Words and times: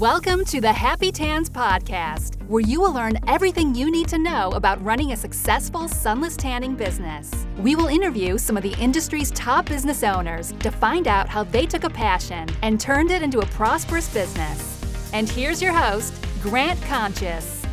Welcome 0.00 0.44
to 0.46 0.60
the 0.60 0.72
Happy 0.72 1.12
Tans 1.12 1.48
Podcast, 1.48 2.42
where 2.48 2.60
you 2.60 2.80
will 2.80 2.92
learn 2.92 3.16
everything 3.28 3.76
you 3.76 3.92
need 3.92 4.08
to 4.08 4.18
know 4.18 4.50
about 4.50 4.82
running 4.84 5.12
a 5.12 5.16
successful 5.16 5.86
sunless 5.86 6.36
tanning 6.36 6.74
business. 6.74 7.46
We 7.58 7.76
will 7.76 7.86
interview 7.86 8.36
some 8.36 8.56
of 8.56 8.64
the 8.64 8.74
industry's 8.80 9.30
top 9.30 9.66
business 9.66 10.02
owners 10.02 10.50
to 10.50 10.72
find 10.72 11.06
out 11.06 11.28
how 11.28 11.44
they 11.44 11.64
took 11.64 11.84
a 11.84 11.90
passion 11.90 12.48
and 12.62 12.80
turned 12.80 13.12
it 13.12 13.22
into 13.22 13.38
a 13.38 13.46
prosperous 13.46 14.12
business. 14.12 14.82
And 15.12 15.30
here's 15.30 15.62
your 15.62 15.72
host, 15.72 16.12
Grant 16.42 16.82
Conscious. 16.82 17.64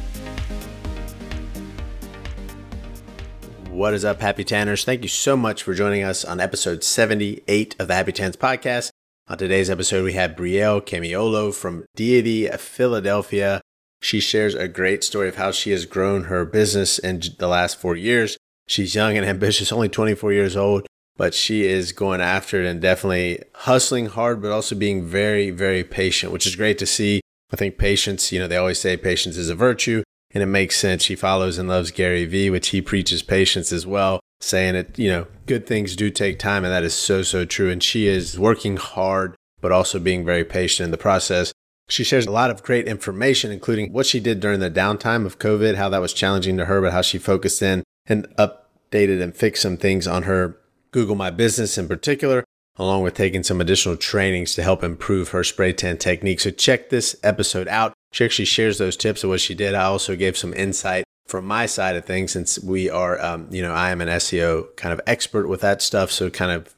What 3.72 3.96
is 3.96 4.06
up, 4.06 4.22
Happy 4.22 4.44
Tanners? 4.44 4.86
Thank 4.86 5.02
you 5.02 5.10
so 5.10 5.36
much 5.36 5.64
for 5.64 5.74
joining 5.74 6.04
us 6.04 6.24
on 6.24 6.40
episode 6.40 6.84
78 6.84 7.76
of 7.80 7.88
the 7.88 7.96
Happy 7.96 8.12
Tans 8.12 8.38
podcast. 8.38 8.91
On 9.32 9.38
today's 9.38 9.70
episode, 9.70 10.04
we 10.04 10.12
have 10.12 10.36
Brielle 10.36 10.86
Camiolo 10.86 11.56
from 11.56 11.86
Deity 11.96 12.50
Philadelphia. 12.50 13.62
She 14.02 14.20
shares 14.20 14.56
a 14.56 14.68
great 14.68 15.06
story 15.06 15.30
of 15.30 15.38
how 15.38 15.52
she 15.52 15.72
has 15.72 15.86
grown 15.86 16.26
her 16.26 16.44
business 16.44 17.00
in 17.00 17.22
the 17.40 17.48
last 17.48 17.80
four 17.80 17.96
years. 17.96 18.36
She's 18.68 18.94
young 18.94 19.16
and 19.16 19.26
ambitious, 19.26 19.72
only 19.72 19.88
24 19.88 20.34
years 20.34 20.58
old, 20.58 20.86
but 21.16 21.34
she 21.34 21.64
is 21.64 21.94
going 21.94 22.20
after 22.20 22.62
it 22.62 22.68
and 22.68 22.82
definitely 22.82 23.42
hustling 23.56 24.08
hard, 24.08 24.42
but 24.42 24.52
also 24.52 24.76
being 24.76 25.06
very, 25.06 25.50
very 25.50 25.86
patient, 25.86 26.34
which 26.34 26.46
is 26.46 26.58
great 26.58 26.78
to 26.80 26.86
see. 26.86 27.22
I 27.54 27.56
think 27.56 27.78
patience, 27.78 28.34
you 28.34 28.40
know, 28.40 28.48
they 28.48 28.58
always 28.58 28.82
say 28.82 28.98
patience 28.98 29.38
is 29.38 29.48
a 29.48 29.56
virtue, 29.56 30.04
and 30.34 30.44
it 30.44 30.48
makes 30.48 30.78
sense. 30.78 31.04
She 31.04 31.16
follows 31.16 31.58
and 31.58 31.70
loves 31.70 31.92
Gary 31.92 32.26
Vee, 32.26 32.50
which 32.50 32.70
he 32.70 32.82
preaches 32.82 33.24
patience 33.24 33.72
as 33.72 33.86
well 33.86 34.20
saying 34.44 34.76
it, 34.76 34.98
you 34.98 35.10
know, 35.10 35.28
good 35.46 35.66
things 35.66 35.96
do 35.96 36.10
take 36.10 36.40
time. 36.40 36.64
And 36.64 36.74
that 36.74 36.84
is 36.84 36.94
so, 36.94 37.22
so 37.22 37.46
true. 37.46 37.70
And 37.70 37.82
she 37.82 38.08
is 38.08 38.38
working 38.38 38.78
hard, 38.78 39.36
but 39.62 39.72
also 39.72 40.00
being 40.00 40.26
very 40.26 40.44
patient 40.44 40.86
in 40.86 40.92
the 40.92 40.98
process. 40.98 41.54
She 41.90 42.04
shares 42.04 42.26
a 42.26 42.32
lot 42.32 42.50
of 42.50 42.64
great 42.64 42.88
information, 42.88 43.52
including 43.52 43.92
what 43.92 44.06
she 44.06 44.20
did 44.20 44.40
during 44.40 44.60
the 44.60 44.72
downtime 44.72 45.26
of 45.26 45.40
COVID, 45.40 45.76
how 45.76 45.90
that 45.90 46.02
was 46.02 46.14
challenging 46.14 46.58
to 46.58 46.66
her, 46.66 46.82
but 46.82 46.94
how 46.94 47.02
she 47.02 47.18
focused 47.18 47.62
in 47.62 47.84
and 48.06 48.28
updated 48.38 49.22
and 49.22 49.36
fixed 49.36 49.62
some 49.62 49.78
things 49.78 50.08
on 50.08 50.24
her 50.24 50.58
Google 50.92 51.16
My 51.16 51.30
Business 51.30 51.78
in 51.78 51.88
particular, 51.88 52.44
along 52.78 53.04
with 53.04 53.14
taking 53.14 53.44
some 53.44 53.62
additional 53.62 53.98
trainings 53.98 54.56
to 54.56 54.64
help 54.64 54.84
improve 54.84 55.30
her 55.30 55.44
spray 55.44 55.74
tan 55.74 55.98
technique. 55.98 56.40
So 56.40 56.52
check 56.52 56.90
this 56.90 57.16
episode 57.24 57.68
out. 57.68 57.94
She 58.12 58.26
actually 58.26 58.46
shares 58.46 58.78
those 58.78 58.98
tips 58.98 59.24
of 59.24 59.30
what 59.30 59.42
she 59.42 59.56
did. 59.56 59.76
I 59.76 59.84
also 59.84 60.16
gave 60.16 60.38
some 60.38 60.54
insight 60.54 61.04
from 61.28 61.46
my 61.46 61.66
side 61.66 61.96
of 61.96 62.06
things, 62.06 62.32
since 62.32 62.60
we 62.60 62.90
are, 62.90 63.22
um, 63.22 63.48
you 63.52 63.62
know, 63.62 63.74
I 63.74 63.92
am 63.92 64.02
an 64.02 64.10
SEO 64.10 64.76
kind 64.76 64.94
of 64.94 65.00
expert 65.08 65.48
with 65.48 65.62
that 65.62 65.82
stuff. 65.82 66.12
So 66.12 66.30
kind 66.30 66.52
of 66.52 66.74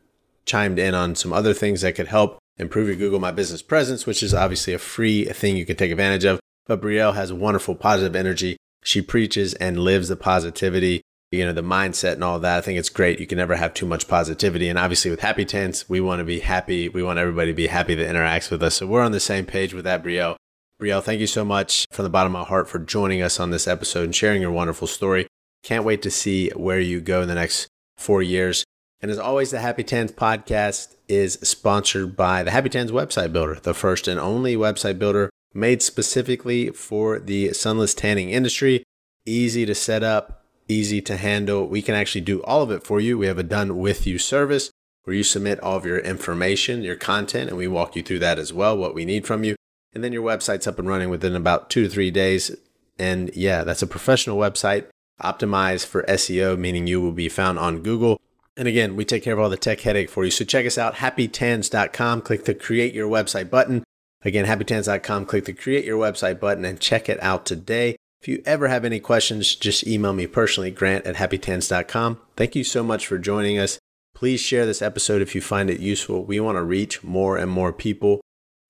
chimed 0.46 0.78
in 0.80 0.94
on 0.94 1.16
some 1.16 1.34
other 1.34 1.54
things 1.54 1.82
that 1.82 1.96
could 1.96 2.08
help 2.08 2.38
improve 2.58 2.88
your 2.88 2.98
Google 2.98 3.20
My 3.20 3.32
Business 3.32 3.62
presence, 3.62 4.06
which 4.06 4.22
is 4.22 4.34
obviously 4.34 4.74
a 4.74 4.80
free 4.80 5.26
thing 5.26 5.58
you 5.58 5.66
can 5.66 5.76
take 5.76 5.92
advantage 5.92 6.26
of. 6.26 6.40
But 6.68 6.82
Brielle 6.82 7.16
has 7.16 7.34
wonderful 7.34 7.76
positive 7.76 8.16
energy. 8.16 8.58
She 8.84 9.02
preaches 9.02 9.54
and 9.56 9.80
lives 9.80 10.10
the 10.10 10.16
positivity, 10.16 11.02
you 11.34 11.44
know, 11.46 11.52
the 11.52 11.64
mindset 11.64 12.14
and 12.14 12.24
all 12.24 12.38
that. 12.40 12.60
I 12.60 12.62
think 12.62 12.78
it's 12.78 12.90
great. 12.90 13.20
You 13.20 13.26
can 13.26 13.40
never 13.40 13.56
have 13.56 13.74
too 13.74 13.88
much 13.88 14.08
positivity. 14.08 14.70
And 14.70 14.78
obviously 14.78 15.10
with 15.10 15.22
Happy 15.22 15.46
Tans, 15.46 15.90
we 15.90 16.00
want 16.00 16.20
to 16.20 16.24
be 16.24 16.42
happy. 16.42 16.90
We 16.90 17.02
want 17.02 17.18
everybody 17.18 17.52
to 17.52 17.56
be 17.56 17.68
happy 17.68 17.96
that 17.96 18.08
interacts 18.08 18.52
with 18.52 18.62
us. 18.62 18.76
So 18.76 18.86
we're 18.86 19.02
on 19.02 19.14
the 19.14 19.20
same 19.20 19.48
page 19.48 19.74
with 19.74 19.84
that, 19.86 20.04
Brielle. 20.04 20.36
Brielle, 20.80 21.02
thank 21.02 21.20
you 21.20 21.28
so 21.28 21.44
much 21.44 21.88
from 21.92 22.04
the 22.04 22.10
bottom 22.12 22.36
of 22.36 22.42
my 22.42 22.48
heart 22.48 22.70
for 22.70 22.78
joining 22.78 23.24
us 23.24 23.40
on 23.40 23.50
this 23.50 23.68
episode 23.68 24.04
and 24.04 24.16
sharing 24.16 24.44
your 24.44 24.52
wonderful 24.52 24.86
story. 24.86 25.26
Can't 25.64 25.86
wait 25.86 26.04
to 26.04 26.12
see 26.12 26.50
where 26.50 26.80
you 26.80 27.02
go 27.02 27.24
in 27.24 27.28
the 27.28 27.36
next 27.36 27.68
four 27.98 28.22
years. 28.22 28.64
And 29.02 29.10
as 29.10 29.18
always, 29.18 29.50
the 29.50 29.60
Happy 29.60 29.84
Tans 29.84 30.12
podcast 30.12 30.96
is 31.08 31.34
sponsored 31.42 32.16
by 32.16 32.44
the 32.44 32.52
Happy 32.52 32.70
Tans 32.70 32.92
website 32.92 33.34
builder, 33.34 33.56
the 33.56 33.74
first 33.74 34.08
and 34.08 34.20
only 34.20 34.56
website 34.56 35.00
builder 35.00 35.32
made 35.52 35.82
specifically 35.82 36.70
for 36.70 37.18
the 37.18 37.54
sunless 37.54 37.96
tanning 37.96 38.30
industry. 38.30 38.84
Easy 39.26 39.66
to 39.66 39.74
set 39.74 40.04
up, 40.04 40.43
easy 40.68 41.02
to 41.02 41.18
handle. 41.18 41.68
We 41.68 41.82
can 41.82 41.96
actually 41.96 42.22
do 42.22 42.42
all 42.44 42.62
of 42.62 42.72
it 42.72 42.84
for 42.84 43.00
you. 43.00 43.18
We 43.18 43.28
have 43.28 43.38
a 43.38 43.44
done 43.44 43.78
with 43.78 44.08
you 44.08 44.18
service 44.18 44.72
where 45.04 45.16
you 45.16 45.24
submit 45.24 45.60
all 45.60 45.78
of 45.78 45.86
your 45.86 46.00
information, 46.00 46.82
your 46.82 46.96
content, 46.96 47.50
and 47.50 47.58
we 47.58 47.68
walk 47.68 47.96
you 47.96 48.04
through 48.04 48.20
that 48.20 48.40
as 48.40 48.54
well, 48.54 48.78
what 48.78 48.96
we 48.96 49.04
need 49.04 49.28
from 49.28 49.44
you 49.44 49.56
and 49.94 50.04
then 50.04 50.14
your 50.14 50.24
website's 50.24 50.68
up 50.68 50.80
and 50.80 50.88
running 50.88 51.10
within 51.10 51.36
about 51.36 51.70
two 51.70 51.84
to 51.84 51.90
three 51.90 52.12
days. 52.12 52.56
And 52.98 53.32
yeah, 53.36 53.64
that's 53.64 53.82
a 53.82 53.88
professional 53.88 54.38
website 54.38 54.86
optimized 55.22 55.86
for 55.86 56.04
SEO, 56.04 56.58
meaning 56.58 56.88
you 56.88 57.02
will 57.02 57.12
be 57.12 57.30
found 57.30 57.60
on 57.60 57.82
Google. 57.82 58.20
And 58.58 58.68
again, 58.68 58.96
we 58.96 59.06
take 59.06 59.24
care 59.24 59.34
of 59.34 59.40
all 59.40 59.50
the 59.50 59.58
tech 59.58 59.82
headache 59.82 60.10
for 60.10 60.26
you. 60.26 60.32
So 60.32 60.46
check 60.46 60.66
us 60.66 60.78
out, 60.78 60.96
happytans.com. 60.96 62.22
Click 62.22 62.46
the 62.46 62.54
create 62.54 62.94
your 62.94 63.10
website 63.10 63.50
button. 63.50 63.84
Again, 64.24 64.46
happytans.com. 64.46 65.26
Click 65.26 65.46
the 65.46 65.54
create 65.54 65.86
your 65.86 66.00
website 66.00 66.40
button 66.40 66.66
and 66.66 66.80
check 66.80 67.10
it 67.10 67.22
out 67.22 67.46
today. 67.46 67.96
If 68.24 68.30
you 68.30 68.42
ever 68.46 68.70
have 68.70 68.86
any 68.86 69.02
questions, 69.02 69.54
just 69.54 69.86
email 69.86 70.14
me 70.14 70.28
personally, 70.28 70.72
grant 70.72 71.06
at 71.06 71.18
happytans.com. 71.18 72.22
Thank 72.38 72.56
you 72.56 72.64
so 72.64 72.82
much 72.82 73.06
for 73.06 73.18
joining 73.18 73.60
us. 73.60 73.80
Please 74.16 74.40
share 74.40 74.66
this 74.66 74.82
episode 74.82 75.22
if 75.22 75.36
you 75.36 75.42
find 75.42 75.70
it 75.70 75.82
useful. 75.82 76.24
We 76.24 76.40
want 76.40 76.56
to 76.56 76.64
reach 76.64 77.04
more 77.04 77.36
and 77.36 77.52
more 77.52 77.74
people. 77.74 78.22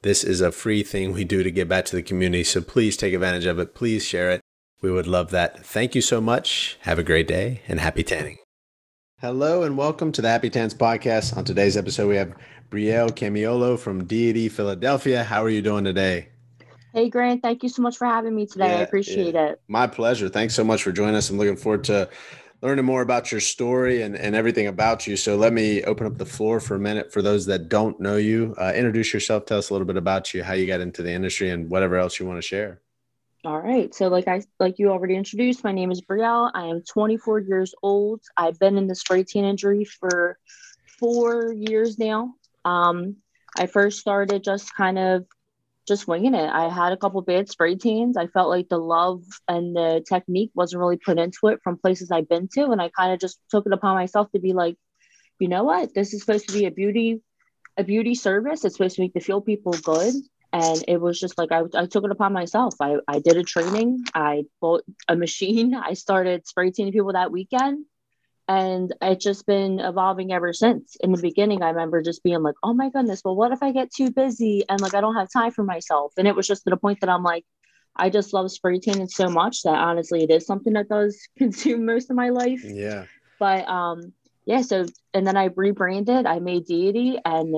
This 0.02 0.24
is 0.24 0.42
a 0.42 0.52
free 0.52 0.82
thing 0.82 1.14
we 1.14 1.24
do 1.24 1.44
to 1.44 1.52
give 1.52 1.68
back 1.68 1.86
to 1.86 1.96
the 1.96 2.02
community. 2.02 2.44
So 2.44 2.62
please 2.62 2.98
take 2.98 3.14
advantage 3.14 3.46
of 3.46 3.60
it. 3.60 3.76
Please 3.76 4.04
share 4.04 4.32
it. 4.32 4.42
We 4.82 4.92
would 4.92 5.06
love 5.06 5.30
that. 5.30 5.64
Thank 5.64 5.94
you 5.94 6.02
so 6.02 6.20
much. 6.20 6.80
Have 6.82 6.98
a 6.98 7.04
great 7.04 7.28
day 7.28 7.62
and 7.68 7.80
happy 7.80 8.02
tanning. 8.02 8.40
Hello 9.22 9.62
and 9.62 9.78
welcome 9.78 10.12
to 10.14 10.22
the 10.24 10.30
Happy 10.30 10.50
Tans 10.50 10.74
podcast. 10.74 11.38
On 11.38 11.46
today's 11.46 11.78
episode, 11.78 12.08
we 12.08 12.16
have 12.16 12.34
Brielle 12.72 13.12
Camiolo 13.12 13.78
from 13.78 14.06
Deity 14.06 14.50
Philadelphia. 14.50 15.24
How 15.24 15.44
are 15.44 15.50
you 15.52 15.62
doing 15.62 15.84
today? 15.84 16.30
Hey, 16.94 17.10
Grant. 17.10 17.42
Thank 17.42 17.64
you 17.64 17.70
so 17.70 17.82
much 17.82 17.98
for 17.98 18.06
having 18.06 18.36
me 18.36 18.46
today. 18.46 18.68
Yeah, 18.68 18.80
I 18.80 18.82
appreciate 18.82 19.34
yeah. 19.34 19.50
it. 19.50 19.62
My 19.68 19.88
pleasure. 19.88 20.30
Thanks 20.30 20.54
so 20.54 20.64
much 20.64 20.84
for 20.84 20.92
joining 20.92 21.16
us. 21.16 21.30
I'm 21.30 21.38
looking 21.38 21.58
forward 21.58 21.84
to 21.86 22.08
learning 22.62 22.86
more 22.86 23.02
about 23.02 23.32
your 23.32 23.42
story 23.42 24.04
and, 24.04 24.16
and 24.16 24.36
everything 24.36 24.68
about 24.68 25.08
you. 25.08 25.18
So 25.18 25.36
let 25.36 25.54
me 25.54 25.84
open 25.84 26.06
up 26.06 26.18
the 26.20 26.26
floor 26.26 26.60
for 26.60 26.76
a 26.76 26.80
minute 26.80 27.12
for 27.12 27.24
those 27.24 27.48
that 27.48 27.68
don't 27.68 28.00
know 28.00 28.18
you. 28.18 28.54
Uh, 28.60 28.74
introduce 28.76 29.12
yourself. 29.12 29.46
Tell 29.46 29.58
us 29.58 29.72
a 29.72 29.74
little 29.74 29.88
bit 29.88 29.98
about 29.98 30.36
you, 30.36 30.44
how 30.44 30.54
you 30.54 30.68
got 30.68 30.82
into 30.82 31.02
the 31.02 31.12
industry, 31.12 31.50
and 31.50 31.68
whatever 31.70 31.98
else 31.98 32.20
you 32.20 32.28
want 32.28 32.38
to 32.38 32.48
share. 32.48 32.80
All 33.44 33.60
right. 33.60 33.94
So 33.94 34.08
like 34.08 34.28
I 34.28 34.44
like 34.60 34.80
you 34.80 34.90
already 34.90 35.16
introduced, 35.16 35.64
my 35.64 35.74
name 35.74 35.92
is 35.92 36.00
Brielle. 36.00 36.52
I 36.54 36.68
am 36.68 36.82
24 36.82 37.40
years 37.40 37.76
old. 37.84 38.22
I've 38.38 38.58
been 38.58 38.78
in 38.78 38.88
the 38.88 38.96
spray 38.96 39.24
tan 39.24 39.44
injury 39.44 39.84
for 39.84 40.38
four 41.00 41.52
years 41.52 42.00
now. 42.00 42.36
Um, 42.64 43.18
I 43.58 43.66
first 43.66 44.00
started 44.00 44.44
just 44.44 44.74
kind 44.74 44.98
of 44.98 45.26
just 45.88 46.08
winging 46.08 46.36
it. 46.36 46.50
I 46.50 46.70
had 46.70 46.94
a 46.94 46.98
couple 46.98 47.22
bad 47.22 47.50
spray 47.50 47.76
tans. 47.76 48.18
I 48.18 48.28
felt 48.28 48.50
like 48.50 48.70
the 48.70 48.78
love 48.78 49.24
and 49.48 49.76
the 49.76 50.04
technique 50.08 50.52
wasn't 50.56 50.80
really 50.80 50.98
put 50.98 51.20
into 51.20 51.48
it 51.48 51.60
from 51.64 51.78
places 51.78 52.12
I've 52.12 52.30
been 52.30 52.48
to. 52.54 52.72
And 52.72 52.82
I 52.82 52.90
kind 52.90 53.14
of 53.14 53.20
just 53.20 53.40
took 53.50 53.66
it 53.66 53.74
upon 53.74 53.96
myself 53.96 54.32
to 54.32 54.40
be 54.40 54.54
like, 54.54 54.78
you 55.40 55.48
know 55.48 55.64
what? 55.64 55.94
This 55.94 56.14
is 56.14 56.22
supposed 56.22 56.48
to 56.48 56.54
be 56.54 56.66
a 56.66 56.72
beauty, 56.72 57.22
a 57.78 57.84
beauty 57.84 58.16
service. 58.16 58.64
It's 58.64 58.76
supposed 58.76 58.96
to 58.96 59.02
make 59.02 59.14
the 59.14 59.20
feel 59.20 59.42
people 59.42 59.74
good. 59.74 60.14
And 60.54 60.84
it 60.88 61.02
was 61.02 61.20
just 61.20 61.38
like 61.38 61.52
I, 61.52 61.64
I 61.76 61.88
took 61.88 62.06
it 62.06 62.12
upon 62.12 62.32
myself. 62.32 62.76
I, 62.80 62.98
I 63.08 63.20
did 63.20 63.38
a 63.38 63.44
training. 63.44 64.04
I 64.14 64.46
bought 64.62 64.84
a 65.08 65.16
machine. 65.16 65.74
I 65.76 65.94
started 65.94 66.48
spray 66.48 66.72
tanning 66.72 66.94
people 66.94 67.14
that 67.14 67.32
weekend 67.32 67.86
and 68.48 68.94
it's 69.02 69.24
just 69.24 69.46
been 69.46 69.80
evolving 69.80 70.34
ever 70.34 70.52
since 70.52 70.98
in 71.02 71.12
the 71.12 71.22
beginning 71.22 71.62
i 71.64 71.70
remember 71.70 72.02
just 72.02 72.24
being 72.24 72.42
like 72.42 72.56
oh 72.64 72.74
my 72.74 72.90
goodness 72.90 73.22
well 73.24 73.36
what 73.36 73.52
if 73.52 73.64
i 73.64 73.72
get 73.72 73.92
too 73.92 74.12
busy 74.12 74.64
and 74.70 74.82
like 74.82 74.94
i 74.94 75.02
don't 75.02 75.16
have 75.16 75.30
time 75.32 75.52
for 75.52 75.64
myself 75.64 76.14
and 76.18 76.28
it 76.28 76.36
was 76.36 76.48
just 76.48 76.64
to 76.64 76.70
the 76.70 76.78
point 76.78 77.00
that 77.00 77.10
i'm 77.10 77.24
like 77.24 77.46
i 77.96 78.10
just 78.10 78.34
love 78.34 78.52
spray 78.52 78.80
tanning 78.80 79.08
so 79.08 79.30
much 79.30 79.64
that 79.64 79.76
honestly 79.76 80.24
it 80.24 80.32
is 80.32 80.46
something 80.46 80.74
that 80.74 80.90
does 80.90 81.18
consume 81.38 81.86
most 81.86 82.10
of 82.10 82.16
my 82.16 82.30
life 82.30 82.62
yeah 82.64 83.06
but 83.40 83.68
um 83.68 84.12
yeah 84.46 84.62
so 84.62 84.86
and 85.14 85.26
then 85.26 85.38
i 85.38 85.50
rebranded 85.56 86.26
i 86.26 86.40
made 86.40 86.66
deity 86.66 87.18
and 87.24 87.56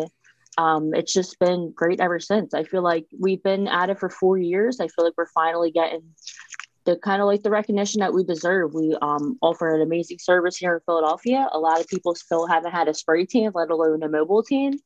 um, 0.58 0.94
it's 0.94 1.14
just 1.14 1.38
been 1.40 1.74
great 1.76 2.00
ever 2.00 2.20
since. 2.20 2.54
I 2.54 2.64
feel 2.64 2.82
like 2.82 3.06
we've 3.20 3.44
been 3.44 3.68
at 3.68 3.90
it 3.90 4.00
for 4.00 4.10
four 4.10 4.38
years. 4.38 4.80
I 4.80 4.88
feel 4.88 5.04
like 5.04 5.14
we're 5.18 5.26
finally 5.28 5.72
getting 5.72 6.04
the 6.86 6.96
kind 6.98 7.22
of 7.22 7.28
like 7.28 7.44
the 7.44 7.50
recognition 7.50 8.00
that 8.00 8.14
we 8.14 8.24
deserve. 8.24 8.74
We 8.74 8.96
um, 9.02 9.38
offer 9.42 9.74
an 9.74 9.82
amazing 9.82 10.20
service 10.20 10.56
here 10.56 10.76
in 10.76 10.80
Philadelphia. 10.86 11.50
A 11.52 11.60
lot 11.60 11.80
of 11.80 11.88
people 11.88 12.16
still 12.16 12.48
haven't 12.48 12.72
had 12.72 12.88
a 12.88 12.94
spray 12.94 13.26
tan, 13.26 13.52
let 13.54 13.72
alone 13.72 14.04
a 14.04 14.10
mobile 14.10 14.44
tan. 14.44 14.80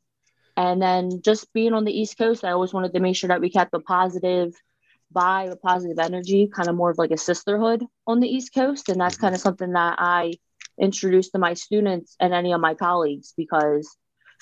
And 0.56 0.82
then 0.82 1.22
just 1.24 1.52
being 1.54 1.74
on 1.74 1.86
the 1.86 1.98
East 1.98 2.18
Coast, 2.18 2.44
I 2.44 2.52
always 2.52 2.74
wanted 2.74 2.94
to 2.94 3.00
make 3.00 3.16
sure 3.16 3.28
that 3.28 3.42
we 3.42 3.50
kept 3.50 3.74
a 3.74 3.80
positive 3.80 4.54
vibe, 5.14 5.52
a 5.52 5.56
positive 5.56 6.00
energy, 6.00 6.50
kind 6.54 6.70
of 6.70 6.76
more 6.76 6.90
of 6.90 6.98
like 6.98 7.12
a 7.12 7.18
sisterhood 7.18 7.84
on 8.08 8.20
the 8.20 8.28
East 8.28 8.54
Coast. 8.54 8.90
And 8.90 9.00
that's 9.00 9.18
kind 9.18 9.36
of 9.36 9.42
something 9.42 9.74
that 9.74 9.96
I 10.00 10.34
introduced 10.80 11.34
to 11.34 11.40
my 11.40 11.54
students 11.54 12.16
and 12.20 12.34
any 12.34 12.54
of 12.54 12.62
my 12.62 12.74
colleagues 12.74 13.34
because 13.36 13.96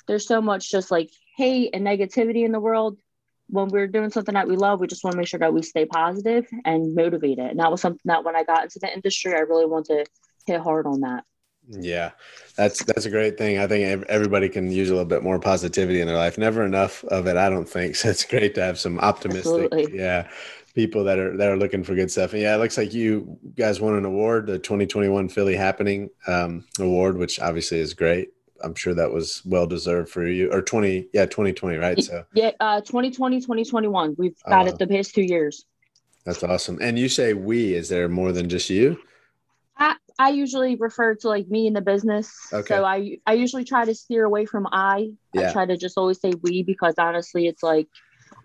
there's 0.06 0.26
so 0.26 0.40
much 0.40 0.70
just 0.70 0.90
like 0.90 1.10
hate 1.36 1.70
and 1.74 1.86
negativity 1.86 2.44
in 2.44 2.52
the 2.52 2.60
world 2.60 2.98
when 3.48 3.68
we're 3.68 3.86
doing 3.86 4.10
something 4.10 4.34
that 4.34 4.48
we 4.48 4.56
love, 4.56 4.80
we 4.80 4.86
just 4.86 5.04
want 5.04 5.12
to 5.12 5.18
make 5.18 5.28
sure 5.28 5.40
that 5.40 5.52
we 5.52 5.62
stay 5.62 5.86
positive 5.86 6.46
and 6.64 6.94
motivated. 6.94 7.46
And 7.46 7.58
that 7.60 7.70
was 7.70 7.80
something 7.80 8.00
that 8.04 8.24
when 8.24 8.36
I 8.36 8.44
got 8.44 8.64
into 8.64 8.78
the 8.78 8.92
industry, 8.92 9.34
I 9.34 9.40
really 9.40 9.66
want 9.66 9.86
to 9.86 10.04
hit 10.46 10.60
hard 10.60 10.86
on 10.86 11.00
that. 11.00 11.24
Yeah, 11.70 12.12
that's 12.56 12.82
that's 12.84 13.04
a 13.04 13.10
great 13.10 13.36
thing. 13.36 13.58
I 13.58 13.66
think 13.66 14.04
everybody 14.08 14.48
can 14.48 14.72
use 14.72 14.88
a 14.88 14.92
little 14.92 15.08
bit 15.08 15.22
more 15.22 15.38
positivity 15.38 16.00
in 16.00 16.06
their 16.06 16.16
life. 16.16 16.38
Never 16.38 16.64
enough 16.64 17.04
of 17.04 17.26
it, 17.26 17.36
I 17.36 17.50
don't 17.50 17.68
think. 17.68 17.96
So 17.96 18.08
it's 18.08 18.24
great 18.24 18.54
to 18.54 18.62
have 18.62 18.78
some 18.78 18.98
optimistic, 19.00 19.70
Absolutely. 19.70 19.98
yeah, 19.98 20.28
people 20.74 21.04
that 21.04 21.18
are 21.18 21.36
that 21.36 21.48
are 21.48 21.56
looking 21.56 21.84
for 21.84 21.94
good 21.94 22.10
stuff. 22.10 22.32
And 22.32 22.40
yeah, 22.40 22.54
it 22.54 22.58
looks 22.58 22.78
like 22.78 22.94
you 22.94 23.38
guys 23.54 23.80
won 23.80 23.96
an 23.96 24.06
award, 24.06 24.46
the 24.46 24.58
2021 24.58 25.28
Philly 25.28 25.56
Happening 25.56 26.08
um, 26.26 26.64
Award, 26.78 27.18
which 27.18 27.38
obviously 27.38 27.80
is 27.80 27.92
great. 27.92 28.30
I'm 28.62 28.74
sure 28.74 28.94
that 28.94 29.12
was 29.12 29.42
well 29.44 29.66
deserved 29.66 30.10
for 30.10 30.26
you 30.26 30.52
or 30.52 30.62
20 30.62 31.08
yeah 31.12 31.26
2020 31.26 31.76
right? 31.76 32.02
So 32.02 32.24
yeah 32.34 32.52
uh 32.60 32.80
2020 32.80 33.40
2021 33.40 34.16
we've 34.18 34.36
got 34.48 34.66
uh, 34.66 34.70
it 34.70 34.78
the 34.78 34.86
past 34.86 35.14
two 35.14 35.22
years. 35.22 35.64
That's 36.24 36.42
awesome. 36.42 36.78
And 36.82 36.98
you 36.98 37.08
say 37.08 37.32
we 37.32 37.74
is 37.74 37.88
there 37.88 38.08
more 38.08 38.32
than 38.32 38.48
just 38.48 38.68
you? 38.70 38.98
I, 39.78 39.96
I 40.18 40.30
usually 40.30 40.76
refer 40.76 41.14
to 41.14 41.28
like 41.28 41.48
me 41.48 41.66
in 41.66 41.72
the 41.72 41.80
business. 41.80 42.32
Okay. 42.52 42.74
so 42.74 42.84
I 42.84 43.18
I 43.26 43.34
usually 43.34 43.64
try 43.64 43.84
to 43.84 43.94
steer 43.94 44.24
away 44.24 44.44
from 44.44 44.66
I. 44.72 45.12
Yeah. 45.32 45.50
I 45.50 45.52
try 45.52 45.66
to 45.66 45.76
just 45.76 45.96
always 45.96 46.20
say 46.20 46.32
we 46.42 46.62
because 46.62 46.94
honestly 46.98 47.46
it's 47.46 47.62
like 47.62 47.88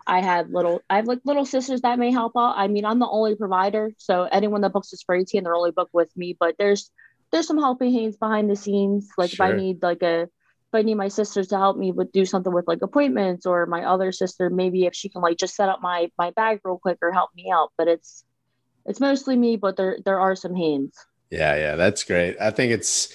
I 0.06 0.21
have 0.21 0.50
little 0.50 0.81
I 0.89 0.98
have 0.98 1.07
like 1.07 1.19
little 1.25 1.45
sisters 1.45 1.81
that 1.81 1.98
may 1.98 2.12
help 2.12 2.33
out. 2.38 2.56
I 2.57 2.68
mean 2.68 2.86
I'm 2.86 3.00
the 3.00 3.07
only 3.07 3.36
provider 3.36 3.92
so 3.98 4.24
anyone 4.31 4.62
that 4.62 4.74
books 4.74 4.94
a 4.94 4.98
spray 4.98 5.24
tan 5.24 5.44
they're 5.44 5.56
only 5.56 5.71
booked 5.71 5.94
with 5.94 6.15
me. 6.15 6.38
But 6.39 6.56
there's 6.60 6.92
there's 7.33 7.47
some 7.47 7.57
helping 7.57 7.91
hands 7.91 8.15
behind 8.15 8.50
the 8.50 8.56
scenes. 8.56 9.09
Like 9.18 9.31
sure. 9.31 9.47
if 9.47 9.53
I 9.53 9.57
need 9.57 9.81
like 9.81 10.03
a 10.03 10.21
if 10.21 10.30
I 10.80 10.83
need 10.83 10.95
my 10.95 11.07
sisters 11.07 11.47
to 11.47 11.57
help 11.57 11.75
me 11.75 11.91
with 11.91 12.12
do 12.12 12.25
something 12.25 12.53
with 12.53 12.68
like 12.68 12.81
appointments 12.81 13.45
or 13.45 13.65
my 13.65 13.83
other 13.83 14.12
sister, 14.12 14.50
maybe 14.50 14.85
if 14.85 14.94
she 14.94 15.09
can 15.09 15.21
like 15.21 15.38
just 15.38 15.56
set 15.56 15.68
up 15.68 15.81
my 15.81 16.09
my 16.18 16.30
bag 16.31 16.62
real 16.63 16.77
quick 16.77 17.00
or 17.01 17.12
help 17.12 17.31
me 17.35 17.51
out. 17.51 17.71
But 17.77 17.88
it's 17.88 18.24
it's 18.85 19.00
mostly 19.00 19.35
me, 19.35 19.57
but 19.57 19.75
there 19.75 19.97
there 20.06 20.19
are 20.19 20.35
some 20.35 20.56
hands. 20.56 20.95
Yeah, 21.31 21.56
yeah, 21.56 21.75
that's 21.75 22.03
great. 22.03 22.38
I 22.39 22.51
think 22.51 22.71
it's 22.71 23.12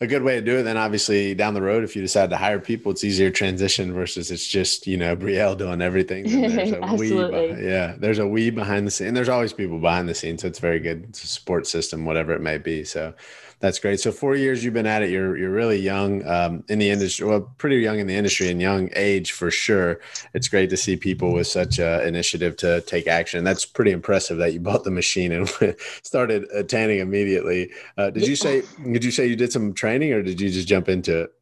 a 0.00 0.06
good 0.06 0.22
way 0.22 0.34
to 0.34 0.42
do 0.42 0.58
it. 0.58 0.64
Then 0.64 0.76
obviously 0.76 1.34
down 1.34 1.54
the 1.54 1.62
road, 1.62 1.82
if 1.82 1.96
you 1.96 2.02
decide 2.02 2.28
to 2.30 2.36
hire 2.36 2.58
people, 2.58 2.92
it's 2.92 3.04
easier 3.04 3.30
transition 3.30 3.94
versus 3.94 4.30
it's 4.30 4.46
just 4.46 4.86
you 4.86 4.98
know 4.98 5.16
Brielle 5.22 5.56
doing 5.56 5.80
everything. 5.80 6.28
There's 6.28 6.72
a 6.72 6.82
Absolutely. 6.84 7.54
We 7.54 7.66
yeah, 7.66 7.94
there's 7.98 8.18
a 8.18 8.26
we 8.26 8.50
behind 8.50 8.86
the 8.86 8.90
scene. 8.90 9.08
And 9.08 9.16
there's 9.16 9.30
always 9.30 9.52
people 9.54 9.78
behind 9.78 10.08
the 10.08 10.14
scenes, 10.14 10.42
so 10.42 10.48
it's 10.48 10.58
very 10.58 10.80
good. 10.80 11.06
It's 11.08 11.24
a 11.24 11.26
support 11.26 11.66
system, 11.66 12.04
whatever 12.04 12.34
it 12.34 12.42
may 12.42 12.58
be. 12.58 12.84
So 12.84 13.14
that's 13.60 13.78
great. 13.78 14.00
So 14.00 14.12
four 14.12 14.36
years 14.36 14.62
you've 14.62 14.74
been 14.74 14.86
at 14.86 15.02
it. 15.02 15.10
You're 15.10 15.36
you're 15.36 15.50
really 15.50 15.78
young 15.78 16.26
um, 16.26 16.62
in 16.68 16.78
the 16.78 16.90
industry. 16.90 17.26
Well, 17.26 17.52
pretty 17.56 17.76
young 17.76 17.98
in 17.98 18.06
the 18.06 18.14
industry 18.14 18.50
and 18.50 18.60
young 18.60 18.90
age 18.94 19.32
for 19.32 19.50
sure. 19.50 20.00
It's 20.34 20.48
great 20.48 20.68
to 20.70 20.76
see 20.76 20.96
people 20.96 21.32
with 21.32 21.46
such 21.46 21.78
a 21.78 22.06
initiative 22.06 22.56
to 22.58 22.82
take 22.82 23.06
action. 23.06 23.44
That's 23.44 23.64
pretty 23.64 23.92
impressive 23.92 24.36
that 24.38 24.52
you 24.52 24.60
bought 24.60 24.84
the 24.84 24.90
machine 24.90 25.32
and 25.32 25.48
started 26.02 26.46
uh, 26.54 26.64
tanning 26.64 26.98
immediately. 26.98 27.72
Uh, 27.96 28.10
did 28.10 28.26
you 28.26 28.36
say? 28.36 28.62
Did 28.84 29.04
you 29.04 29.10
say 29.10 29.26
you 29.26 29.36
did 29.36 29.52
some 29.52 29.72
training 29.72 30.12
or 30.12 30.22
did 30.22 30.40
you 30.40 30.50
just 30.50 30.68
jump 30.68 30.88
into 30.88 31.22
it? 31.22 31.32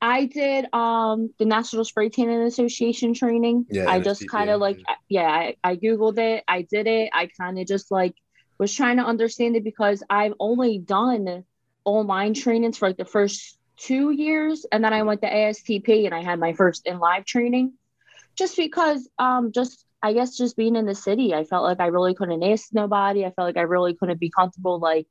I 0.00 0.26
did 0.26 0.72
um 0.72 1.34
the 1.38 1.44
National 1.44 1.84
Spray 1.84 2.08
Tanning 2.08 2.42
Association 2.42 3.14
training. 3.14 3.66
Yeah, 3.68 3.90
I 3.90 3.98
just 3.98 4.28
kind 4.28 4.48
of 4.48 4.60
like 4.60 4.78
yeah, 5.08 5.28
I, 5.28 5.56
I 5.64 5.76
googled 5.76 6.18
it, 6.18 6.44
I 6.46 6.62
did 6.62 6.86
it. 6.86 7.10
I 7.12 7.28
kind 7.40 7.58
of 7.58 7.66
just 7.66 7.90
like 7.90 8.14
was 8.58 8.74
trying 8.74 8.96
to 8.96 9.04
understand 9.04 9.56
it 9.56 9.64
because 9.64 10.02
I've 10.10 10.34
only 10.40 10.78
done 10.78 11.44
online 11.88 12.34
trainings 12.34 12.78
for 12.78 12.88
like 12.88 12.96
the 12.96 13.04
first 13.04 13.58
two 13.76 14.10
years. 14.10 14.66
And 14.70 14.84
then 14.84 14.92
I 14.92 15.02
went 15.02 15.22
to 15.22 15.30
ASTP 15.30 16.04
and 16.04 16.14
I 16.14 16.22
had 16.22 16.38
my 16.38 16.52
first 16.52 16.86
in 16.86 16.98
live 16.98 17.24
training 17.24 17.74
just 18.36 18.56
because, 18.56 19.08
um, 19.18 19.52
just 19.52 19.84
I 20.02 20.12
guess 20.12 20.36
just 20.36 20.56
being 20.56 20.76
in 20.76 20.86
the 20.86 20.94
city, 20.94 21.34
I 21.34 21.44
felt 21.44 21.64
like 21.64 21.80
I 21.80 21.86
really 21.86 22.14
couldn't 22.14 22.42
ask 22.42 22.68
nobody. 22.72 23.24
I 23.24 23.30
felt 23.30 23.48
like 23.48 23.56
I 23.56 23.62
really 23.62 23.94
couldn't 23.94 24.20
be 24.20 24.30
comfortable, 24.30 24.78
like 24.78 25.08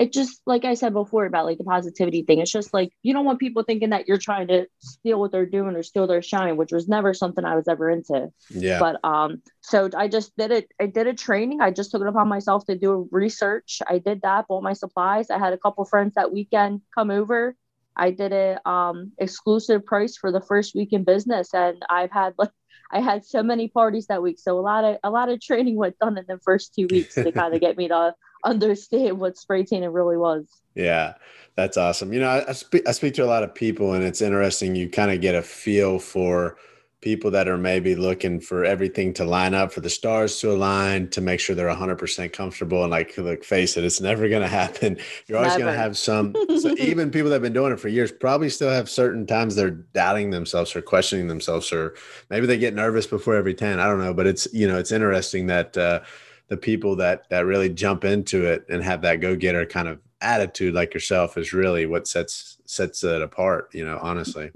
it 0.00 0.14
just 0.14 0.40
like 0.46 0.64
I 0.64 0.72
said 0.72 0.94
before 0.94 1.26
about 1.26 1.44
like 1.44 1.58
the 1.58 1.64
positivity 1.64 2.22
thing. 2.22 2.38
It's 2.38 2.50
just 2.50 2.72
like 2.72 2.90
you 3.02 3.12
don't 3.12 3.26
want 3.26 3.38
people 3.38 3.62
thinking 3.62 3.90
that 3.90 4.08
you're 4.08 4.16
trying 4.16 4.48
to 4.48 4.66
steal 4.78 5.20
what 5.20 5.30
they're 5.30 5.44
doing 5.44 5.76
or 5.76 5.82
steal 5.82 6.06
their 6.06 6.22
shine, 6.22 6.56
which 6.56 6.72
was 6.72 6.88
never 6.88 7.12
something 7.12 7.44
I 7.44 7.54
was 7.54 7.68
ever 7.68 7.90
into. 7.90 8.32
Yeah. 8.48 8.78
But 8.78 9.04
um, 9.04 9.42
so 9.60 9.90
I 9.94 10.08
just 10.08 10.34
did 10.38 10.52
it. 10.52 10.72
I 10.80 10.86
did 10.86 11.06
a 11.06 11.12
training. 11.12 11.60
I 11.60 11.70
just 11.70 11.90
took 11.90 12.00
it 12.00 12.08
upon 12.08 12.28
myself 12.28 12.64
to 12.64 12.78
do 12.78 13.10
research. 13.12 13.82
I 13.86 13.98
did 13.98 14.22
that, 14.22 14.48
bought 14.48 14.62
my 14.62 14.72
supplies. 14.72 15.28
I 15.28 15.38
had 15.38 15.52
a 15.52 15.58
couple 15.58 15.84
friends 15.84 16.14
that 16.14 16.32
weekend 16.32 16.80
come 16.94 17.10
over. 17.10 17.54
I 17.94 18.10
did 18.10 18.32
a 18.32 18.66
um 18.66 19.12
exclusive 19.18 19.84
price 19.84 20.16
for 20.16 20.32
the 20.32 20.40
first 20.40 20.74
week 20.74 20.94
in 20.94 21.04
business, 21.04 21.52
and 21.52 21.76
I've 21.90 22.10
had 22.10 22.32
like 22.38 22.52
I 22.90 23.00
had 23.00 23.26
so 23.26 23.42
many 23.42 23.68
parties 23.68 24.06
that 24.06 24.22
week. 24.22 24.38
So 24.38 24.58
a 24.58 24.62
lot 24.62 24.84
of 24.84 24.96
a 25.04 25.10
lot 25.10 25.28
of 25.28 25.42
training 25.42 25.76
went 25.76 25.98
done 25.98 26.16
in 26.16 26.24
the 26.26 26.38
first 26.38 26.74
two 26.74 26.86
weeks 26.90 27.16
to 27.16 27.30
kind 27.32 27.54
of 27.54 27.60
get 27.60 27.76
me 27.76 27.88
to 27.88 28.14
understand 28.44 29.18
what 29.18 29.36
spray 29.36 29.64
tanning 29.64 29.90
really 29.90 30.16
was. 30.16 30.46
Yeah, 30.74 31.14
that's 31.56 31.76
awesome. 31.76 32.12
You 32.12 32.20
know, 32.20 32.28
I, 32.28 32.48
I, 32.48 32.52
speak 32.52 32.88
I 32.88 32.92
speak 32.92 33.14
to 33.14 33.24
a 33.24 33.26
lot 33.26 33.42
of 33.42 33.54
people, 33.54 33.94
and 33.94 34.04
it's 34.04 34.20
interesting. 34.20 34.74
You 34.74 34.88
kind 34.88 35.10
of 35.10 35.20
get 35.20 35.34
a 35.34 35.42
feel 35.42 35.98
for 35.98 36.56
people 37.00 37.30
that 37.30 37.48
are 37.48 37.56
maybe 37.56 37.94
looking 37.94 38.40
for 38.40 38.64
everything 38.64 39.14
to 39.14 39.24
line 39.24 39.54
up 39.54 39.72
for 39.72 39.80
the 39.80 39.88
stars 39.88 40.38
to 40.38 40.52
align 40.52 41.08
to 41.08 41.20
make 41.20 41.40
sure 41.40 41.56
they're 41.56 41.68
100% 41.68 42.32
comfortable 42.32 42.82
and 42.82 42.90
like 42.90 43.16
look 43.16 43.42
face 43.42 43.76
it 43.76 43.84
it's 43.84 44.00
never 44.00 44.28
going 44.28 44.42
to 44.42 44.48
happen 44.48 44.98
you're 45.26 45.38
always 45.38 45.54
going 45.54 45.66
to 45.66 45.72
have 45.72 45.96
some 45.96 46.34
so 46.60 46.74
even 46.78 47.10
people 47.10 47.30
that 47.30 47.36
have 47.36 47.42
been 47.42 47.52
doing 47.52 47.72
it 47.72 47.80
for 47.80 47.88
years 47.88 48.12
probably 48.12 48.50
still 48.50 48.70
have 48.70 48.88
certain 48.88 49.26
times 49.26 49.54
they're 49.54 49.70
doubting 49.70 50.30
themselves 50.30 50.76
or 50.76 50.82
questioning 50.82 51.26
themselves 51.26 51.72
or 51.72 51.94
maybe 52.28 52.46
they 52.46 52.58
get 52.58 52.74
nervous 52.74 53.06
before 53.06 53.34
every 53.34 53.54
10 53.54 53.80
i 53.80 53.86
don't 53.86 54.00
know 54.00 54.12
but 54.12 54.26
it's 54.26 54.46
you 54.52 54.68
know 54.68 54.78
it's 54.78 54.92
interesting 54.92 55.46
that 55.46 55.76
uh 55.78 56.00
the 56.50 56.56
people 56.56 56.96
that 56.96 57.28
that 57.30 57.46
really 57.46 57.70
jump 57.70 58.04
into 58.04 58.44
it 58.44 58.66
and 58.68 58.82
have 58.82 59.00
that 59.02 59.20
go-getter 59.20 59.64
kind 59.64 59.88
of 59.88 60.00
attitude 60.20 60.74
like 60.74 60.92
yourself 60.92 61.38
is 61.38 61.54
really 61.54 61.86
what 61.86 62.06
sets 62.06 62.58
sets 62.66 63.02
it 63.02 63.22
apart 63.22 63.70
you 63.72 63.86
know 63.86 63.98
honestly. 64.02 64.50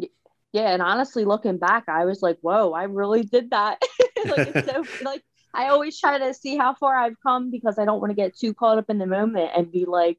Yeah 0.52 0.72
and 0.72 0.82
honestly 0.82 1.24
looking 1.24 1.56
back 1.56 1.84
i 1.88 2.04
was 2.04 2.20
like 2.20 2.36
whoa 2.42 2.72
i 2.72 2.84
really 2.84 3.22
did 3.22 3.50
that. 3.50 3.82
Like 4.26 4.52
it's 4.54 4.72
so 4.72 4.84
like 5.04 5.22
i 5.52 5.68
always 5.68 6.00
try 6.00 6.16
to 6.16 6.32
see 6.32 6.56
how 6.56 6.72
far 6.72 6.96
i've 6.96 7.20
come 7.22 7.50
because 7.50 7.78
i 7.78 7.84
don't 7.84 8.00
want 8.00 8.10
to 8.10 8.14
get 8.14 8.34
too 8.34 8.54
caught 8.54 8.78
up 8.78 8.88
in 8.88 8.96
the 8.96 9.06
moment 9.06 9.50
and 9.54 9.70
be 9.70 9.84
like 9.84 10.18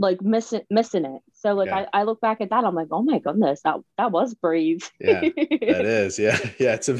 like 0.00 0.20
missing 0.20 0.62
missing 0.70 1.04
it. 1.04 1.22
So 1.34 1.54
like 1.54 1.68
yeah. 1.68 1.86
I, 1.92 2.00
I 2.00 2.02
look 2.02 2.20
back 2.20 2.40
at 2.40 2.50
that 2.50 2.64
i'm 2.64 2.74
like 2.74 2.88
oh 2.90 3.02
my 3.02 3.20
goodness 3.20 3.62
that 3.62 3.76
that 3.96 4.10
was 4.10 4.34
brave. 4.34 4.90
Yeah 4.98 5.20
that 5.20 5.30
is. 5.84 6.18
Yeah 6.18 6.36
yeah 6.58 6.74
it's 6.74 6.88
a 6.88 6.94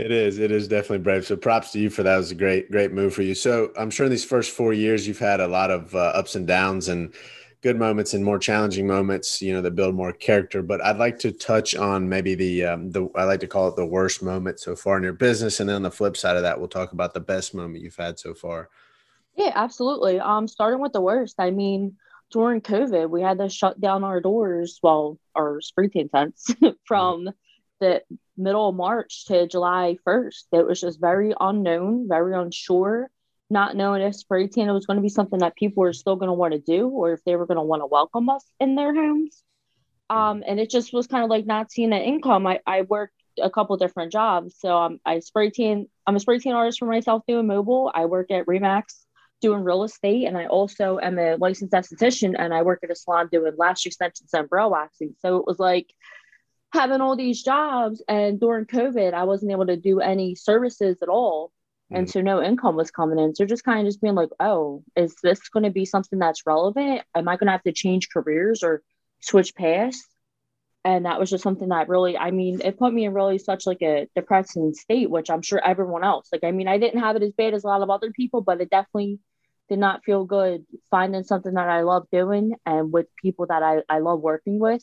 it 0.00 0.10
is 0.10 0.38
it 0.38 0.50
is 0.50 0.68
definitely 0.68 0.98
brave 0.98 1.26
so 1.26 1.36
props 1.36 1.72
to 1.72 1.78
you 1.78 1.90
for 1.90 2.02
that 2.02 2.14
it 2.14 2.18
was 2.18 2.30
a 2.30 2.34
great 2.34 2.70
great 2.70 2.92
move 2.92 3.14
for 3.14 3.22
you 3.22 3.34
so 3.34 3.72
i'm 3.78 3.90
sure 3.90 4.06
in 4.06 4.10
these 4.10 4.24
first 4.24 4.50
four 4.50 4.72
years 4.72 5.06
you've 5.06 5.18
had 5.18 5.40
a 5.40 5.48
lot 5.48 5.70
of 5.70 5.94
uh, 5.94 5.98
ups 5.98 6.34
and 6.34 6.46
downs 6.46 6.88
and 6.88 7.14
good 7.62 7.78
moments 7.78 8.14
and 8.14 8.24
more 8.24 8.38
challenging 8.38 8.86
moments, 8.86 9.42
you 9.42 9.52
know, 9.52 9.60
that 9.60 9.72
build 9.72 9.94
more 9.94 10.12
character. 10.12 10.62
But 10.62 10.82
I'd 10.82 10.96
like 10.96 11.18
to 11.20 11.32
touch 11.32 11.74
on 11.74 12.08
maybe 12.08 12.34
the 12.34 12.64
um, 12.64 12.90
the 12.90 13.08
I 13.14 13.24
like 13.24 13.40
to 13.40 13.46
call 13.46 13.68
it 13.68 13.76
the 13.76 13.86
worst 13.86 14.22
moment 14.22 14.60
so 14.60 14.74
far 14.74 14.96
in 14.96 15.02
your 15.02 15.12
business, 15.12 15.60
and 15.60 15.68
then 15.68 15.76
on 15.76 15.82
the 15.82 15.90
flip 15.90 16.16
side 16.16 16.36
of 16.36 16.42
that, 16.42 16.58
we'll 16.58 16.68
talk 16.68 16.92
about 16.92 17.14
the 17.14 17.20
best 17.20 17.54
moment 17.54 17.82
you've 17.82 17.96
had 17.96 18.18
so 18.18 18.34
far. 18.34 18.68
Yeah, 19.36 19.52
absolutely. 19.54 20.18
Um, 20.20 20.48
starting 20.48 20.80
with 20.80 20.92
the 20.92 21.00
worst, 21.00 21.36
I 21.38 21.50
mean, 21.50 21.96
during 22.30 22.60
COVID, 22.60 23.08
we 23.08 23.22
had 23.22 23.38
to 23.38 23.48
shut 23.48 23.80
down 23.80 24.04
our 24.04 24.20
doors, 24.20 24.80
well, 24.82 25.18
our 25.34 25.60
spray 25.60 25.88
tan 25.88 26.08
tents 26.08 26.54
from 26.84 27.26
mm. 27.26 27.34
the 27.80 28.02
middle 28.40 28.68
of 28.68 28.74
March 28.74 29.26
to 29.26 29.46
July 29.46 29.96
1st. 30.06 30.44
It 30.52 30.66
was 30.66 30.80
just 30.80 31.00
very 31.00 31.34
unknown, 31.38 32.08
very 32.08 32.34
unsure 32.34 33.10
not 33.50 33.74
knowing 33.74 34.00
if 34.00 34.14
spray 34.14 34.46
tan 34.46 34.72
was 34.72 34.86
going 34.86 34.96
to 34.96 35.02
be 35.02 35.08
something 35.08 35.40
that 35.40 35.56
people 35.56 35.82
were 35.82 35.92
still 35.92 36.16
going 36.16 36.28
to 36.28 36.32
want 36.32 36.54
to 36.54 36.60
do 36.60 36.88
or 36.88 37.12
if 37.12 37.22
they 37.24 37.34
were 37.34 37.46
going 37.46 37.56
to 37.56 37.62
want 37.62 37.82
to 37.82 37.86
welcome 37.86 38.28
us 38.30 38.44
in 38.60 38.76
their 38.76 38.94
homes. 38.94 39.42
Um, 40.08 40.42
and 40.46 40.58
it 40.58 40.70
just 40.70 40.92
was 40.92 41.08
kind 41.08 41.24
of 41.24 41.30
like 41.30 41.46
not 41.46 41.70
seeing 41.70 41.92
an 41.92 42.00
income. 42.00 42.46
I, 42.46 42.60
I 42.66 42.82
worked 42.82 43.14
a 43.42 43.50
couple 43.50 43.76
different 43.76 44.12
jobs. 44.12 44.54
So 44.58 44.76
um, 44.76 45.00
I 45.04 45.18
spray 45.18 45.50
tan, 45.50 45.86
I'm 46.06 46.16
a 46.16 46.20
spray 46.20 46.38
tan 46.38 46.54
artist 46.54 46.78
for 46.78 46.86
myself 46.86 47.22
doing 47.26 47.46
mobile. 47.46 47.90
I 47.92 48.06
work 48.06 48.30
at 48.30 48.46
Remax 48.46 48.84
doing 49.40 49.64
real 49.64 49.82
estate. 49.82 50.26
And 50.26 50.36
I 50.36 50.46
also 50.46 50.98
am 51.00 51.18
a 51.18 51.36
licensed 51.36 51.72
esthetician 51.72 52.34
and 52.38 52.54
I 52.54 52.62
work 52.62 52.80
at 52.84 52.90
a 52.90 52.94
salon 52.94 53.28
doing 53.32 53.52
lash 53.56 53.86
extensions 53.86 54.30
and 54.32 54.48
brow 54.48 54.68
waxing. 54.68 55.16
So 55.20 55.38
it 55.38 55.46
was 55.46 55.58
like 55.58 55.92
having 56.72 57.00
all 57.00 57.16
these 57.16 57.42
jobs. 57.42 58.02
And 58.08 58.38
during 58.40 58.66
COVID, 58.66 59.12
I 59.12 59.24
wasn't 59.24 59.52
able 59.52 59.66
to 59.66 59.76
do 59.76 60.00
any 60.00 60.34
services 60.34 60.98
at 61.02 61.08
all 61.08 61.52
and 61.90 62.06
mm. 62.06 62.10
so 62.10 62.20
no 62.20 62.42
income 62.42 62.76
was 62.76 62.90
coming 62.90 63.18
in 63.18 63.34
so 63.34 63.44
just 63.44 63.64
kind 63.64 63.80
of 63.80 63.86
just 63.86 64.00
being 64.00 64.14
like 64.14 64.30
oh 64.40 64.82
is 64.96 65.14
this 65.22 65.48
going 65.48 65.64
to 65.64 65.70
be 65.70 65.84
something 65.84 66.18
that's 66.18 66.46
relevant 66.46 67.02
am 67.14 67.28
i 67.28 67.36
going 67.36 67.46
to 67.46 67.52
have 67.52 67.62
to 67.62 67.72
change 67.72 68.08
careers 68.10 68.62
or 68.62 68.82
switch 69.20 69.54
paths 69.54 70.06
and 70.84 71.04
that 71.04 71.20
was 71.20 71.30
just 71.30 71.42
something 71.42 71.68
that 71.68 71.88
really 71.88 72.16
i 72.16 72.30
mean 72.30 72.60
it 72.62 72.78
put 72.78 72.92
me 72.92 73.04
in 73.04 73.14
really 73.14 73.38
such 73.38 73.66
like 73.66 73.82
a 73.82 74.08
depressing 74.14 74.72
state 74.72 75.10
which 75.10 75.30
i'm 75.30 75.42
sure 75.42 75.60
everyone 75.64 76.04
else 76.04 76.28
like 76.32 76.44
i 76.44 76.50
mean 76.50 76.68
i 76.68 76.78
didn't 76.78 77.00
have 77.00 77.16
it 77.16 77.22
as 77.22 77.32
bad 77.32 77.54
as 77.54 77.64
a 77.64 77.68
lot 77.68 77.82
of 77.82 77.90
other 77.90 78.10
people 78.12 78.40
but 78.40 78.60
it 78.60 78.70
definitely 78.70 79.18
did 79.68 79.78
not 79.78 80.04
feel 80.04 80.24
good 80.24 80.64
finding 80.90 81.22
something 81.22 81.54
that 81.54 81.68
i 81.68 81.82
love 81.82 82.06
doing 82.10 82.54
and 82.66 82.92
with 82.92 83.06
people 83.22 83.46
that 83.46 83.62
i, 83.62 83.82
I 83.88 83.98
love 83.98 84.20
working 84.20 84.58
with 84.58 84.82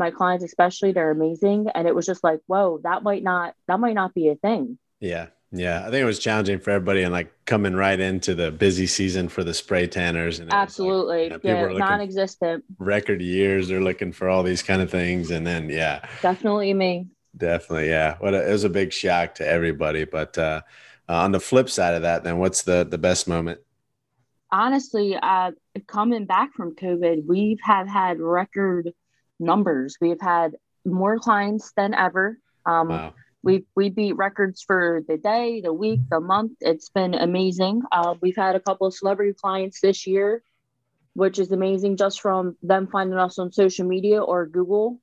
my 0.00 0.10
clients 0.10 0.44
especially 0.44 0.90
they're 0.90 1.12
amazing 1.12 1.68
and 1.74 1.86
it 1.86 1.94
was 1.94 2.06
just 2.06 2.24
like 2.24 2.40
whoa 2.48 2.80
that 2.82 3.04
might 3.04 3.22
not 3.22 3.54
that 3.68 3.78
might 3.78 3.94
not 3.94 4.12
be 4.14 4.28
a 4.28 4.34
thing 4.34 4.76
yeah 4.98 5.26
Yeah, 5.52 5.80
I 5.80 5.84
think 5.84 5.96
it 5.96 6.04
was 6.04 6.20
challenging 6.20 6.60
for 6.60 6.70
everybody 6.70 7.02
and 7.02 7.12
like 7.12 7.32
coming 7.44 7.74
right 7.74 7.98
into 7.98 8.36
the 8.36 8.52
busy 8.52 8.86
season 8.86 9.28
for 9.28 9.42
the 9.42 9.52
spray 9.52 9.88
tanners. 9.88 10.38
And 10.38 10.52
Absolutely. 10.52 11.28
Like, 11.28 11.42
you 11.42 11.52
know, 11.52 11.68
yeah, 11.70 11.78
non 11.78 12.00
existent. 12.00 12.64
Record 12.78 13.20
years, 13.20 13.66
they're 13.66 13.80
looking 13.80 14.12
for 14.12 14.28
all 14.28 14.44
these 14.44 14.62
kind 14.62 14.80
of 14.80 14.90
things. 14.90 15.32
And 15.32 15.44
then, 15.44 15.68
yeah. 15.68 16.08
Definitely 16.22 16.72
me. 16.74 17.08
Definitely. 17.36 17.88
Yeah. 17.88 18.16
What 18.20 18.34
it 18.34 18.48
was 18.48 18.62
a 18.62 18.68
big 18.68 18.92
shock 18.92 19.34
to 19.36 19.46
everybody. 19.46 20.04
But 20.04 20.38
uh, 20.38 20.60
uh, 21.08 21.14
on 21.14 21.32
the 21.32 21.40
flip 21.40 21.68
side 21.68 21.94
of 21.94 22.02
that, 22.02 22.22
then 22.22 22.38
what's 22.38 22.62
the, 22.62 22.86
the 22.88 22.98
best 22.98 23.26
moment? 23.26 23.60
Honestly, 24.52 25.16
uh, 25.20 25.50
coming 25.88 26.26
back 26.26 26.54
from 26.54 26.76
COVID, 26.76 27.26
we've 27.26 27.60
have 27.62 27.88
had 27.88 28.20
record 28.20 28.92
numbers. 29.40 29.96
We've 30.00 30.20
had 30.20 30.56
more 30.84 31.18
clients 31.18 31.72
than 31.76 31.94
ever. 31.94 32.38
Um, 32.66 32.88
wow 32.88 33.14
we 33.42 33.64
we 33.74 33.90
beat 33.90 34.16
records 34.16 34.62
for 34.62 35.02
the 35.08 35.16
day, 35.16 35.60
the 35.60 35.72
week, 35.72 36.00
the 36.10 36.20
month. 36.20 36.52
It's 36.60 36.90
been 36.90 37.14
amazing. 37.14 37.82
Uh, 37.90 38.14
we've 38.20 38.36
had 38.36 38.56
a 38.56 38.60
couple 38.60 38.86
of 38.86 38.94
celebrity 38.94 39.32
clients 39.32 39.80
this 39.80 40.06
year, 40.06 40.42
which 41.14 41.38
is 41.38 41.50
amazing 41.50 41.96
just 41.96 42.20
from 42.20 42.56
them 42.62 42.86
finding 42.86 43.18
us 43.18 43.38
on 43.38 43.52
social 43.52 43.86
media 43.86 44.22
or 44.22 44.46
Google. 44.46 45.00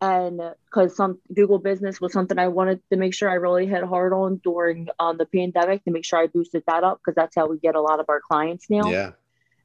And 0.00 0.40
because 0.66 0.96
some 0.96 1.18
Google 1.32 1.58
business 1.58 2.00
was 2.00 2.12
something 2.12 2.38
I 2.38 2.48
wanted 2.48 2.80
to 2.90 2.96
make 2.96 3.14
sure 3.14 3.30
I 3.30 3.34
really 3.34 3.66
hit 3.66 3.82
hard 3.82 4.12
on 4.12 4.40
during 4.44 4.88
um, 5.00 5.16
the 5.16 5.24
pandemic 5.26 5.84
to 5.84 5.90
make 5.90 6.04
sure 6.04 6.18
I 6.18 6.26
boosted 6.26 6.62
that 6.66 6.84
up 6.84 6.98
because 6.98 7.14
that's 7.14 7.34
how 7.34 7.48
we 7.48 7.58
get 7.58 7.74
a 7.74 7.80
lot 7.80 8.00
of 8.00 8.06
our 8.08 8.20
clients 8.20 8.66
now. 8.68 8.90
Yeah. 8.90 9.12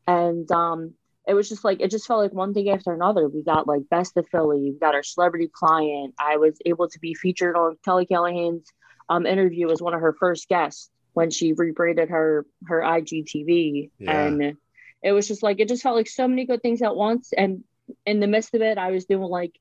And 0.08 0.50
um, 0.52 0.94
it 1.30 1.36
was 1.36 1.48
just 1.48 1.64
like 1.64 1.80
it 1.80 1.92
just 1.92 2.08
felt 2.08 2.22
like 2.22 2.34
one 2.34 2.56
thing 2.56 2.70
after 2.70 2.92
another. 2.92 3.28
We 3.30 3.44
got 3.44 3.68
like 3.68 3.88
best 3.90 4.18
of 4.18 4.28
Philly, 4.30 4.72
we 4.72 4.80
got 4.80 4.96
our 4.96 5.04
celebrity 5.04 5.48
client. 5.48 6.16
I 6.20 6.38
was 6.38 6.58
able 6.66 6.90
to 6.90 7.00
be 7.00 7.14
featured 7.14 7.56
on 7.56 7.78
Kelly 7.86 8.08
Callahan's 8.08 8.68
um, 9.10 9.28
interview 9.28 9.70
as 9.70 9.82
one 9.82 9.94
of 9.94 10.02
her 10.02 10.14
first 10.20 10.50
guests 10.50 10.90
when 11.14 11.30
she 11.30 11.54
rebranded 11.54 12.10
her 12.10 12.48
her 12.66 12.82
IGTV, 12.82 13.92
yeah. 14.00 14.12
and 14.12 14.58
it 15.04 15.12
was 15.12 15.28
just 15.28 15.44
like 15.44 15.60
it 15.60 15.68
just 15.68 15.84
felt 15.84 15.96
like 15.96 16.08
so 16.08 16.28
many 16.28 16.46
good 16.46 16.64
things 16.64 16.82
at 16.82 16.96
once. 16.96 17.32
And 17.38 17.64
in 18.08 18.20
the 18.20 18.28
midst 18.28 18.56
of 18.56 18.64
it, 18.64 18.80
I 18.80 18.90
was 18.90 19.06
doing 19.06 19.30
like 19.30 19.54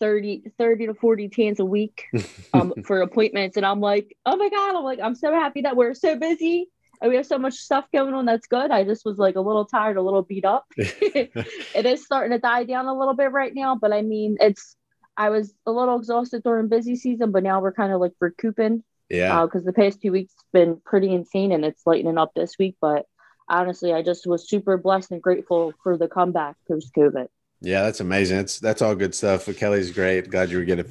30, 0.00 0.50
30 0.58 0.86
to 0.88 0.94
40 0.94 1.28
tans 1.28 1.60
a 1.60 1.64
week 1.64 2.06
um, 2.54 2.74
for 2.84 3.02
appointments. 3.02 3.56
And 3.56 3.64
I'm 3.64 3.80
like, 3.80 4.16
oh 4.26 4.36
my 4.36 4.48
God, 4.48 4.76
I'm 4.76 4.82
like, 4.82 4.98
I'm 5.00 5.14
so 5.14 5.32
happy 5.32 5.62
that 5.62 5.76
we're 5.76 5.94
so 5.94 6.18
busy 6.18 6.68
we 7.08 7.16
have 7.16 7.26
so 7.26 7.38
much 7.38 7.54
stuff 7.54 7.84
going 7.92 8.14
on 8.14 8.26
that's 8.26 8.46
good. 8.46 8.70
I 8.70 8.84
just 8.84 9.04
was 9.04 9.18
like 9.18 9.36
a 9.36 9.40
little 9.40 9.64
tired, 9.64 9.96
a 9.96 10.02
little 10.02 10.22
beat 10.22 10.44
up. 10.44 10.64
it 10.76 11.86
is 11.86 12.04
starting 12.04 12.32
to 12.32 12.38
die 12.38 12.64
down 12.64 12.86
a 12.86 12.98
little 12.98 13.14
bit 13.14 13.32
right 13.32 13.54
now, 13.54 13.76
but 13.76 13.92
I 13.92 14.02
mean, 14.02 14.36
it's 14.40 14.76
I 15.16 15.30
was 15.30 15.54
a 15.66 15.72
little 15.72 15.96
exhausted 15.96 16.42
during 16.42 16.68
busy 16.68 16.96
season, 16.96 17.30
but 17.30 17.42
now 17.42 17.60
we're 17.60 17.72
kind 17.72 17.92
of 17.92 18.00
like 18.00 18.12
recouping. 18.20 18.82
Yeah. 19.08 19.44
Because 19.44 19.62
uh, 19.62 19.66
the 19.66 19.72
past 19.72 20.00
two 20.00 20.12
weeks 20.12 20.34
been 20.52 20.80
pretty 20.84 21.12
insane, 21.12 21.52
and 21.52 21.64
it's 21.64 21.86
lightening 21.86 22.18
up 22.18 22.32
this 22.34 22.56
week. 22.58 22.76
But 22.80 23.06
honestly, 23.48 23.92
I 23.92 24.02
just 24.02 24.26
was 24.26 24.48
super 24.48 24.76
blessed 24.76 25.12
and 25.12 25.22
grateful 25.22 25.72
for 25.82 25.96
the 25.96 26.08
comeback 26.08 26.56
post 26.66 26.92
COVID. 26.96 27.28
Yeah, 27.64 27.82
that's 27.82 28.00
amazing. 28.00 28.36
That's 28.36 28.58
that's 28.58 28.82
all 28.82 28.94
good 28.94 29.14
stuff. 29.14 29.46
Kelly's 29.56 29.90
great. 29.90 30.30
Glad 30.30 30.50
you 30.50 30.58
were 30.58 30.64
going 30.64 30.84
to 30.84 30.90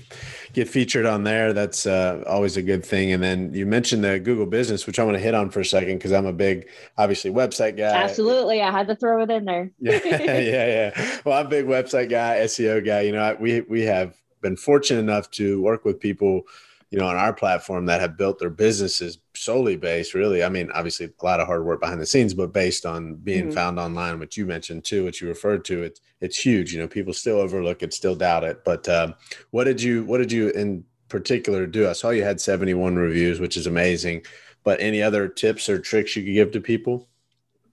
get 0.54 0.68
featured 0.68 1.06
on 1.06 1.24
there. 1.24 1.54
That's 1.54 1.86
uh, 1.86 2.24
always 2.28 2.58
a 2.58 2.64
good 2.64 2.84
thing. 2.84 3.14
And 3.14 3.22
then 3.22 3.54
you 3.54 3.68
mentioned 3.68 4.04
the 4.04 4.20
Google 4.20 4.48
Business, 4.48 4.88
which 4.88 4.98
I 4.98 5.04
want 5.04 5.16
to 5.16 5.22
hit 5.22 5.36
on 5.36 5.52
for 5.52 5.60
a 5.60 5.66
second 5.66 5.98
because 5.98 6.12
I'm 6.12 6.26
a 6.26 6.34
big, 6.34 6.68
obviously, 6.98 7.30
website 7.30 7.78
guy. 7.78 7.94
Absolutely, 7.94 8.62
I 8.62 8.72
had 8.72 8.88
to 8.88 8.96
throw 8.96 9.22
it 9.22 9.30
in 9.30 9.46
there. 9.46 9.70
yeah, 9.80 10.00
yeah, 10.06 10.40
yeah. 10.40 11.20
Well, 11.24 11.38
I'm 11.38 11.46
a 11.46 11.50
big 11.50 11.66
website 11.66 12.10
guy, 12.10 12.38
SEO 12.40 12.84
guy. 12.84 13.02
You 13.02 13.12
know, 13.12 13.38
we 13.40 13.62
we 13.62 13.84
have 13.84 14.16
been 14.42 14.58
fortunate 14.58 15.00
enough 15.00 15.30
to 15.32 15.62
work 15.62 15.86
with 15.86 16.00
people 16.00 16.42
you 16.94 17.00
know, 17.00 17.08
on 17.08 17.16
our 17.16 17.34
platform 17.34 17.88
that 17.88 18.00
have 18.00 18.18
built 18.18 18.38
their 18.38 18.52
businesses 18.52 19.18
solely 19.36 19.76
based, 19.76 20.14
really. 20.14 20.44
I 20.44 20.50
mean, 20.50 20.70
obviously 20.76 21.08
a 21.08 21.26
lot 21.26 21.40
of 21.40 21.48
hard 21.48 21.66
work 21.66 21.82
behind 21.82 22.00
the 22.00 22.06
scenes, 22.06 22.36
but 22.36 22.54
based 22.54 22.86
on 22.86 23.16
being 23.16 23.46
mm-hmm. 23.46 23.54
found 23.54 23.80
online, 23.80 24.20
which 24.20 24.38
you 24.38 24.46
mentioned 24.46 24.86
too, 24.86 25.04
which 25.04 25.20
you 25.20 25.28
referred 25.28 25.66
to, 25.66 25.82
it's 25.82 26.02
it's 26.22 26.38
huge. 26.38 26.72
You 26.72 26.80
know, 26.80 26.88
people 26.88 27.12
still 27.12 27.40
overlook 27.40 27.82
it, 27.82 27.96
still 27.96 28.14
doubt 28.14 28.44
it. 28.44 28.64
But 28.64 28.88
um, 28.88 29.16
what 29.50 29.64
did 29.64 29.82
you 29.82 30.06
what 30.06 30.20
did 30.20 30.32
you 30.32 30.50
in 30.50 30.84
particular 31.10 31.66
do? 31.66 31.90
I 31.90 31.94
saw 31.94 32.12
you 32.12 32.24
had 32.24 32.40
71 32.40 32.96
reviews, 32.96 33.40
which 33.40 33.58
is 33.58 33.66
amazing. 33.66 34.24
But 34.64 34.80
any 34.80 35.02
other 35.02 35.28
tips 35.28 35.70
or 35.70 35.80
tricks 35.80 36.16
you 36.16 36.24
could 36.24 36.36
give 36.36 36.52
to 36.52 36.62
people? 36.62 37.10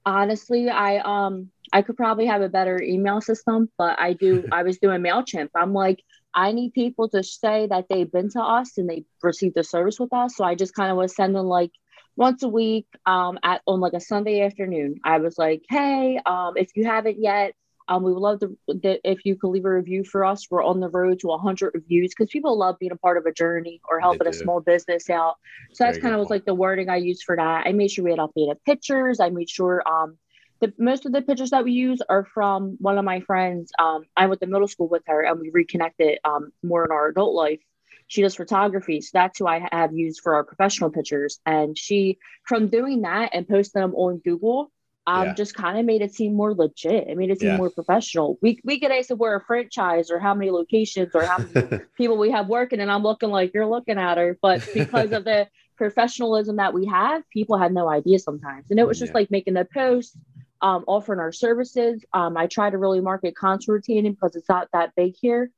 Honestly, 0.06 0.70
I 0.70 0.96
um 1.00 1.50
I 1.74 1.82
could 1.82 1.98
probably 1.98 2.24
have 2.24 2.40
a 2.40 2.48
better 2.48 2.80
email 2.80 3.20
system, 3.20 3.70
but 3.76 4.00
I 4.00 4.14
do 4.14 4.46
I 4.50 4.62
was 4.62 4.78
doing 4.78 5.02
MailChimp. 5.02 5.50
I'm 5.54 5.74
like, 5.74 6.02
I 6.34 6.52
need 6.52 6.72
people 6.72 7.08
to 7.10 7.22
say 7.22 7.66
that 7.66 7.86
they've 7.88 8.10
been 8.10 8.30
to 8.30 8.40
us 8.40 8.78
and 8.78 8.88
they 8.88 9.04
received 9.22 9.56
the 9.56 9.64
service 9.64 9.98
with 9.98 10.12
us. 10.12 10.36
So 10.36 10.44
I 10.44 10.54
just 10.54 10.74
kind 10.74 10.90
of 10.90 10.96
was 10.96 11.14
sending 11.14 11.42
like 11.42 11.72
once 12.16 12.42
a 12.42 12.48
week 12.48 12.86
um, 13.06 13.38
at 13.42 13.62
on 13.66 13.80
like 13.80 13.94
a 13.94 14.00
Sunday 14.00 14.42
afternoon. 14.42 14.96
I 15.04 15.18
was 15.18 15.38
like, 15.38 15.62
hey, 15.68 16.20
um, 16.24 16.54
if 16.56 16.70
you 16.76 16.84
haven't 16.84 17.20
yet, 17.20 17.54
um, 17.88 18.04
we 18.04 18.12
would 18.12 18.20
love 18.20 18.40
to 18.40 18.56
that 18.68 19.00
if 19.02 19.24
you 19.24 19.34
could 19.36 19.48
leave 19.48 19.64
a 19.64 19.70
review 19.70 20.04
for 20.04 20.24
us. 20.24 20.46
We're 20.48 20.64
on 20.64 20.78
the 20.78 20.88
road 20.88 21.18
to 21.20 21.26
100 21.26 21.72
reviews 21.74 22.10
because 22.16 22.30
people 22.30 22.56
love 22.56 22.78
being 22.78 22.92
a 22.92 22.96
part 22.96 23.18
of 23.18 23.26
a 23.26 23.32
journey 23.32 23.80
or 23.88 23.98
helping 23.98 24.28
a 24.28 24.32
small 24.32 24.60
business 24.60 25.10
out. 25.10 25.36
So 25.72 25.84
that's 25.84 25.98
kind 25.98 26.14
of 26.14 26.20
was 26.20 26.30
like 26.30 26.44
the 26.44 26.54
wording 26.54 26.88
I 26.88 26.96
used 26.96 27.24
for 27.24 27.34
that. 27.34 27.66
I 27.66 27.72
made 27.72 27.90
sure 27.90 28.04
we 28.04 28.12
had 28.12 28.20
updated 28.20 28.56
pictures. 28.64 29.18
I 29.18 29.30
made 29.30 29.50
sure 29.50 29.82
um, 29.88 30.18
the 30.60 30.72
most 30.78 31.06
of 31.06 31.12
the 31.12 31.22
pictures 31.22 31.50
that 31.50 31.64
we 31.64 31.72
use 31.72 32.00
are 32.08 32.24
from 32.24 32.76
one 32.80 32.98
of 32.98 33.04
my 33.04 33.20
friends. 33.20 33.72
Um, 33.78 34.04
I 34.16 34.26
went 34.26 34.40
to 34.42 34.46
middle 34.46 34.68
school 34.68 34.88
with 34.88 35.02
her, 35.06 35.22
and 35.22 35.40
we 35.40 35.50
reconnected 35.50 36.18
um, 36.24 36.52
more 36.62 36.84
in 36.84 36.92
our 36.92 37.08
adult 37.08 37.34
life. 37.34 37.60
She 38.06 38.22
does 38.22 38.34
photography, 38.34 39.00
so 39.00 39.10
that's 39.14 39.38
who 39.38 39.46
I 39.46 39.68
have 39.72 39.94
used 39.94 40.20
for 40.22 40.34
our 40.34 40.44
professional 40.44 40.90
pictures. 40.90 41.38
And 41.46 41.78
she, 41.78 42.18
from 42.44 42.68
doing 42.68 43.02
that 43.02 43.30
and 43.32 43.48
posting 43.48 43.80
them 43.80 43.94
on 43.94 44.18
Google, 44.18 44.70
um, 45.06 45.28
yeah. 45.28 45.34
just 45.34 45.54
kind 45.54 45.78
of 45.78 45.86
made 45.86 46.02
it 46.02 46.14
seem 46.14 46.34
more 46.34 46.54
legit. 46.54 47.08
It 47.08 47.16
made 47.16 47.30
it 47.30 47.40
seem 47.40 47.50
yeah. 47.50 47.56
more 47.56 47.70
professional. 47.70 48.38
We 48.42 48.60
we 48.64 48.78
could 48.80 48.90
ask 48.90 49.10
if 49.10 49.18
we're 49.18 49.36
a 49.36 49.44
franchise 49.44 50.10
or 50.10 50.18
how 50.18 50.34
many 50.34 50.50
locations 50.50 51.14
or 51.14 51.24
how 51.24 51.38
many 51.38 51.82
people 51.96 52.18
we 52.18 52.32
have 52.32 52.48
working, 52.48 52.80
and 52.80 52.90
I'm 52.90 53.02
looking 53.02 53.30
like 53.30 53.52
you're 53.54 53.66
looking 53.66 53.98
at 53.98 54.18
her, 54.18 54.38
but 54.42 54.68
because 54.74 55.12
of 55.12 55.24
the 55.24 55.48
professionalism 55.76 56.56
that 56.56 56.74
we 56.74 56.86
have, 56.86 57.22
people 57.30 57.56
had 57.56 57.72
no 57.72 57.88
idea 57.88 58.18
sometimes, 58.18 58.70
and 58.70 58.78
it 58.78 58.86
was 58.86 58.98
just 58.98 59.10
yeah. 59.10 59.18
like 59.18 59.30
making 59.30 59.54
the 59.54 59.66
post 59.72 60.16
um, 60.62 60.84
offering 60.86 61.20
our 61.20 61.32
services. 61.32 62.04
Um, 62.12 62.36
I 62.36 62.46
try 62.46 62.70
to 62.70 62.78
really 62.78 63.00
market 63.00 63.34
contour 63.34 63.80
tanning 63.80 64.12
because 64.12 64.36
it's 64.36 64.48
not 64.48 64.68
that 64.72 64.94
big 64.96 65.14
here. 65.20 65.50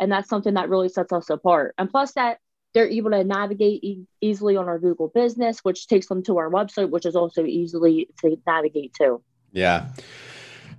And 0.00 0.10
that's 0.10 0.28
something 0.28 0.54
that 0.54 0.68
really 0.68 0.88
sets 0.88 1.12
us 1.12 1.28
apart. 1.30 1.74
And 1.76 1.90
plus 1.90 2.12
that 2.12 2.38
they're 2.74 2.88
able 2.88 3.10
to 3.10 3.24
navigate 3.24 3.82
e- 3.82 4.06
easily 4.20 4.56
on 4.56 4.68
our 4.68 4.78
Google 4.78 5.08
business, 5.08 5.60
which 5.64 5.86
takes 5.86 6.06
them 6.06 6.22
to 6.24 6.38
our 6.38 6.50
website, 6.50 6.90
which 6.90 7.06
is 7.06 7.16
also 7.16 7.44
easily 7.44 8.08
to 8.20 8.36
navigate 8.46 8.94
to. 8.94 9.22
Yeah. 9.52 9.88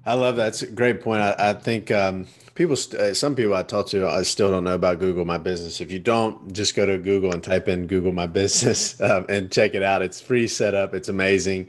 I 0.05 0.13
love 0.13 0.37
that. 0.37 0.49
It's 0.49 0.61
a 0.61 0.67
great 0.67 1.01
point. 1.01 1.21
I, 1.21 1.35
I 1.37 1.53
think 1.53 1.91
um, 1.91 2.27
people, 2.55 2.75
st- 2.75 3.01
uh, 3.01 3.13
some 3.13 3.35
people 3.35 3.53
I 3.53 3.63
talk 3.63 3.87
to, 3.87 4.07
I 4.07 4.23
still 4.23 4.49
don't 4.49 4.63
know 4.63 4.75
about 4.75 4.99
Google 4.99 5.25
My 5.25 5.37
Business. 5.37 5.81
If 5.81 5.91
you 5.91 5.99
don't, 5.99 6.53
just 6.53 6.75
go 6.75 6.85
to 6.85 6.97
Google 6.97 7.33
and 7.33 7.43
type 7.43 7.67
in 7.67 7.85
Google 7.85 8.13
My 8.13 8.27
Business 8.27 8.99
um, 9.01 9.25
and 9.27 9.51
check 9.51 9.73
it 9.73 9.83
out. 9.83 10.01
It's 10.01 10.21
free 10.21 10.47
setup. 10.47 10.93
It's 10.93 11.09
amazing 11.09 11.67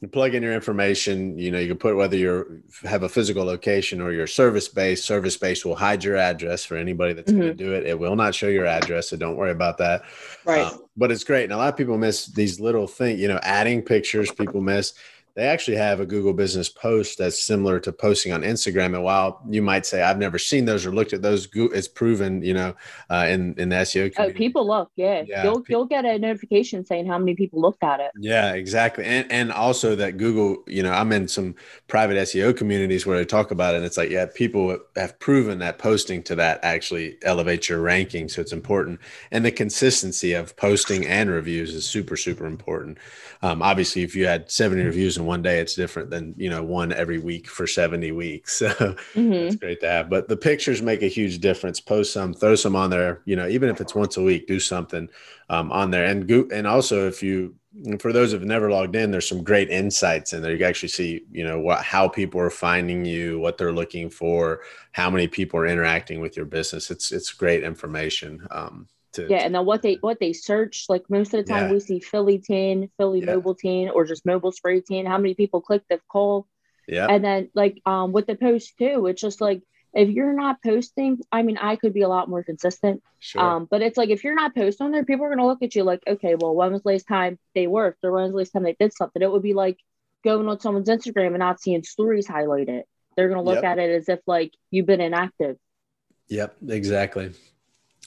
you 0.00 0.08
plug 0.08 0.34
in 0.34 0.42
your 0.42 0.54
information 0.54 1.38
you 1.38 1.50
know 1.50 1.58
you 1.58 1.68
can 1.68 1.76
put 1.76 1.96
whether 1.96 2.16
you 2.16 2.62
have 2.82 3.02
a 3.02 3.08
physical 3.08 3.44
location 3.44 4.00
or 4.00 4.12
your 4.12 4.26
service 4.26 4.68
base 4.68 5.04
service 5.04 5.36
base 5.36 5.64
will 5.64 5.74
hide 5.74 6.02
your 6.02 6.16
address 6.16 6.64
for 6.64 6.76
anybody 6.76 7.12
that's 7.12 7.30
mm-hmm. 7.30 7.40
going 7.40 7.56
to 7.56 7.64
do 7.64 7.74
it. 7.74 7.86
It 7.86 7.98
will 7.98 8.16
not 8.16 8.34
show 8.34 8.48
your 8.48 8.66
address 8.66 9.10
so 9.10 9.16
don't 9.16 9.36
worry 9.36 9.50
about 9.50 9.78
that. 9.78 10.02
Right. 10.44 10.66
Um, 10.66 10.84
but 10.96 11.10
it's 11.10 11.24
great 11.24 11.44
and 11.44 11.52
a 11.52 11.56
lot 11.56 11.68
of 11.68 11.76
people 11.76 11.98
miss 11.98 12.26
these 12.26 12.60
little 12.60 12.86
things 12.86 13.20
you 13.20 13.28
know 13.28 13.40
adding 13.42 13.82
pictures 13.82 14.30
people 14.30 14.60
miss 14.60 14.94
they 15.34 15.46
actually 15.46 15.76
have 15.76 16.00
a 16.00 16.06
Google 16.06 16.32
business 16.32 16.68
post 16.68 17.18
that's 17.18 17.42
similar 17.42 17.78
to 17.80 17.92
posting 17.92 18.32
on 18.32 18.42
Instagram. 18.42 18.94
And 18.94 19.04
while 19.04 19.40
you 19.48 19.62
might 19.62 19.86
say, 19.86 20.02
I've 20.02 20.18
never 20.18 20.38
seen 20.38 20.64
those 20.64 20.84
or 20.84 20.92
looked 20.92 21.12
at 21.12 21.22
those, 21.22 21.48
it's 21.54 21.88
proven, 21.88 22.42
you 22.42 22.54
know, 22.54 22.74
uh, 23.10 23.26
in, 23.28 23.54
in 23.58 23.68
the 23.68 23.76
SEO 23.76 24.06
oh, 24.06 24.10
community. 24.10 24.16
Oh, 24.18 24.32
people 24.32 24.66
look, 24.66 24.90
yeah. 24.96 25.22
yeah. 25.26 25.44
You'll, 25.44 25.62
you'll 25.68 25.86
get 25.86 26.04
a 26.04 26.18
notification 26.18 26.84
saying 26.84 27.06
how 27.06 27.18
many 27.18 27.34
people 27.34 27.60
looked 27.60 27.82
at 27.82 28.00
it. 28.00 28.10
Yeah, 28.18 28.54
exactly. 28.54 29.04
And, 29.04 29.30
and 29.30 29.52
also 29.52 29.94
that 29.96 30.16
Google, 30.16 30.64
you 30.66 30.82
know, 30.82 30.92
I'm 30.92 31.12
in 31.12 31.28
some 31.28 31.54
private 31.86 32.16
SEO 32.16 32.56
communities 32.56 33.06
where 33.06 33.18
they 33.18 33.24
talk 33.24 33.50
about 33.50 33.74
it. 33.74 33.78
And 33.78 33.86
it's 33.86 33.96
like, 33.96 34.10
yeah, 34.10 34.26
people 34.34 34.78
have 34.96 35.18
proven 35.20 35.58
that 35.60 35.78
posting 35.78 36.22
to 36.24 36.34
that 36.36 36.60
actually 36.62 37.18
elevates 37.22 37.68
your 37.68 37.80
ranking. 37.80 38.28
So 38.28 38.40
it's 38.40 38.52
important. 38.52 39.00
And 39.30 39.44
the 39.44 39.52
consistency 39.52 40.32
of 40.32 40.56
posting 40.56 41.06
and 41.06 41.30
reviews 41.30 41.74
is 41.74 41.86
super, 41.86 42.16
super 42.16 42.46
important. 42.46 42.98
Um, 43.42 43.62
obviously, 43.62 44.02
if 44.02 44.14
you 44.14 44.26
had 44.26 44.50
70 44.50 44.82
reviews 44.82 45.16
one 45.24 45.42
day, 45.42 45.58
it's 45.58 45.74
different 45.74 46.10
than 46.10 46.34
you 46.36 46.50
know 46.50 46.62
one 46.62 46.92
every 46.92 47.18
week 47.18 47.48
for 47.48 47.66
70 47.66 48.12
weeks. 48.12 48.62
So 48.70 48.94
mm-hmm. 49.14 49.32
it's 49.32 49.56
great 49.56 49.80
to 49.80 49.88
have. 49.88 50.10
But 50.10 50.28
the 50.28 50.36
pictures 50.36 50.82
make 50.82 51.02
a 51.02 51.06
huge 51.06 51.38
difference. 51.38 51.80
Post 51.80 52.12
some, 52.12 52.34
throw 52.34 52.54
some 52.54 52.76
on 52.76 52.90
there. 52.90 53.22
You 53.24 53.36
know, 53.36 53.48
even 53.48 53.68
if 53.68 53.80
it's 53.80 53.94
once 53.94 54.16
a 54.16 54.22
week, 54.22 54.46
do 54.46 54.60
something 54.60 55.08
um, 55.48 55.72
on 55.72 55.90
there. 55.90 56.04
And 56.04 56.28
go, 56.28 56.46
and 56.52 56.66
also 56.66 57.08
if 57.08 57.22
you 57.22 57.54
for 58.00 58.12
those 58.12 58.32
who've 58.32 58.42
never 58.42 58.70
logged 58.70 58.96
in, 58.96 59.10
there's 59.10 59.28
some 59.28 59.44
great 59.44 59.70
insights 59.70 60.32
in 60.32 60.42
there. 60.42 60.52
You 60.52 60.58
can 60.58 60.66
actually 60.66 60.88
see, 60.88 61.24
you 61.30 61.44
know, 61.44 61.60
what 61.60 61.82
how 61.82 62.08
people 62.08 62.40
are 62.40 62.50
finding 62.50 63.04
you, 63.04 63.38
what 63.38 63.58
they're 63.58 63.72
looking 63.72 64.10
for, 64.10 64.60
how 64.92 65.08
many 65.08 65.28
people 65.28 65.60
are 65.60 65.66
interacting 65.66 66.20
with 66.20 66.36
your 66.36 66.46
business. 66.46 66.90
It's 66.90 67.12
it's 67.12 67.32
great 67.32 67.62
information. 67.62 68.46
Um, 68.50 68.88
To, 69.14 69.22
yeah, 69.28 69.38
and 69.38 69.54
then 69.54 69.64
what 69.66 69.82
they 69.82 69.98
what 70.00 70.18
they 70.20 70.32
search, 70.32 70.86
like 70.88 71.04
most 71.08 71.34
of 71.34 71.38
the 71.44 71.44
time 71.52 71.68
Yeah. 71.68 71.70
we 71.70 71.80
see 71.80 72.00
Philly 72.00 72.38
tan, 72.40 72.90
Philly 72.98 73.20
Yeah. 73.20 73.26
mobile 73.26 73.54
tan, 73.54 73.90
or 73.90 74.04
just 74.04 74.26
mobile 74.26 74.52
spray 74.52 74.80
tan. 74.80 75.06
How 75.06 75.18
many 75.18 75.34
people 75.34 75.60
click 75.60 75.82
the 75.88 76.00
call? 76.10 76.46
yeah, 76.86 77.08
And 77.08 77.24
then 77.24 77.50
like 77.54 77.80
um 77.86 78.12
with 78.12 78.26
the 78.26 78.36
post 78.36 78.74
too, 78.78 79.06
it's 79.06 79.20
just 79.22 79.40
like 79.40 79.62
if 79.94 80.08
you're 80.10 80.32
not 80.34 80.62
posting, 80.64 81.20
I 81.32 81.42
mean, 81.42 81.58
I 81.58 81.76
could 81.76 81.94
be 81.94 82.02
a 82.02 82.08
lot 82.08 82.28
more 82.28 82.44
consistent. 82.44 83.02
sure. 83.18 83.56
Um, 83.56 83.66
but 83.70 83.82
it's 83.82 83.96
like 83.98 84.10
if 84.10 84.24
you're 84.24 84.34
not 84.34 84.54
posting 84.54 84.86
on 84.86 84.92
there, 84.92 85.04
people 85.04 85.26
are 85.26 85.30
gonna 85.30 85.46
look 85.46 85.62
at 85.62 85.74
you 85.74 85.84
like, 85.84 86.02
okay, 86.06 86.34
well, 86.36 86.54
when 86.54 86.72
was 86.72 86.82
the 86.82 86.90
last 86.92 87.08
time 87.08 87.38
they 87.54 87.66
worked 87.66 88.04
or 88.04 88.12
when 88.12 88.24
was 88.24 88.32
the 88.32 88.38
last 88.38 88.50
time 88.52 88.62
they 88.64 88.76
did 88.78 88.92
something? 88.94 89.22
It 89.22 89.30
would 89.32 89.42
be 89.42 89.54
like 89.54 89.78
going 90.24 90.48
on 90.48 90.60
someone's 90.60 90.88
Instagram 90.88 91.28
and 91.28 91.38
not 91.38 91.60
seeing 91.60 91.82
stories 91.82 92.28
highlighted. 92.28 92.82
They're 93.16 93.28
gonna 93.28 93.42
look 93.42 93.62
Yep. 93.62 93.64
at 93.64 93.78
it 93.78 93.90
as 93.90 94.08
if 94.08 94.20
like 94.26 94.52
you've 94.70 94.86
been 94.86 95.00
inactive. 95.00 95.56
Yep, 96.28 96.56
exactly. 96.68 97.32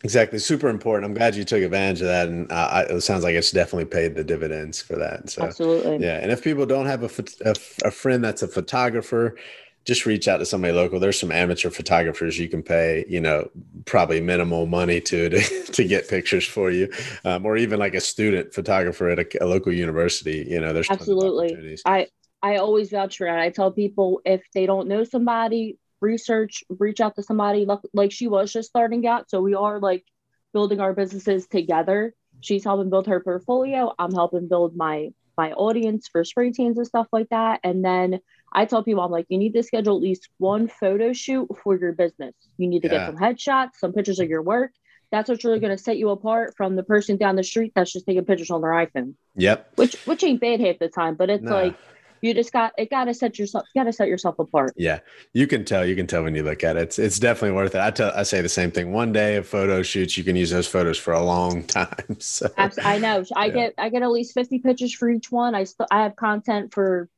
Exactly. 0.03 0.38
Super 0.38 0.67
important. 0.67 1.05
I'm 1.05 1.13
glad 1.13 1.36
you 1.36 1.45
took 1.45 1.62
advantage 1.62 2.01
of 2.01 2.07
that. 2.07 2.27
And 2.27 2.51
uh, 2.51 2.69
I, 2.72 2.81
it 2.83 3.01
sounds 3.01 3.24
like 3.24 3.36
it's 3.36 3.51
definitely 3.51 3.86
paid 3.86 4.15
the 4.15 4.24
dividends 4.24 4.81
for 4.81 4.98
that. 4.98 5.29
So, 5.29 5.43
Absolutely. 5.43 6.05
yeah. 6.05 6.19
And 6.22 6.29
if 6.29 6.43
people 6.43 6.65
don't 6.65 6.88
have 6.88 7.03
a, 7.03 7.24
a, 7.45 7.55
a 7.86 7.91
friend 7.91 8.22
that's 8.22 8.41
a 8.41 8.48
photographer, 8.48 9.38
just 9.86 10.05
reach 10.05 10.27
out 10.27 10.38
to 10.38 10.45
somebody 10.45 10.74
local. 10.74 11.00
There's 11.00 11.19
some 11.19 11.31
amateur 11.31 11.69
photographers 11.69 12.38
you 12.38 12.48
can 12.48 12.63
pay, 12.63 13.05
you 13.07 13.19
know, 13.19 13.50
probably 13.86 14.22
minimal 14.22 14.65
money 14.65 15.01
to 15.01 15.29
to, 15.29 15.63
to 15.72 15.83
get 15.83 16.10
pictures 16.10 16.45
for 16.45 16.72
you, 16.72 16.91
um, 17.25 17.45
or 17.45 17.57
even 17.57 17.79
like 17.79 17.93
a 17.93 18.01
student 18.01 18.53
photographer 18.53 19.10
at 19.10 19.19
a, 19.19 19.43
a 19.43 19.45
local 19.45 19.74
university. 19.74 20.45
You 20.50 20.62
know, 20.62 20.72
there's 20.74 20.89
Absolutely. 20.89 21.77
I 21.86 22.07
I 22.41 22.57
always 22.57 22.91
vouch 22.91 23.17
for 23.17 23.27
that. 23.27 23.39
I 23.39 23.50
tell 23.50 23.72
people 23.72 24.22
if 24.25 24.41
they 24.53 24.65
don't 24.65 24.88
know 24.88 25.03
somebody, 25.03 25.77
research, 26.03 26.63
reach 26.69 27.01
out 27.01 27.15
to 27.15 27.24
somebody. 27.24 27.65
Like, 27.93 28.12
she 28.12 28.27
was 28.27 28.53
just 28.53 28.69
starting 28.69 29.07
out, 29.07 29.29
so 29.29 29.41
we 29.41 29.55
are 29.55 29.79
like 29.79 30.05
building 30.53 30.79
our 30.79 30.93
businesses 30.93 31.48
together. 31.48 32.13
She's 32.41 32.63
helping 32.63 32.89
build 32.91 33.07
her 33.07 33.22
portfolio. 33.22 33.91
I'm 33.98 34.13
helping 34.13 34.48
build 34.48 34.75
my 34.75 35.10
my 35.36 35.51
audience 35.53 36.07
for 36.12 36.24
spray 36.24 36.51
tans 36.51 36.77
and 36.77 36.86
stuff 36.86 37.07
like 37.12 37.29
that. 37.29 37.60
And 37.63 37.83
then 37.83 38.19
I 38.53 38.65
tell 38.65 38.83
people, 38.83 39.01
I'm 39.01 39.10
like, 39.10 39.25
you 39.29 39.39
need 39.39 39.53
to 39.53 39.63
schedule 39.63 39.95
at 39.95 40.03
least 40.03 40.29
one 40.38 40.67
photo 40.67 41.12
shoot 41.12 41.48
for 41.63 41.75
your 41.75 41.93
business. 41.93 42.36
You 42.57 42.67
need 42.67 42.83
to 42.83 42.88
Yeah. 42.88 43.00
get 43.00 43.07
some 43.07 43.17
headshots, 43.17 43.77
some 43.79 43.93
pictures 43.93 44.19
of 44.19 44.29
your 44.29 44.43
work. 44.43 44.74
That's 45.12 45.29
what's 45.29 45.43
really 45.43 45.60
going 45.60 45.75
to 45.75 45.83
set 45.83 45.98
you 45.98 46.10
apart 46.10 46.53
from 46.55 46.75
the 46.75 46.83
person 46.83 47.17
down 47.17 47.36
the 47.36 47.43
street 47.43 47.72
that's 47.75 47.91
just 47.93 48.05
taking 48.05 48.25
pictures 48.25 48.51
on 48.51 48.62
their 48.62 48.72
iPhone, 48.72 49.15
Yep. 49.36 49.72
which 49.75 49.95
which 50.05 50.24
ain't 50.24 50.39
bad 50.39 50.60
half 50.60 50.77
the 50.77 50.88
time. 50.89 51.15
But 51.15 51.31
it's 51.31 51.50
No. 51.50 51.55
like 51.55 51.75
you 52.24 52.34
just 52.34 52.53
got 52.53 52.72
it. 52.77 52.89
Got 52.89 53.06
to 53.06 53.13
set 53.13 53.38
yourself. 53.38 53.65
You 53.75 53.82
got 53.82 53.86
to 53.86 53.94
set 53.94 54.08
yourself 54.08 54.39
apart. 54.39 54.74
Yeah, 54.77 55.00
you 55.34 55.46
can 55.46 55.65
tell. 55.65 55.86
You 55.86 55.96
can 55.96 56.08
tell 56.08 56.24
when 56.24 56.34
you 56.34 56.42
look 56.44 56.63
at 56.63 56.77
it. 56.77 56.84
It's 56.84 56.98
it's 56.98 57.20
definitely 57.20 57.56
worth 57.56 57.75
it. 57.75 57.82
I 57.82 57.92
tell. 57.92 58.12
I 58.15 58.24
say 58.24 58.42
the 58.42 58.50
same 58.50 58.72
thing. 58.72 58.94
One 58.94 59.12
day 59.12 59.36
of 59.36 59.46
photo 59.48 59.84
shoots, 59.84 60.18
you 60.18 60.24
can 60.24 60.36
use 60.36 60.50
those 60.50 60.65
photos 60.68 60.98
for 60.98 61.13
a 61.13 61.22
long 61.24 61.63
time. 61.68 62.20
So 62.20 62.50
I 62.58 62.98
know. 62.98 63.24
I 63.36 63.48
Yeah. 63.48 63.51
get 63.53 63.74
I 63.77 63.89
get 63.89 64.01
at 64.01 64.10
least 64.12 64.34
fifty 64.34 64.60
pictures 64.60 64.94
for 64.94 65.10
each 65.10 65.32
one. 65.32 65.53
I 65.53 65.65
still 65.65 65.88
I 65.92 66.03
have 66.03 66.15
content 66.15 66.74
for 66.74 67.10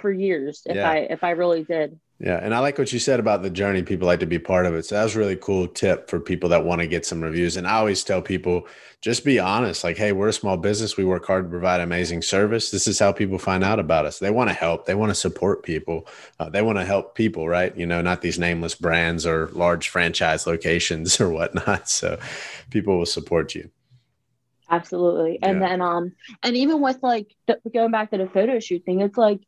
for 0.00 0.10
years 0.10 0.62
if 0.66 0.76
Yeah. 0.76 0.90
I 0.90 0.96
if 0.96 1.22
I 1.22 1.30
really 1.30 1.62
did. 1.64 2.00
Yeah, 2.20 2.38
and 2.42 2.54
I 2.54 2.60
like 2.60 2.78
what 2.78 2.92
you 2.92 2.98
said 3.00 3.18
about 3.20 3.42
the 3.42 3.50
journey. 3.50 3.82
People 3.82 4.06
like 4.06 4.20
to 4.20 4.26
be 4.26 4.38
part 4.38 4.66
of 4.66 4.74
it. 4.74 4.86
So 4.86 4.94
that 4.94 5.02
was 5.04 5.16
a 5.16 5.18
really 5.18 5.36
cool 5.36 5.66
tip 5.66 6.08
for 6.08 6.20
people 6.20 6.48
that 6.50 6.64
want 6.64 6.80
to 6.80 6.86
get 6.86 7.04
some 7.04 7.20
reviews. 7.22 7.56
And 7.56 7.66
I 7.66 7.72
always 7.74 8.04
tell 8.04 8.22
people, 8.22 8.66
just 9.02 9.24
be 9.24 9.40
honest. 9.40 9.82
Like, 9.82 9.96
hey, 9.96 10.12
we're 10.12 10.28
a 10.28 10.32
small 10.32 10.56
business. 10.56 10.96
We 10.96 11.04
work 11.04 11.26
hard 11.26 11.44
to 11.46 11.50
provide 11.50 11.80
amazing 11.80 12.22
service. 12.22 12.70
This 12.70 12.86
is 12.86 13.00
how 13.00 13.12
people 13.12 13.38
find 13.38 13.64
out 13.64 13.80
about 13.80 14.06
us. 14.06 14.20
They 14.20 14.30
want 14.30 14.48
to 14.48 14.54
help. 14.54 14.86
They 14.86 14.94
want 14.94 15.10
to 15.10 15.14
support 15.14 15.64
people. 15.64 16.06
Uh, 16.38 16.48
they 16.48 16.62
want 16.62 16.78
to 16.78 16.84
help 16.84 17.16
people, 17.16 17.48
right? 17.48 17.76
You 17.76 17.84
know, 17.86 18.00
not 18.00 18.22
these 18.22 18.38
nameless 18.38 18.76
brands 18.76 19.26
or 19.26 19.48
large 19.52 19.88
franchise 19.88 20.46
locations 20.46 21.20
or 21.20 21.30
whatnot. 21.30 21.88
So 21.88 22.18
people 22.70 22.96
will 22.96 23.06
support 23.06 23.54
you. 23.56 23.70
Absolutely. 24.70 25.38
And 25.42 25.60
Yeah. 25.60 25.68
then 25.68 25.80
um 25.82 26.12
and 26.42 26.56
even 26.56 26.80
with 26.80 26.98
like 27.02 27.28
the, 27.46 27.60
going 27.72 27.90
back 27.90 28.10
to 28.10 28.18
the 28.18 28.28
photo 28.28 28.58
shoot 28.60 28.84
thing, 28.84 29.00
it's 29.00 29.16
like 29.18 29.40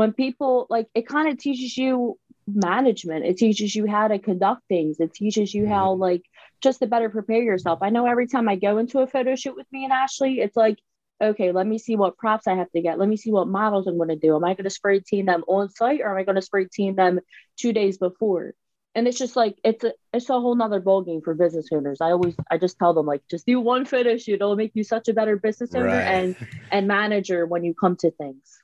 when 0.00 0.14
people 0.14 0.66
like 0.70 0.86
it 0.94 1.06
kind 1.06 1.28
of 1.28 1.36
teaches 1.36 1.76
you 1.76 2.18
management. 2.46 3.26
It 3.26 3.36
teaches 3.36 3.76
you 3.76 3.86
how 3.86 4.08
to 4.08 4.18
conduct 4.18 4.62
things. 4.66 4.98
It 4.98 5.12
teaches 5.12 5.52
you 5.52 5.68
how 5.68 5.90
mm-hmm. 5.90 6.00
like 6.00 6.22
just 6.62 6.80
to 6.80 6.86
better 6.86 7.10
prepare 7.10 7.42
yourself. 7.42 7.80
I 7.82 7.90
know 7.90 8.06
every 8.06 8.26
time 8.26 8.48
I 8.48 8.56
go 8.56 8.78
into 8.78 9.00
a 9.00 9.06
photo 9.06 9.36
shoot 9.36 9.54
with 9.54 9.66
me 9.70 9.84
and 9.84 9.92
Ashley, 9.92 10.40
it's 10.40 10.56
like 10.56 10.78
okay, 11.22 11.52
let 11.52 11.66
me 11.66 11.76
see 11.76 11.96
what 11.96 12.16
props 12.16 12.46
I 12.46 12.54
have 12.54 12.70
to 12.72 12.80
get. 12.80 12.98
Let 12.98 13.06
me 13.06 13.18
see 13.18 13.30
what 13.30 13.46
models 13.46 13.86
I'm 13.86 13.98
going 13.98 14.08
to 14.08 14.16
do. 14.16 14.34
Am 14.34 14.42
I 14.42 14.54
going 14.54 14.64
to 14.64 14.70
spray 14.70 15.00
team 15.00 15.26
them 15.26 15.44
on 15.46 15.68
site 15.68 16.00
or 16.00 16.12
am 16.12 16.16
I 16.16 16.24
going 16.24 16.36
to 16.36 16.40
spray 16.42 16.64
team 16.64 16.96
them 16.96 17.20
two 17.58 17.74
days 17.74 17.98
before? 17.98 18.54
And 18.94 19.06
it's 19.06 19.18
just 19.18 19.36
like 19.36 19.58
it's 19.62 19.84
a 19.84 19.92
it's 20.14 20.30
a 20.30 20.40
whole 20.40 20.54
nother 20.54 20.80
ball 20.80 21.02
game 21.02 21.20
for 21.20 21.34
business 21.34 21.68
owners. 21.72 22.00
I 22.00 22.12
always 22.12 22.34
I 22.50 22.56
just 22.56 22.78
tell 22.78 22.94
them 22.94 23.04
like 23.04 23.20
just 23.30 23.44
do 23.44 23.60
one 23.60 23.84
photo 23.84 24.16
shoot. 24.16 24.36
It'll 24.36 24.56
make 24.56 24.72
you 24.74 24.82
such 24.82 25.08
a 25.08 25.12
better 25.12 25.36
business 25.36 25.74
owner 25.74 25.88
Right. 25.88 26.14
and 26.16 26.36
and 26.72 26.88
manager 26.88 27.44
when 27.44 27.64
you 27.64 27.74
come 27.74 27.96
to 27.96 28.10
things. 28.10 28.62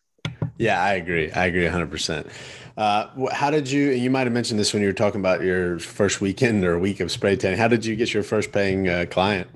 Yeah, 0.59 0.83
I 0.83 0.95
agree. 0.95 1.31
I 1.33 1.47
agree 1.47 1.65
100%. 1.65 2.31
Uh, 2.77 3.29
how 3.33 3.51
did 3.51 3.71
you, 3.71 3.93
and 3.93 4.01
you 4.01 4.11
might 4.11 4.25
have 4.25 4.33
mentioned 4.33 4.61
this 4.61 4.73
when 4.73 4.83
you 4.83 4.89
were 4.89 4.95
talking 4.95 5.21
about 5.21 5.43
your 5.43 5.79
first 5.79 6.21
weekend 6.21 6.65
or 6.65 6.79
week 6.79 7.01
of 7.01 7.11
spray 7.11 7.37
tanning. 7.37 7.59
How 7.59 7.69
did 7.69 7.85
you 7.85 7.97
get 7.97 8.13
your 8.13 8.23
first 8.23 8.53
paying 8.53 8.89
uh, 8.89 9.07
client? 9.11 9.49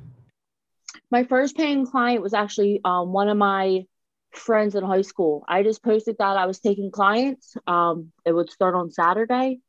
My 1.11 1.25
first 1.25 1.57
paying 1.57 1.87
client 1.87 2.23
was 2.23 2.35
actually 2.35 2.81
um, 2.85 3.13
one 3.13 3.29
of 3.29 3.37
my 3.37 3.85
friends 4.33 4.75
in 4.75 4.85
high 4.85 5.03
school. 5.03 5.45
I 5.49 5.63
just 5.63 5.83
posted 5.83 6.17
that 6.19 6.37
I 6.37 6.47
was 6.47 6.61
taking 6.61 6.91
clients. 6.91 7.57
Um, 7.67 8.13
it 8.25 8.33
would 8.33 8.51
start 8.51 8.75
on 8.75 8.91
Saturday. 8.91 9.61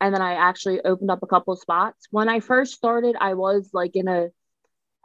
And 0.00 0.14
then 0.14 0.22
I 0.22 0.34
actually 0.34 0.80
opened 0.82 1.10
up 1.10 1.22
a 1.22 1.26
couple 1.26 1.54
spots. 1.56 2.06
When 2.10 2.28
I 2.28 2.40
first 2.40 2.74
started, 2.74 3.16
I 3.18 3.34
was 3.34 3.70
like 3.72 3.94
in 3.94 4.08
a, 4.08 4.28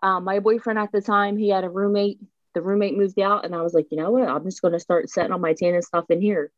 um, 0.04 0.24
my 0.24 0.39
boyfriend 0.39 0.80
at 0.80 0.91
the 0.91 1.02
time, 1.02 1.38
he 1.38 1.50
had 1.50 1.63
a 1.63 1.70
roommate. 1.70 2.20
The 2.54 2.62
roommate 2.62 2.98
moved 2.98 3.20
out, 3.20 3.46
and 3.46 3.56
I 3.56 3.62
was 3.62 3.74
like, 3.74 3.88
you 3.92 3.98
know 3.98 4.12
what? 4.12 4.28
I'm 4.28 4.44
just 4.44 4.62
going 4.62 4.74
to 4.74 4.80
start 4.80 5.10
setting 5.10 5.32
all 5.32 5.40
my 5.40 5.54
tan 5.54 5.74
and 5.74 5.84
stuff 5.84 6.06
in 6.10 6.22
here. 6.22 6.52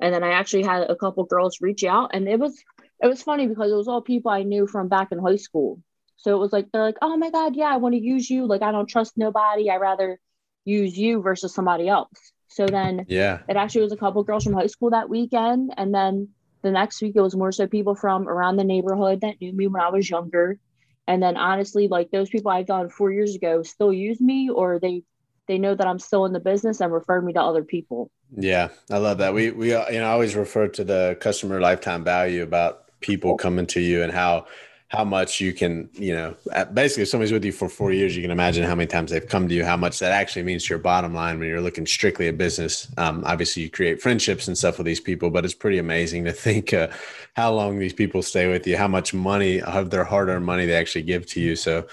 And 0.00 0.12
then 0.12 0.24
I 0.24 0.30
actually 0.32 0.64
had 0.64 0.90
a 0.90 0.96
couple 0.96 1.24
girls 1.24 1.60
reach 1.60 1.84
out, 1.84 2.10
and 2.14 2.28
it 2.28 2.38
was 2.38 2.62
it 3.02 3.06
was 3.06 3.22
funny 3.22 3.46
because 3.46 3.70
it 3.70 3.76
was 3.76 3.88
all 3.88 4.00
people 4.00 4.30
I 4.30 4.42
knew 4.42 4.66
from 4.66 4.88
back 4.88 5.12
in 5.12 5.18
high 5.18 5.36
school. 5.36 5.80
So 6.16 6.34
it 6.34 6.38
was 6.38 6.52
like 6.52 6.66
they're 6.72 6.82
like, 6.82 6.98
oh 7.02 7.16
my 7.16 7.30
god, 7.30 7.54
yeah, 7.56 7.66
I 7.72 7.76
want 7.76 7.94
to 7.94 8.00
use 8.00 8.28
you. 8.30 8.46
Like 8.46 8.62
I 8.62 8.72
don't 8.72 8.88
trust 8.88 9.16
nobody. 9.16 9.70
I 9.70 9.76
rather 9.76 10.18
use 10.64 10.96
you 10.96 11.20
versus 11.22 11.54
somebody 11.54 11.88
else. 11.88 12.32
So 12.48 12.66
then 12.66 13.04
Yeah. 13.08 13.40
it 13.48 13.56
actually 13.56 13.82
was 13.82 13.92
a 13.92 13.96
couple 13.96 14.22
girls 14.24 14.44
from 14.44 14.54
high 14.54 14.66
school 14.68 14.90
that 14.90 15.08
weekend, 15.08 15.72
and 15.76 15.94
then 15.94 16.28
the 16.62 16.70
next 16.70 17.02
week 17.02 17.14
it 17.14 17.20
was 17.20 17.36
more 17.36 17.52
so 17.52 17.66
people 17.66 17.94
from 17.94 18.28
around 18.28 18.56
the 18.56 18.64
neighborhood 18.64 19.20
that 19.20 19.40
knew 19.40 19.52
me 19.52 19.66
when 19.66 19.82
I 19.82 19.90
was 19.90 20.08
younger. 20.08 20.58
And 21.06 21.22
then 21.22 21.36
honestly, 21.36 21.88
like 21.88 22.10
those 22.10 22.30
people 22.30 22.50
I've 22.50 22.66
done 22.66 22.88
four 22.88 23.12
years 23.12 23.34
ago 23.36 23.62
still 23.62 23.92
use 23.92 24.20
me, 24.20 24.48
or 24.48 24.78
they 24.80 25.02
they 25.46 25.58
know 25.58 25.74
that 25.74 25.86
I'm 25.86 25.98
still 25.98 26.24
in 26.24 26.32
the 26.32 26.40
business 26.40 26.80
and 26.80 26.92
refer 26.92 27.20
me 27.20 27.32
to 27.34 27.42
other 27.42 27.64
people. 27.64 28.10
Yeah. 28.36 28.68
I 28.90 28.98
love 28.98 29.18
that. 29.18 29.34
We, 29.34 29.50
we, 29.50 29.74
uh, 29.74 29.88
you 29.90 29.98
know, 29.98 30.06
I 30.06 30.12
always 30.12 30.34
refer 30.34 30.68
to 30.68 30.84
the 30.84 31.16
customer 31.20 31.60
lifetime 31.60 32.04
value 32.04 32.42
about 32.42 33.00
people 33.00 33.36
coming 33.36 33.66
to 33.66 33.80
you 33.80 34.02
and 34.02 34.12
how, 34.12 34.46
how 34.88 35.04
much 35.04 35.40
you 35.40 35.52
can, 35.52 35.90
you 35.94 36.14
know, 36.14 36.34
basically 36.72 37.02
if 37.02 37.08
somebody's 37.08 37.32
with 37.32 37.44
you 37.44 37.52
for 37.52 37.68
four 37.68 37.92
years, 37.92 38.16
you 38.16 38.22
can 38.22 38.30
imagine 38.30 38.64
how 38.64 38.74
many 38.74 38.86
times 38.86 39.10
they've 39.10 39.26
come 39.26 39.48
to 39.48 39.54
you, 39.54 39.64
how 39.64 39.76
much 39.76 39.98
that 39.98 40.12
actually 40.12 40.44
means 40.44 40.64
to 40.64 40.70
your 40.70 40.78
bottom 40.78 41.12
line 41.12 41.38
when 41.38 41.48
you're 41.48 41.60
looking 41.60 41.84
strictly 41.84 42.28
at 42.28 42.38
business. 42.38 42.88
Um, 42.96 43.24
obviously 43.26 43.64
you 43.64 43.70
create 43.70 44.00
friendships 44.00 44.46
and 44.46 44.56
stuff 44.56 44.78
with 44.78 44.86
these 44.86 45.00
people, 45.00 45.30
but 45.30 45.44
it's 45.44 45.54
pretty 45.54 45.78
amazing 45.78 46.24
to 46.24 46.32
think 46.32 46.72
uh, 46.72 46.88
how 47.34 47.52
long 47.52 47.78
these 47.78 47.92
people 47.92 48.22
stay 48.22 48.48
with 48.48 48.66
you, 48.66 48.76
how 48.76 48.88
much 48.88 49.12
money 49.12 49.60
of 49.60 49.90
their 49.90 50.04
hard 50.04 50.28
earned 50.28 50.46
money 50.46 50.64
they 50.64 50.74
actually 50.74 51.02
give 51.02 51.26
to 51.26 51.40
you. 51.40 51.56
So 51.56 51.86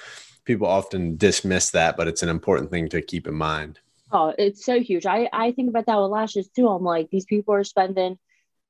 people 0.52 0.68
often 0.68 1.16
dismiss 1.16 1.70
that, 1.72 1.96
but 1.96 2.08
it's 2.08 2.24
an 2.24 2.30
important 2.30 2.72
thing 2.72 2.90
to 2.90 3.02
keep 3.02 3.28
in 3.28 3.36
mind. 3.36 3.80
Oh, 4.12 4.34
it's 4.38 4.66
so 4.66 4.82
huge. 4.82 5.06
I, 5.06 5.30
I 5.32 5.52
think 5.54 5.70
about 5.70 5.86
that 5.86 5.96
with 5.96 6.12
lashes 6.12 6.50
too. 6.50 6.68
I'm 6.68 6.84
like, 6.84 7.10
these 7.10 7.26
people 7.26 7.54
are 7.54 7.64
spending, 7.64 8.18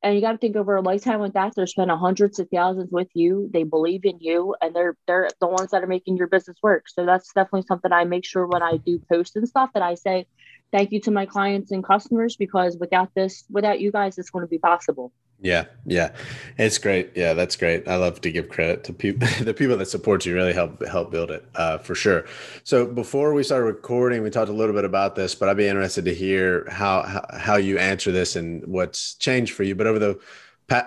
and 0.04 0.16
you 0.16 0.22
got 0.22 0.34
to 0.34 0.38
think 0.38 0.56
over 0.56 0.76
a 0.76 0.82
lifetime 0.82 1.20
with 1.20 1.34
that. 1.34 1.54
They're 1.56 1.66
spending 1.66 1.98
hundreds 1.98 2.38
of 2.38 2.48
thousands 2.54 2.92
with 2.92 3.08
you. 3.16 3.50
They 3.52 3.64
believe 3.64 4.06
in 4.06 4.20
you, 4.20 4.56
and 4.62 4.76
they're 4.76 4.96
they're 5.08 5.30
the 5.40 5.48
ones 5.48 5.72
that 5.72 5.84
are 5.84 5.88
making 5.88 6.18
your 6.18 6.28
business 6.28 6.58
work. 6.62 6.88
So 6.88 7.06
that's 7.06 7.34
definitely 7.34 7.66
something 7.68 7.92
I 7.92 8.04
make 8.04 8.26
sure 8.26 8.46
when 8.46 8.62
I 8.62 8.78
do 8.78 9.02
post 9.12 9.36
and 9.36 9.48
stuff 9.48 9.72
that 9.74 9.82
I 9.84 9.96
say 9.96 10.28
thank 10.72 10.92
you 10.92 11.02
to 11.02 11.12
my 11.12 11.26
clients 11.26 11.72
and 11.72 11.84
customers 11.84 12.36
because 12.36 12.78
without 12.78 13.10
this, 13.16 13.44
without 13.50 13.80
you 13.80 13.92
guys, 13.92 14.18
it's 14.18 14.30
going 14.30 14.44
to 14.44 14.50
be 14.50 14.60
possible. 14.60 15.12
Yeah, 15.44 15.66
yeah, 15.88 16.12
it's 16.60 16.78
great. 16.78 17.14
Yeah, 17.16 17.34
that's 17.34 17.56
great. 17.56 17.88
I 17.88 17.96
love 17.96 18.22
to 18.22 18.32
give 18.32 18.48
credit 18.48 18.84
to 18.84 18.94
people, 18.94 19.28
the 19.42 19.56
people 19.56 19.76
that 19.78 19.88
support 19.88 20.24
you. 20.24 20.36
Really 20.36 20.54
help 20.54 20.86
help 20.86 21.10
build 21.10 21.32
it 21.32 21.44
uh, 21.56 21.80
for 21.80 21.96
sure. 21.96 22.26
So 22.64 22.86
before 22.86 23.34
we 23.34 23.42
started 23.42 23.66
recording, 23.66 24.22
we 24.22 24.30
talked 24.30 24.50
a 24.50 24.54
little 24.54 24.76
bit 24.76 24.86
about 24.86 25.16
this, 25.16 25.34
but 25.34 25.50
I'd 25.50 25.58
be 25.58 25.68
interested 25.68 26.06
to 26.06 26.14
hear 26.14 26.68
how 26.70 27.26
how, 27.34 27.56
you 27.56 27.80
answer 27.80 28.12
this 28.12 28.36
and 28.36 28.64
what's 28.68 29.16
changed 29.16 29.54
for 29.54 29.64
you. 29.64 29.74
But 29.74 29.88
over 29.88 29.98
the 29.98 30.20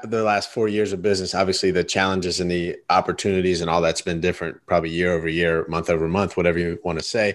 the 0.05 0.23
last 0.23 0.51
four 0.51 0.69
years 0.69 0.93
of 0.93 1.03
business, 1.03 1.35
obviously 1.35 1.71
the 1.73 1.85
challenges 1.85 2.39
and 2.41 2.51
the 2.51 2.77
opportunities 2.91 3.61
and 3.61 3.69
all 3.69 3.83
that's 3.83 4.01
been 4.01 4.21
different, 4.21 4.65
probably 4.67 4.89
year 4.91 5.13
over 5.13 5.29
year, 5.29 5.67
month 5.69 5.91
over 5.91 6.09
month, 6.09 6.37
whatever 6.37 6.59
you 6.59 6.79
want 6.85 6.99
to 6.99 7.05
say. 7.05 7.35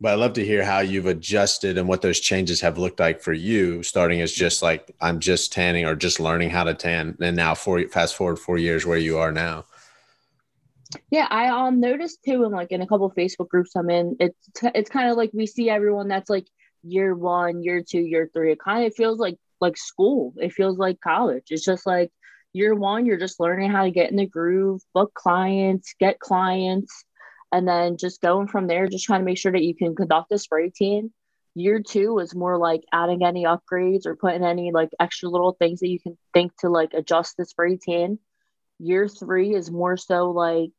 But 0.00 0.12
I'd 0.12 0.20
love 0.20 0.34
to 0.34 0.44
hear 0.44 0.64
how 0.64 0.78
you've 0.78 1.06
adjusted 1.06 1.76
and 1.76 1.88
what 1.88 2.02
those 2.02 2.20
changes 2.20 2.60
have 2.60 2.78
looked 2.78 3.00
like 3.00 3.20
for 3.20 3.32
you, 3.32 3.82
starting 3.82 4.20
as 4.20 4.32
just 4.32 4.62
like 4.62 4.94
I'm 5.00 5.18
just 5.18 5.52
tanning 5.52 5.86
or 5.86 5.96
just 5.96 6.20
learning 6.20 6.50
how 6.50 6.64
to 6.64 6.74
tan, 6.74 7.16
and 7.20 7.36
now 7.36 7.54
four 7.54 7.82
fast 7.88 8.14
forward 8.14 8.38
four 8.38 8.58
years 8.58 8.86
where 8.86 8.98
you 8.98 9.18
are 9.18 9.32
now. 9.32 9.64
Yeah, 11.10 11.26
I 11.30 11.48
um 11.48 11.80
noticed 11.80 12.22
too, 12.24 12.44
and 12.44 12.52
like 12.52 12.70
in 12.70 12.80
a 12.80 12.86
couple 12.86 13.10
Facebook 13.10 13.48
groups 13.48 13.74
I'm 13.74 13.90
in, 13.90 14.16
it's 14.20 14.36
it's 14.74 14.90
kind 14.90 15.10
of 15.10 15.16
like 15.16 15.30
we 15.34 15.46
see 15.46 15.68
everyone 15.68 16.08
that's 16.08 16.30
like 16.30 16.46
year 16.82 17.14
one, 17.14 17.62
year 17.62 17.82
two, 17.82 18.00
year 18.00 18.30
three. 18.32 18.52
It 18.52 18.60
kind 18.60 18.86
of 18.86 18.94
feels 18.94 19.18
like 19.18 19.36
like 19.60 19.76
school. 19.76 20.32
It 20.36 20.52
feels 20.52 20.78
like 20.78 21.00
college. 21.00 21.44
It's 21.50 21.64
just 21.64 21.86
like 21.86 22.10
year 22.52 22.74
one, 22.74 23.04
you're 23.04 23.18
just 23.18 23.40
learning 23.40 23.70
how 23.70 23.84
to 23.84 23.90
get 23.90 24.10
in 24.10 24.16
the 24.16 24.26
groove, 24.26 24.80
book 24.94 25.12
clients, 25.14 25.94
get 26.00 26.18
clients, 26.18 27.04
and 27.52 27.66
then 27.66 27.96
just 27.96 28.20
going 28.20 28.48
from 28.48 28.66
there, 28.66 28.86
just 28.86 29.04
trying 29.04 29.20
to 29.20 29.24
make 29.24 29.38
sure 29.38 29.52
that 29.52 29.62
you 29.62 29.74
can 29.74 29.94
conduct 29.94 30.32
a 30.32 30.38
spray 30.38 30.70
tan. 30.70 31.12
Year 31.54 31.80
two 31.80 32.18
is 32.18 32.34
more 32.34 32.56
like 32.58 32.84
adding 32.92 33.24
any 33.24 33.44
upgrades 33.44 34.06
or 34.06 34.16
putting 34.16 34.44
any 34.44 34.70
like 34.70 34.90
extra 35.00 35.28
little 35.28 35.52
things 35.52 35.80
that 35.80 35.88
you 35.88 35.98
can 35.98 36.16
think 36.32 36.52
to 36.58 36.68
like 36.68 36.94
adjust 36.94 37.36
the 37.36 37.44
spray 37.44 37.78
tan. 37.78 38.18
Year 38.78 39.08
three 39.08 39.54
is 39.54 39.70
more 39.70 39.96
so 39.96 40.30
like 40.30 40.70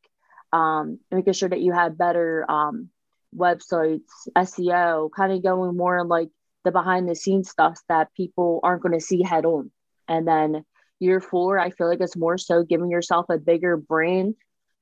um, 0.53 0.99
making 1.11 1.33
sure 1.33 1.49
that 1.49 1.61
you 1.61 1.73
have 1.73 1.97
better 1.97 2.49
um, 2.49 2.89
websites, 3.35 4.09
SEO, 4.35 5.09
kind 5.15 5.33
of 5.33 5.43
going 5.43 5.75
more 5.75 5.97
in 5.97 6.07
like 6.07 6.29
the 6.63 6.71
behind 6.71 7.07
the 7.07 7.15
scenes 7.15 7.49
stuff 7.49 7.79
that 7.89 8.13
people 8.15 8.59
aren't 8.63 8.81
going 8.81 8.93
to 8.93 8.99
see 8.99 9.23
head 9.23 9.45
on. 9.45 9.71
And 10.07 10.27
then 10.27 10.65
year 10.99 11.21
four, 11.21 11.59
I 11.59 11.71
feel 11.71 11.87
like 11.87 12.01
it's 12.01 12.17
more 12.17 12.37
so 12.37 12.63
giving 12.63 12.89
yourself 12.89 13.27
a 13.29 13.37
bigger 13.37 13.77
brand, 13.77 14.35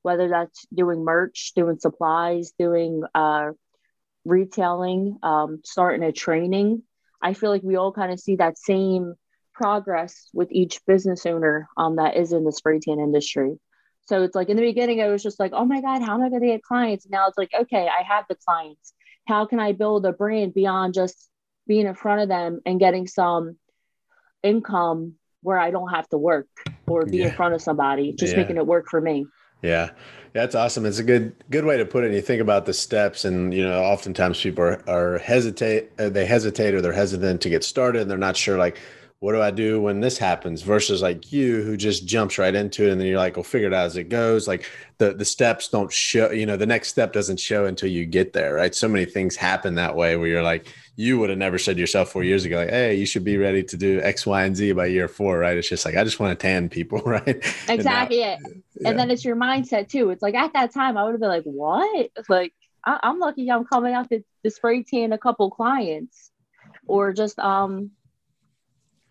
whether 0.08 0.30
that's 0.30 0.66
doing 0.74 1.04
merch, 1.04 1.52
doing 1.54 1.78
supplies, 1.78 2.54
doing 2.58 3.04
uh, 3.14 3.50
retailing, 4.24 5.18
um, 5.22 5.60
starting 5.66 6.02
a 6.02 6.14
training. 6.14 6.82
I 7.22 7.34
feel 7.34 7.50
like 7.50 7.62
we 7.62 7.76
all 7.76 7.92
kind 7.92 8.14
of 8.14 8.18
see 8.18 8.38
that 8.38 8.58
same 8.58 9.16
progress 9.54 10.30
with 10.34 10.48
each 10.50 10.80
business 10.86 11.26
owner 11.26 11.68
um, 11.76 11.98
that 11.98 12.16
is 12.16 12.32
in 12.32 12.46
the 12.46 12.54
spray 12.54 12.80
tan 12.80 13.02
industry. 13.02 13.60
So 14.08 14.24
it's 14.24 14.34
like 14.34 14.48
in 14.48 14.56
the 14.56 14.64
beginning, 14.64 15.02
I 15.02 15.10
was 15.10 15.22
just 15.22 15.42
like, 15.42 15.52
oh 15.54 15.66
my 15.66 15.82
God, 15.82 16.02
how 16.02 16.14
am 16.14 16.24
I 16.24 16.30
going 16.30 16.40
to 16.40 16.48
get 16.48 16.64
clients? 16.64 17.06
Now 17.10 17.28
it's 17.28 17.38
like, 17.38 17.52
okay, 17.54 17.90
I 17.90 18.04
have 18.04 18.24
the 18.30 18.38
clients. 18.48 18.94
How 19.28 19.46
can 19.46 19.60
I 19.60 19.74
build 19.74 20.06
a 20.06 20.14
brand 20.14 20.54
beyond 20.54 20.94
just 20.94 21.18
being 21.68 21.86
in 21.86 21.96
front 21.96 22.22
of 22.22 22.30
them 22.30 22.62
and 22.66 22.80
getting 22.80 23.08
some 23.08 23.58
income 24.42 25.16
where 25.42 25.60
I 25.60 25.72
don't 25.72 25.90
have 25.90 26.08
to 26.12 26.18
work 26.18 26.48
or 26.88 27.06
be 27.06 27.18
yeah. 27.18 27.28
in 27.28 27.34
front 27.34 27.56
of 27.56 27.62
somebody, 27.62 28.14
just 28.14 28.34
yeah. 28.34 28.40
making 28.40 28.56
it 28.56 28.66
work 28.66 28.86
for 28.90 29.02
me. 29.02 29.26
Yeah. 29.62 29.92
That's 30.34 30.54
awesome. 30.54 30.86
It's 30.86 31.00
a 31.00 31.04
good 31.04 31.34
good 31.50 31.66
way 31.66 31.78
to 31.78 31.86
put 31.86 32.04
it. 32.04 32.08
And 32.08 32.16
you 32.16 32.22
think 32.22 32.42
about 32.42 32.68
the 32.68 32.74
steps, 32.74 33.26
and 33.26 33.54
you 33.54 33.64
know, 33.64 33.82
oftentimes 33.82 34.40
people 34.40 34.64
are, 34.64 34.84
are 34.88 35.18
hesitate, 35.18 35.90
uh, 35.98 36.10
they 36.10 36.26
hesitate, 36.26 36.76
or 36.76 36.82
they're 36.82 36.94
hesitant 36.94 37.42
to 37.42 37.50
get 37.50 37.64
started, 37.64 38.04
and 38.04 38.12
they're 38.12 38.20
not 38.20 38.38
sure, 38.38 38.58
like, 38.58 38.80
what 39.20 39.32
do 39.32 39.42
I 39.42 39.50
do 39.50 39.82
when 39.82 40.00
this 40.00 40.20
happens 40.20 40.62
versus 40.62 41.02
like 41.02 41.32
you 41.32 41.64
who 41.64 41.76
just 41.76 42.06
jumps 42.06 42.38
right 42.38 42.54
into 42.54 42.86
it 42.86 42.92
and 42.92 43.02
then 43.02 43.08
you're 43.08 43.18
like, 43.18 43.36
we'll 43.36 43.44
figure 43.44 43.68
it 43.68 43.74
out 43.74 43.88
as 43.88 43.98
it 43.98 44.10
goes. 44.10 44.48
Like 44.48 44.70
the 45.00 45.12
the 45.12 45.26
steps 45.26 45.70
don't 45.70 45.92
show, 45.92 46.30
you 46.30 46.46
know, 46.46 46.56
the 46.56 46.68
next 46.68 46.90
step 46.90 47.14
doesn't 47.14 47.40
show 47.40 47.66
until 47.66 47.90
you 47.90 48.06
get 48.06 48.34
there, 48.34 48.54
right? 48.54 48.76
So 48.76 48.88
many 48.88 49.06
things 49.06 49.36
happen 49.36 49.74
that 49.76 49.96
way 49.96 50.18
where 50.18 50.28
you're 50.28 50.44
like, 50.44 50.68
you 50.98 51.18
would 51.18 51.32
have 51.32 51.40
never 51.40 51.58
said 51.58 51.78
to 51.78 51.80
yourself 51.80 52.12
four 52.12 52.24
years 52.24 52.46
ago, 52.46 52.58
like, 52.58 52.70
hey, 52.70 52.94
you 52.94 53.08
should 53.08 53.24
be 53.24 53.38
ready 53.38 53.64
to 53.64 53.76
do 53.76 54.00
X, 54.02 54.28
Y, 54.28 54.44
and 54.44 54.56
Z 54.56 54.74
by 54.74 54.86
year 54.86 55.08
four, 55.08 55.40
right? 55.40 55.58
It's 55.58 55.70
just 55.70 55.86
like 55.86 55.96
I 55.96 56.04
just 56.04 56.20
want 56.20 56.38
to 56.38 56.44
tan 56.48 56.70
people, 56.70 57.02
right? 57.06 57.44
Exactly. 57.68 58.22
And, 58.22 58.44
now, 58.44 58.50
yeah. 58.80 58.90
and 58.90 59.00
then 59.00 59.10
it's 59.10 59.26
your 59.26 59.36
mindset 59.36 59.90
too. 59.90 60.12
It's 60.12 60.22
like 60.22 60.36
at 60.36 60.54
that 60.54 60.72
time 60.72 60.96
I 60.96 61.04
would 61.04 61.14
have 61.14 61.20
been 61.20 61.30
like, 61.30 61.44
what? 61.44 62.12
Like 62.30 62.54
I, 62.86 63.00
am 63.02 63.18
lucky 63.18 63.50
I'm 63.50 63.66
coming 63.66 63.96
out 63.96 64.10
to, 64.10 64.24
to 64.44 64.52
spray 64.52 64.84
tan 64.84 65.12
a 65.12 65.18
couple 65.18 65.50
clients 65.50 66.30
or 66.86 67.14
just 67.14 67.40
um 67.40 67.92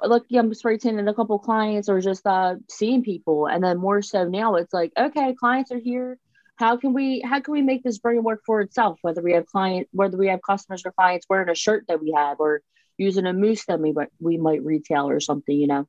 like 0.04 0.22
I'm 0.32 0.52
spray 0.54 0.78
a 0.84 1.14
couple 1.14 1.38
clients 1.38 1.88
or 1.88 2.00
just 2.00 2.26
uh 2.26 2.56
seeing 2.68 3.02
people. 3.02 3.46
And 3.46 3.62
then 3.62 3.78
more 3.78 4.02
so 4.02 4.24
now 4.24 4.56
it's 4.56 4.72
like, 4.72 4.92
okay, 4.98 5.34
clients 5.34 5.72
are 5.72 5.78
here. 5.78 6.18
How 6.56 6.76
can 6.76 6.92
we 6.92 7.20
how 7.20 7.40
can 7.40 7.52
we 7.52 7.62
make 7.62 7.82
this 7.82 7.98
brand 7.98 8.24
work 8.24 8.42
for 8.46 8.60
itself? 8.60 8.98
Whether 9.02 9.22
we 9.22 9.32
have 9.32 9.46
client 9.46 9.88
whether 9.92 10.16
we 10.16 10.28
have 10.28 10.40
customers 10.42 10.82
or 10.84 10.92
clients 10.92 11.26
wearing 11.28 11.48
a 11.48 11.54
shirt 11.54 11.84
that 11.88 12.00
we 12.00 12.12
have 12.16 12.40
or 12.40 12.62
using 12.98 13.26
a 13.26 13.32
mousse 13.32 13.66
that 13.66 13.80
we 13.80 13.94
we 14.20 14.38
might 14.38 14.64
retail 14.64 15.08
or 15.08 15.20
something, 15.20 15.56
you 15.56 15.66
know. 15.66 15.86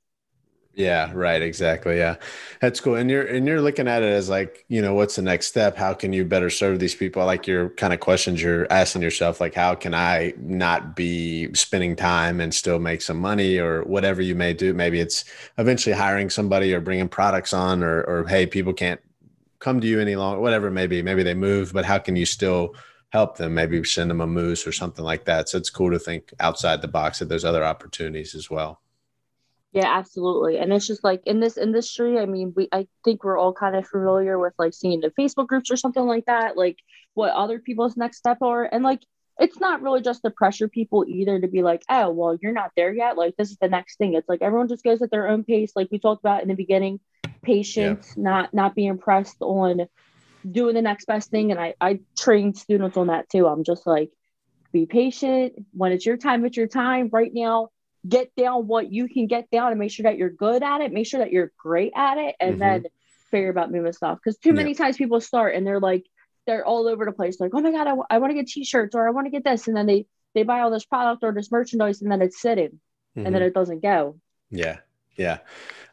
Yeah, 0.78 1.12
right. 1.16 1.42
Exactly. 1.42 1.98
Yeah. 1.98 2.18
That's 2.62 2.80
cool. 2.80 2.94
And 2.96 3.10
you're 3.10 3.24
and 3.26 3.48
you're 3.48 3.62
looking 3.62 3.88
at 3.88 4.04
it 4.04 4.14
as 4.14 4.30
like, 4.30 4.64
you 4.68 4.80
know, 4.80 4.94
what's 4.94 5.16
the 5.16 5.24
next 5.24 5.48
step? 5.48 5.76
How 5.76 5.96
can 5.96 6.14
you 6.14 6.24
better 6.24 6.52
serve 6.52 6.78
these 6.80 6.94
people? 6.94 7.26
Like 7.26 7.48
your 7.48 7.72
kind 7.72 7.94
of 7.94 8.00
questions 8.00 8.40
you're 8.44 8.72
asking 8.72 9.02
yourself, 9.02 9.42
like 9.42 9.56
how 9.56 9.74
can 9.74 9.96
I 9.96 10.34
not 10.38 10.96
be 10.96 11.52
spending 11.56 11.96
time 11.96 12.40
and 12.40 12.54
still 12.54 12.78
make 12.78 13.02
some 13.02 13.18
money 13.18 13.58
or 13.58 13.82
whatever 13.86 14.22
you 14.22 14.36
may 14.36 14.54
do? 14.54 14.72
Maybe 14.76 15.00
it's 15.00 15.26
eventually 15.58 15.96
hiring 15.96 16.30
somebody 16.30 16.72
or 16.76 16.80
bringing 16.80 17.10
products 17.10 17.54
on 17.54 17.84
or 17.84 18.04
or 18.04 18.28
hey, 18.28 18.46
people 18.46 18.74
can't 18.74 19.02
come 19.60 19.82
to 19.82 19.88
you 19.88 20.00
any 20.00 20.16
longer, 20.16 20.40
whatever 20.42 20.68
it 20.68 20.72
may 20.74 20.86
be. 20.86 21.02
Maybe 21.02 21.24
they 21.24 21.34
move, 21.34 21.74
but 21.74 21.86
how 21.86 21.98
can 21.98 22.16
you 22.16 22.26
still 22.28 22.76
help 23.10 23.38
them? 23.38 23.56
Maybe 23.56 23.84
send 23.84 24.12
them 24.12 24.22
a 24.22 24.28
mousse 24.28 24.68
or 24.68 24.72
something 24.72 25.04
like 25.04 25.26
that. 25.26 25.50
So 25.50 25.58
it's 25.58 25.72
cool 25.72 25.90
to 25.92 25.98
think 25.98 26.34
outside 26.40 26.84
the 26.84 26.88
box 26.88 27.18
that 27.18 27.30
there's 27.30 27.46
other 27.46 27.66
opportunities 27.66 28.36
as 28.36 28.48
well. 28.52 28.80
Yeah, 29.74 29.98
absolutely. 29.98 30.58
And 30.58 30.72
it's 30.72 30.88
just 30.88 31.04
like 31.04 31.22
in 31.26 31.40
this 31.40 31.58
industry, 31.58 32.18
I 32.18 32.26
mean, 32.26 32.54
we 32.56 32.70
I 32.72 32.88
think 33.04 33.24
we're 33.24 33.38
all 33.38 33.54
kind 33.54 33.76
of 33.76 33.88
familiar 33.88 34.40
with 34.40 34.54
like 34.58 34.74
seeing 34.74 35.02
the 35.02 35.12
Facebook 35.20 35.48
groups 35.48 35.70
or 35.70 35.78
something 35.78 36.06
like 36.06 36.26
that, 36.26 36.58
like 36.58 36.78
what 37.14 37.32
other 37.32 37.60
people's 37.60 37.98
next 37.98 38.18
step 38.18 38.38
are. 38.42 38.64
And 38.64 38.84
like 38.84 39.02
it's 39.40 39.60
not 39.60 39.82
really 39.82 40.02
just 40.02 40.24
to 40.24 40.32
pressure 40.32 40.68
people 40.68 41.06
either 41.08 41.40
to 41.40 41.48
be 41.48 41.62
like, 41.62 41.84
oh, 41.90 42.10
well, 42.10 42.38
you're 42.42 42.54
not 42.54 42.72
there 42.76 42.94
yet. 42.94 43.18
Like 43.18 43.36
this 43.38 43.52
is 43.52 43.58
the 43.58 43.68
next 43.68 43.98
thing. 43.98 44.14
It's 44.14 44.28
like 44.28 44.42
everyone 44.42 44.68
just 44.68 44.84
goes 44.84 45.02
at 45.02 45.12
their 45.12 45.28
own 45.28 45.44
pace, 45.44 45.74
like 45.76 45.90
we 45.92 46.00
talked 46.00 46.22
about 46.22 46.42
in 46.42 46.48
the 46.48 46.56
beginning. 46.56 47.00
Patience, 47.44 48.14
yeah. 48.18 48.24
not 48.24 48.54
not 48.54 48.74
being 48.76 48.98
pressed 48.98 49.38
on 49.42 49.88
doing 50.50 50.76
the 50.76 50.82
next 50.82 51.06
best 51.06 51.30
thing. 51.30 51.52
And 51.52 51.60
I 51.60 51.76
I 51.80 52.00
train 52.18 52.54
students 52.54 52.98
on 52.98 53.08
that 53.08 53.30
too. 53.30 53.48
I'm 53.48 53.64
just 53.64 53.86
like, 53.86 54.12
be 54.72 54.86
patient. 54.86 55.54
When 55.74 55.92
it's 55.92 56.06
your 56.06 56.18
time, 56.18 56.46
it's 56.46 56.58
your 56.58 56.68
time. 56.68 57.10
Right 57.12 57.32
now, 57.34 57.70
get 58.08 58.36
down 58.36 58.68
what 58.68 58.92
you 58.92 59.08
can 59.08 59.28
get 59.28 59.50
down 59.50 59.72
and 59.72 59.80
make 59.80 59.92
sure 59.92 60.04
that 60.04 60.18
you're 60.18 60.30
good 60.30 60.64
at 60.64 60.82
it, 60.82 60.92
make 60.94 61.08
sure 61.08 61.20
that 61.20 61.32
you're 61.32 61.52
great 61.58 61.92
at 61.96 62.18
it, 62.18 62.36
and 62.40 62.52
mm-hmm. 62.52 62.60
then 62.60 62.86
figure 63.32 63.50
about 63.50 63.72
moving 63.72 63.94
stuff. 63.94 64.20
Because 64.24 64.38
too 64.38 64.54
many 64.54 64.72
yeah. 64.72 64.78
times 64.78 64.98
people 64.98 65.20
start 65.20 65.56
and 65.56 65.66
they're 65.66 65.80
like, 65.80 66.06
they're 66.46 66.66
all 66.66 66.88
over 66.88 67.04
the 67.06 67.12
place, 67.12 67.40
like, 67.42 67.52
oh 67.54 67.60
my 67.60 67.72
god, 67.72 67.82
I, 67.82 67.90
w- 67.90 68.06
I 68.10 68.20
want 68.20 68.32
to 68.32 68.36
get 68.36 68.48
t-shirts 68.48 68.96
or 68.96 69.06
I 69.06 69.12
want 69.12 69.26
to 69.26 69.32
get 69.32 69.44
this, 69.44 69.68
and 69.68 69.76
then 69.76 69.86
they 69.86 70.06
they 70.34 70.44
buy 70.44 70.62
all 70.62 70.72
this 70.72 70.86
product 70.86 71.24
or 71.24 71.34
this 71.34 71.52
merchandise, 71.52 72.02
and 72.02 72.10
then 72.10 72.22
it's 72.22 72.40
sitting, 72.40 72.70
mm-hmm. 72.70 73.26
and 73.26 73.36
then 73.36 73.42
mm-hmm. 73.42 73.48
it 73.48 73.54
doesn't 73.54 73.82
go. 73.82 74.18
Yeah, 74.50 74.78
yeah, 75.18 75.40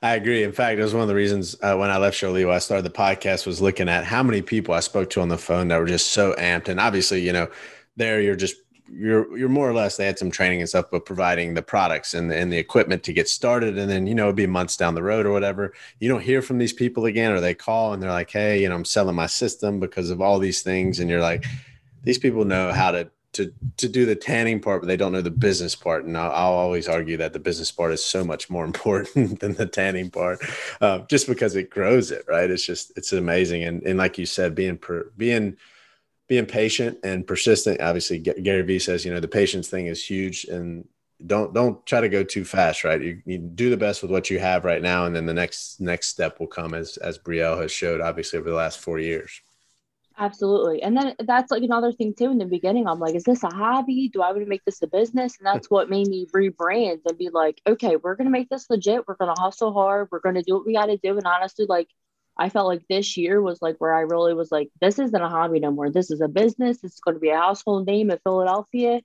I 0.00 0.14
agree. 0.14 0.44
In 0.44 0.52
fact, 0.52 0.78
it 0.78 0.82
was 0.82 0.94
one 0.94 1.02
of 1.02 1.08
the 1.08 1.14
reasons 1.16 1.56
uh, 1.60 1.76
when 1.76 1.90
I 1.90 1.96
left 1.96 2.16
Sjolie, 2.16 2.48
I 2.48 2.60
started 2.60 2.84
the 2.84 2.90
podcast 2.90 3.46
was 3.46 3.60
looking 3.60 3.88
at 3.88 4.04
how 4.04 4.22
many 4.22 4.42
people 4.42 4.74
I 4.74 4.80
spoke 4.80 5.10
to 5.10 5.20
on 5.20 5.28
the 5.28 5.38
phone 5.38 5.66
that 5.68 5.78
were 5.78 5.86
just 5.86 6.12
so 6.12 6.34
amped, 6.38 6.68
and 6.68 6.78
obviously, 6.78 7.20
you 7.22 7.32
know, 7.32 7.48
there 7.96 8.20
you're 8.20 8.36
just 8.36 8.54
you're 8.90 9.36
you're 9.36 9.48
more 9.48 9.68
or 9.68 9.72
less 9.72 9.96
they 9.96 10.06
had 10.06 10.18
some 10.18 10.30
training 10.30 10.60
and 10.60 10.68
stuff, 10.68 10.86
but 10.90 11.06
providing 11.06 11.54
the 11.54 11.62
products 11.62 12.14
and 12.14 12.30
the, 12.30 12.36
and 12.36 12.52
the 12.52 12.58
equipment 12.58 13.02
to 13.04 13.12
get 13.12 13.28
started, 13.28 13.78
and 13.78 13.90
then 13.90 14.06
you 14.06 14.14
know 14.14 14.24
it'd 14.24 14.36
be 14.36 14.46
months 14.46 14.76
down 14.76 14.94
the 14.94 15.02
road 15.02 15.26
or 15.26 15.32
whatever. 15.32 15.72
You 16.00 16.08
don't 16.08 16.22
hear 16.22 16.42
from 16.42 16.58
these 16.58 16.72
people 16.72 17.06
again, 17.06 17.32
or 17.32 17.40
they 17.40 17.54
call 17.54 17.92
and 17.92 18.02
they're 18.02 18.10
like, 18.10 18.30
"Hey, 18.30 18.62
you 18.62 18.68
know, 18.68 18.74
I'm 18.74 18.84
selling 18.84 19.16
my 19.16 19.26
system 19.26 19.80
because 19.80 20.10
of 20.10 20.20
all 20.20 20.38
these 20.38 20.62
things," 20.62 21.00
and 21.00 21.08
you're 21.08 21.20
like, 21.20 21.44
"These 22.02 22.18
people 22.18 22.44
know 22.44 22.72
how 22.72 22.90
to." 22.92 23.10
To, 23.34 23.52
to 23.78 23.88
do 23.88 24.06
the 24.06 24.14
tanning 24.14 24.60
part, 24.60 24.80
but 24.80 24.86
they 24.86 24.96
don't 24.96 25.10
know 25.10 25.20
the 25.20 25.28
business 25.28 25.74
part. 25.74 26.04
And 26.04 26.16
I'll, 26.16 26.30
I'll 26.30 26.52
always 26.52 26.86
argue 26.86 27.16
that 27.16 27.32
the 27.32 27.40
business 27.40 27.72
part 27.72 27.90
is 27.90 28.04
so 28.04 28.22
much 28.22 28.48
more 28.48 28.64
important 28.70 29.40
than 29.40 29.54
the 29.54 29.66
tanning 29.66 30.08
part, 30.08 30.38
uh, 30.80 31.00
just 31.10 31.26
because 31.26 31.56
it 31.56 31.68
grows 31.68 32.12
it, 32.12 32.24
right? 32.28 32.48
It's 32.48 32.64
just, 32.64 32.96
it's 32.96 33.12
amazing. 33.12 33.64
And, 33.64 33.82
and 33.82 33.98
like 33.98 34.18
you 34.18 34.26
said, 34.26 34.54
being, 34.54 34.78
per, 34.78 35.10
being, 35.16 35.56
being 36.28 36.46
patient 36.46 36.98
and 37.04 37.26
persistent. 37.26 37.80
Obviously, 37.80 38.18
Gary 38.18 38.62
Vee 38.62 38.78
says, 38.78 39.04
you 39.04 39.12
know, 39.12 39.20
the 39.20 39.28
patience 39.28 39.68
thing 39.68 39.86
is 39.86 40.04
huge, 40.04 40.44
and 40.44 40.86
don't 41.26 41.54
don't 41.54 41.84
try 41.86 42.00
to 42.00 42.08
go 42.08 42.22
too 42.22 42.44
fast. 42.44 42.84
Right, 42.84 43.00
you, 43.00 43.22
you 43.24 43.38
do 43.38 43.70
the 43.70 43.76
best 43.76 44.02
with 44.02 44.10
what 44.10 44.30
you 44.30 44.38
have 44.38 44.64
right 44.64 44.82
now, 44.82 45.06
and 45.06 45.14
then 45.14 45.26
the 45.26 45.34
next 45.34 45.80
next 45.80 46.08
step 46.08 46.40
will 46.40 46.46
come 46.46 46.74
as 46.74 46.96
as 46.98 47.18
Brielle 47.18 47.60
has 47.60 47.72
showed, 47.72 48.00
obviously 48.00 48.38
over 48.38 48.48
the 48.48 48.56
last 48.56 48.80
four 48.80 48.98
years. 48.98 49.40
Absolutely, 50.16 50.80
and 50.80 50.96
then 50.96 51.14
that's 51.26 51.50
like 51.50 51.62
another 51.62 51.92
thing 51.92 52.14
too. 52.16 52.30
In 52.30 52.38
the 52.38 52.46
beginning, 52.46 52.86
I'm 52.86 53.00
like, 53.00 53.16
is 53.16 53.24
this 53.24 53.42
a 53.42 53.48
hobby? 53.48 54.08
Do 54.08 54.22
I 54.22 54.30
want 54.30 54.44
to 54.44 54.48
make 54.48 54.64
this 54.64 54.80
a 54.82 54.86
business? 54.86 55.36
And 55.38 55.46
that's 55.46 55.68
what 55.68 55.90
made 55.90 56.06
me 56.06 56.26
rebrand 56.34 57.00
and 57.04 57.18
be 57.18 57.30
like, 57.30 57.60
okay, 57.66 57.96
we're 57.96 58.14
gonna 58.14 58.30
make 58.30 58.48
this 58.48 58.70
legit. 58.70 59.06
We're 59.06 59.16
gonna 59.16 59.34
hustle 59.36 59.72
hard. 59.72 60.08
We're 60.10 60.20
gonna 60.20 60.42
do 60.42 60.54
what 60.54 60.66
we 60.66 60.74
got 60.74 60.86
to 60.86 60.96
do. 60.98 61.16
And 61.16 61.26
honestly, 61.26 61.66
like 61.68 61.88
I 62.36 62.48
felt 62.48 62.66
like 62.66 62.82
this 62.88 63.16
year 63.16 63.40
was 63.40 63.62
like 63.62 63.76
where 63.78 63.94
I 63.94 64.00
really 64.00 64.34
was 64.34 64.50
like, 64.50 64.70
this 64.80 64.98
isn't 64.98 65.22
a 65.22 65.28
hobby 65.28 65.60
no 65.60 65.70
more. 65.70 65.90
This 65.90 66.10
is 66.10 66.20
a 66.20 66.28
business. 66.28 66.82
It's 66.82 67.00
going 67.00 67.14
to 67.14 67.20
be 67.20 67.30
a 67.30 67.38
household 67.38 67.86
name 67.86 68.10
in 68.10 68.18
Philadelphia, 68.24 69.00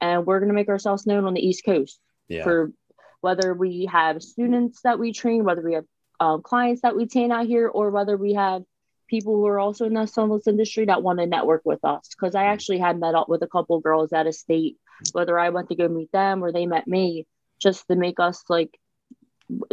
and 0.00 0.26
we're 0.26 0.40
going 0.40 0.48
to 0.48 0.54
make 0.54 0.68
ourselves 0.68 1.06
known 1.06 1.24
on 1.24 1.34
the 1.34 1.46
East 1.46 1.64
Coast. 1.64 2.00
Yeah. 2.28 2.42
For 2.42 2.72
whether 3.20 3.54
we 3.54 3.88
have 3.90 4.22
students 4.22 4.80
that 4.82 4.98
we 4.98 5.12
train, 5.12 5.44
whether 5.44 5.62
we 5.62 5.74
have 5.74 5.84
um, 6.20 6.42
clients 6.42 6.82
that 6.82 6.96
we 6.96 7.06
train 7.06 7.32
out 7.32 7.46
here, 7.46 7.68
or 7.68 7.90
whether 7.90 8.16
we 8.16 8.34
have 8.34 8.62
people 9.08 9.36
who 9.36 9.46
are 9.46 9.60
also 9.60 9.84
in 9.84 9.94
the 9.94 10.06
sunless 10.06 10.46
industry 10.46 10.86
that 10.86 11.02
want 11.02 11.20
to 11.20 11.26
network 11.26 11.62
with 11.64 11.84
us. 11.84 12.08
Because 12.08 12.34
I 12.34 12.46
actually 12.46 12.78
had 12.78 12.98
met 12.98 13.14
up 13.14 13.28
with 13.28 13.42
a 13.42 13.48
couple 13.48 13.78
girls 13.80 14.12
at 14.12 14.26
a 14.26 14.32
state, 14.32 14.78
whether 15.12 15.38
I 15.38 15.50
went 15.50 15.68
to 15.68 15.76
go 15.76 15.88
meet 15.88 16.10
them 16.12 16.42
or 16.42 16.50
they 16.50 16.66
met 16.66 16.88
me, 16.88 17.26
just 17.60 17.86
to 17.88 17.96
make 17.96 18.18
us 18.18 18.42
like 18.48 18.78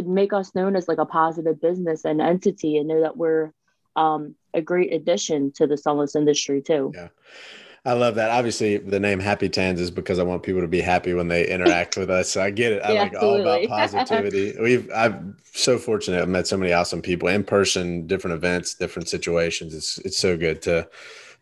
make 0.04 0.32
us 0.32 0.54
known 0.54 0.76
as 0.76 0.88
like 0.88 0.98
a 0.98 1.06
positive 1.06 1.60
business 1.60 2.04
and 2.04 2.20
entity 2.20 2.76
and 2.76 2.88
know 2.88 3.00
that 3.00 3.16
we're 3.16 3.52
um, 3.96 4.34
a 4.54 4.62
great 4.62 4.92
addition 4.92 5.52
to 5.52 5.66
the 5.66 5.76
sunless 5.76 6.14
industry 6.14 6.62
too. 6.62 6.92
Yeah. 6.94 7.08
I 7.84 7.94
love 7.94 8.14
that. 8.14 8.30
Obviously, 8.30 8.76
the 8.76 9.00
name 9.00 9.18
Happy 9.18 9.48
Tans 9.48 9.80
is 9.80 9.90
because 9.90 10.20
I 10.20 10.22
want 10.22 10.44
people 10.44 10.60
to 10.60 10.68
be 10.68 10.80
happy 10.80 11.14
when 11.14 11.26
they 11.26 11.48
interact 11.48 11.96
with 11.96 12.10
us. 12.10 12.28
So 12.28 12.40
I 12.40 12.50
get 12.50 12.72
it. 12.72 12.82
I 12.84 12.92
Yeah, 12.94 13.02
like 13.02 13.14
all 13.20 13.40
about 13.40 13.64
positivity. 13.68 14.54
We've 14.60 14.88
I'm 14.94 15.36
so 15.52 15.78
fortunate. 15.78 16.22
I've 16.22 16.28
met 16.28 16.46
so 16.46 16.56
many 16.56 16.72
awesome 16.72 17.02
people 17.02 17.28
in 17.28 17.42
person, 17.42 18.06
different 18.06 18.36
events, 18.36 18.74
different 18.74 19.08
situations. 19.08 19.74
It's 19.74 19.98
it's 19.98 20.18
so 20.18 20.36
good 20.36 20.62
to 20.62 20.88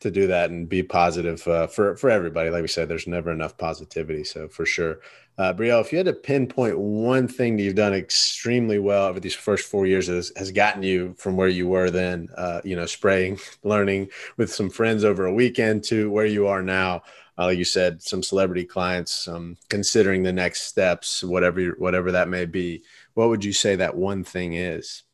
to 0.01 0.11
do 0.11 0.27
that 0.27 0.51
and 0.51 0.69
be 0.69 0.83
positive 0.83 1.47
uh, 1.47 1.67
for 1.67 1.97
for 1.97 2.11
everybody. 2.11 2.51
Like 2.51 2.63
we 2.63 2.69
said, 2.69 2.89
there's 2.89 3.07
never 3.07 3.31
enough 3.31 3.57
positivity. 3.57 4.25
So 4.25 4.49
for 4.49 4.67
sure, 4.67 5.01
uh, 5.39 5.55
Brielle, 5.55 5.81
if 5.81 5.93
you 5.93 5.99
had 5.99 6.07
to 6.07 6.13
pinpoint 6.13 6.79
one 6.79 7.29
thing 7.29 7.57
that 7.57 7.63
you've 7.63 7.75
done 7.75 7.95
extremely 7.95 8.79
well 8.79 9.07
over 9.07 9.21
these 9.21 9.35
first 9.35 9.67
four 9.67 9.87
years 9.87 10.07
that 10.07 10.17
has, 10.17 10.33
has 10.37 10.53
gotten 10.53 10.83
you 10.83 11.15
from 11.19 11.37
where 11.37 11.49
you 11.49 11.69
were 11.69 11.91
then, 11.91 12.29
uh, 12.37 12.61
you 12.65 12.77
know, 12.77 12.87
spraying, 12.87 13.39
learning 13.63 14.09
with 14.37 14.53
some 14.53 14.69
friends 14.69 15.05
over 15.05 15.27
a 15.27 15.33
weekend 15.33 15.85
to 15.85 16.11
where 16.11 16.27
you 16.27 16.47
are 16.47 16.63
now. 16.63 17.03
Uh, 17.39 17.47
like 17.47 17.59
you 17.59 17.65
said, 17.65 18.03
some 18.03 18.23
celebrity 18.23 18.65
clients, 18.65 19.27
um, 19.29 19.57
considering 19.71 20.23
the 20.23 20.33
next 20.33 20.65
steps, 20.65 21.25
whatever 21.25 21.69
whatever 21.79 22.13
that 22.13 22.29
may 22.29 22.45
be. 22.45 22.83
What 23.15 23.31
would 23.31 23.43
you 23.43 23.55
say 23.55 23.77
that 23.77 23.97
one 23.97 24.25
thing 24.25 24.53
is? 24.55 25.05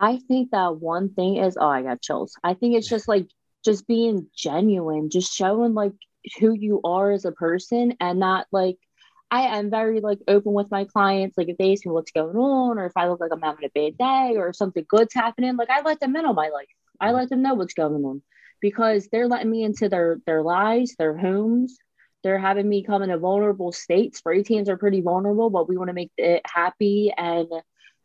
I 0.00 0.18
think 0.26 0.50
that 0.50 0.76
one 0.76 1.10
thing 1.10 1.36
is 1.36 1.56
oh 1.56 1.68
I 1.68 1.82
got 1.82 2.02
chills. 2.02 2.34
I 2.42 2.54
think 2.54 2.74
it's 2.74 2.88
just 2.88 3.06
like 3.06 3.28
just 3.64 3.86
being 3.86 4.28
genuine, 4.36 5.10
just 5.10 5.32
showing 5.32 5.74
like 5.74 5.92
who 6.38 6.52
you 6.52 6.80
are 6.84 7.10
as 7.10 7.24
a 7.24 7.32
person 7.32 7.94
and 8.00 8.18
not 8.18 8.46
like 8.52 8.78
I 9.30 9.58
am 9.58 9.70
very 9.70 10.00
like 10.00 10.20
open 10.28 10.52
with 10.52 10.70
my 10.70 10.84
clients. 10.84 11.36
Like 11.36 11.48
if 11.48 11.56
they 11.58 11.72
ask 11.72 11.84
me 11.84 11.92
what's 11.92 12.12
going 12.12 12.36
on 12.36 12.78
or 12.78 12.86
if 12.86 12.92
I 12.96 13.08
look 13.08 13.20
like 13.20 13.32
I'm 13.32 13.42
having 13.42 13.64
a 13.64 13.68
bad 13.74 13.98
day 13.98 14.36
or 14.36 14.48
if 14.48 14.56
something 14.56 14.84
good's 14.88 15.14
happening, 15.14 15.56
like 15.56 15.70
I 15.70 15.82
let 15.82 16.00
them 16.00 16.14
in 16.16 16.24
on 16.24 16.34
my 16.34 16.48
life. 16.48 16.68
I 17.00 17.10
let 17.10 17.28
them 17.28 17.42
know 17.42 17.54
what's 17.54 17.74
going 17.74 18.04
on 18.04 18.22
because 18.60 19.08
they're 19.10 19.28
letting 19.28 19.50
me 19.50 19.64
into 19.64 19.88
their 19.88 20.18
their 20.26 20.42
lives, 20.42 20.94
their 20.96 21.16
homes. 21.16 21.76
They're 22.22 22.38
having 22.38 22.68
me 22.68 22.84
come 22.84 23.02
in 23.02 23.10
a 23.10 23.18
vulnerable 23.18 23.72
state. 23.72 24.16
Spray 24.16 24.42
tans 24.42 24.68
are 24.68 24.78
pretty 24.78 25.02
vulnerable, 25.02 25.50
but 25.50 25.68
we 25.68 25.76
want 25.76 25.88
to 25.88 25.94
make 25.94 26.12
it 26.16 26.40
happy 26.46 27.12
and 27.16 27.48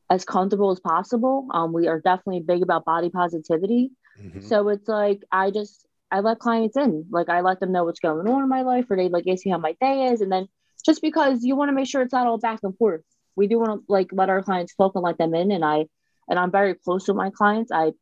as 0.10 0.26
comfortable 0.26 0.72
as 0.72 0.80
possible. 0.80 1.48
Um, 1.52 1.72
we 1.72 1.88
are 1.88 2.02
definitely 2.02 2.42
big 2.42 2.64
about 2.64 2.86
body 2.86 3.10
positivity. 3.10 3.92
Mhm. 4.26 4.44
So 4.44 4.70
it's 4.70 4.88
like 4.88 5.24
I 5.32 5.52
just 5.52 5.86
I 6.12 6.22
let 6.22 6.40
clients 6.40 6.78
in. 6.78 7.06
Like 7.12 7.30
I 7.30 7.42
let 7.42 7.60
them 7.60 7.72
know 7.72 7.84
what's 7.86 8.00
going 8.00 8.28
on 8.28 8.44
in 8.44 8.50
my 8.50 8.62
life, 8.62 8.86
or 8.90 8.98
they 8.98 9.10
like 9.10 9.28
ask 9.28 9.46
me 9.46 9.52
how 9.52 9.58
my 9.58 9.76
day 9.82 10.06
is, 10.08 10.22
and 10.22 10.32
then 10.32 10.48
just 10.86 11.02
because 11.02 11.44
you 11.44 11.56
want 11.56 11.70
to 11.70 11.74
make 11.74 11.88
sure 11.88 12.02
it's 12.02 12.14
not 12.14 12.28
all 12.28 12.38
back 12.38 12.60
and 12.64 12.78
forth, 12.78 13.02
we 13.36 13.48
do 13.48 13.60
want 13.60 13.82
to 13.82 13.92
like 13.92 14.10
let 14.12 14.30
our 14.30 14.42
clients 14.42 14.76
talk 14.76 14.94
and 14.96 15.04
let 15.04 15.18
them 15.18 15.36
in. 15.36 15.52
And 15.52 15.64
I 15.66 15.86
and 16.30 16.40
I'm 16.40 16.52
very 16.52 16.76
close 16.76 17.08
with 17.08 17.18
my 17.18 17.30
clients. 17.32 17.72
I 17.72 17.94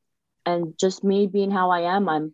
and 0.46 0.74
just 0.80 1.04
me 1.04 1.28
being 1.28 1.52
how 1.52 1.72
I 1.72 1.96
am, 1.96 2.08
I'm 2.10 2.34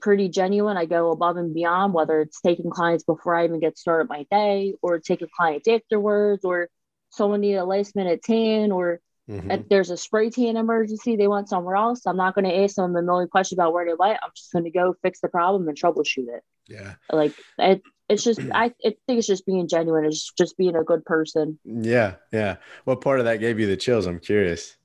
pretty 0.00 0.28
genuine. 0.28 0.76
I 0.76 0.86
go 0.86 1.10
above 1.12 1.36
and 1.36 1.54
beyond, 1.54 1.94
whether 1.94 2.20
it's 2.20 2.40
taking 2.40 2.70
clients 2.70 3.04
before 3.04 3.34
I 3.36 3.44
even 3.44 3.60
get 3.60 3.78
started 3.78 4.08
my 4.08 4.26
day, 4.30 4.74
or 4.82 4.98
taking 4.98 5.28
clients 5.36 5.68
afterwards, 5.68 6.44
or 6.44 6.68
someone 7.10 7.40
need 7.40 7.54
a 7.54 7.64
last 7.64 7.94
minute 7.96 8.22
tan, 8.22 8.72
or 8.72 9.00
Mhm. 9.28 9.50
if 9.52 9.68
there's 9.68 9.90
a 9.90 9.96
spray 9.96 10.28
tan 10.28 10.56
emergency 10.56 11.16
they 11.16 11.28
want 11.28 11.48
somewhere 11.48 11.76
else, 11.76 12.06
I'm 12.06 12.16
not 12.16 12.34
going 12.34 12.44
to 12.44 12.54
ask 12.54 12.76
them 12.76 12.94
a 12.94 13.02
million 13.02 13.28
questions 13.28 13.56
about 13.56 13.72
where 13.72 13.86
they 13.86 13.94
went. 13.94 14.18
I'm 14.22 14.30
just 14.36 14.52
going 14.52 14.64
to 14.64 14.70
go 14.70 14.94
fix 15.02 15.20
the 15.20 15.28
problem 15.28 15.66
and 15.66 15.78
troubleshoot 15.78 16.28
it. 16.28 16.42
Yeah. 16.68 16.94
Like 17.10 17.32
it, 17.58 17.82
it's 18.08 18.22
just 18.22 18.40
I, 18.54 18.66
I 18.84 18.94
think 19.06 19.18
it's 19.18 19.26
just 19.26 19.46
being 19.46 19.66
genuine. 19.66 20.04
It's 20.04 20.30
just 20.36 20.58
being 20.58 20.76
a 20.76 20.84
good 20.84 21.04
person. 21.04 21.58
Yeah. 21.64 22.16
Yeah. 22.32 22.56
What 22.84 23.00
part 23.00 23.18
of 23.18 23.24
that 23.24 23.40
gave 23.40 23.58
you 23.58 23.66
the 23.66 23.76
chills? 23.76 24.06
I'm 24.06 24.20
curious. 24.20 24.76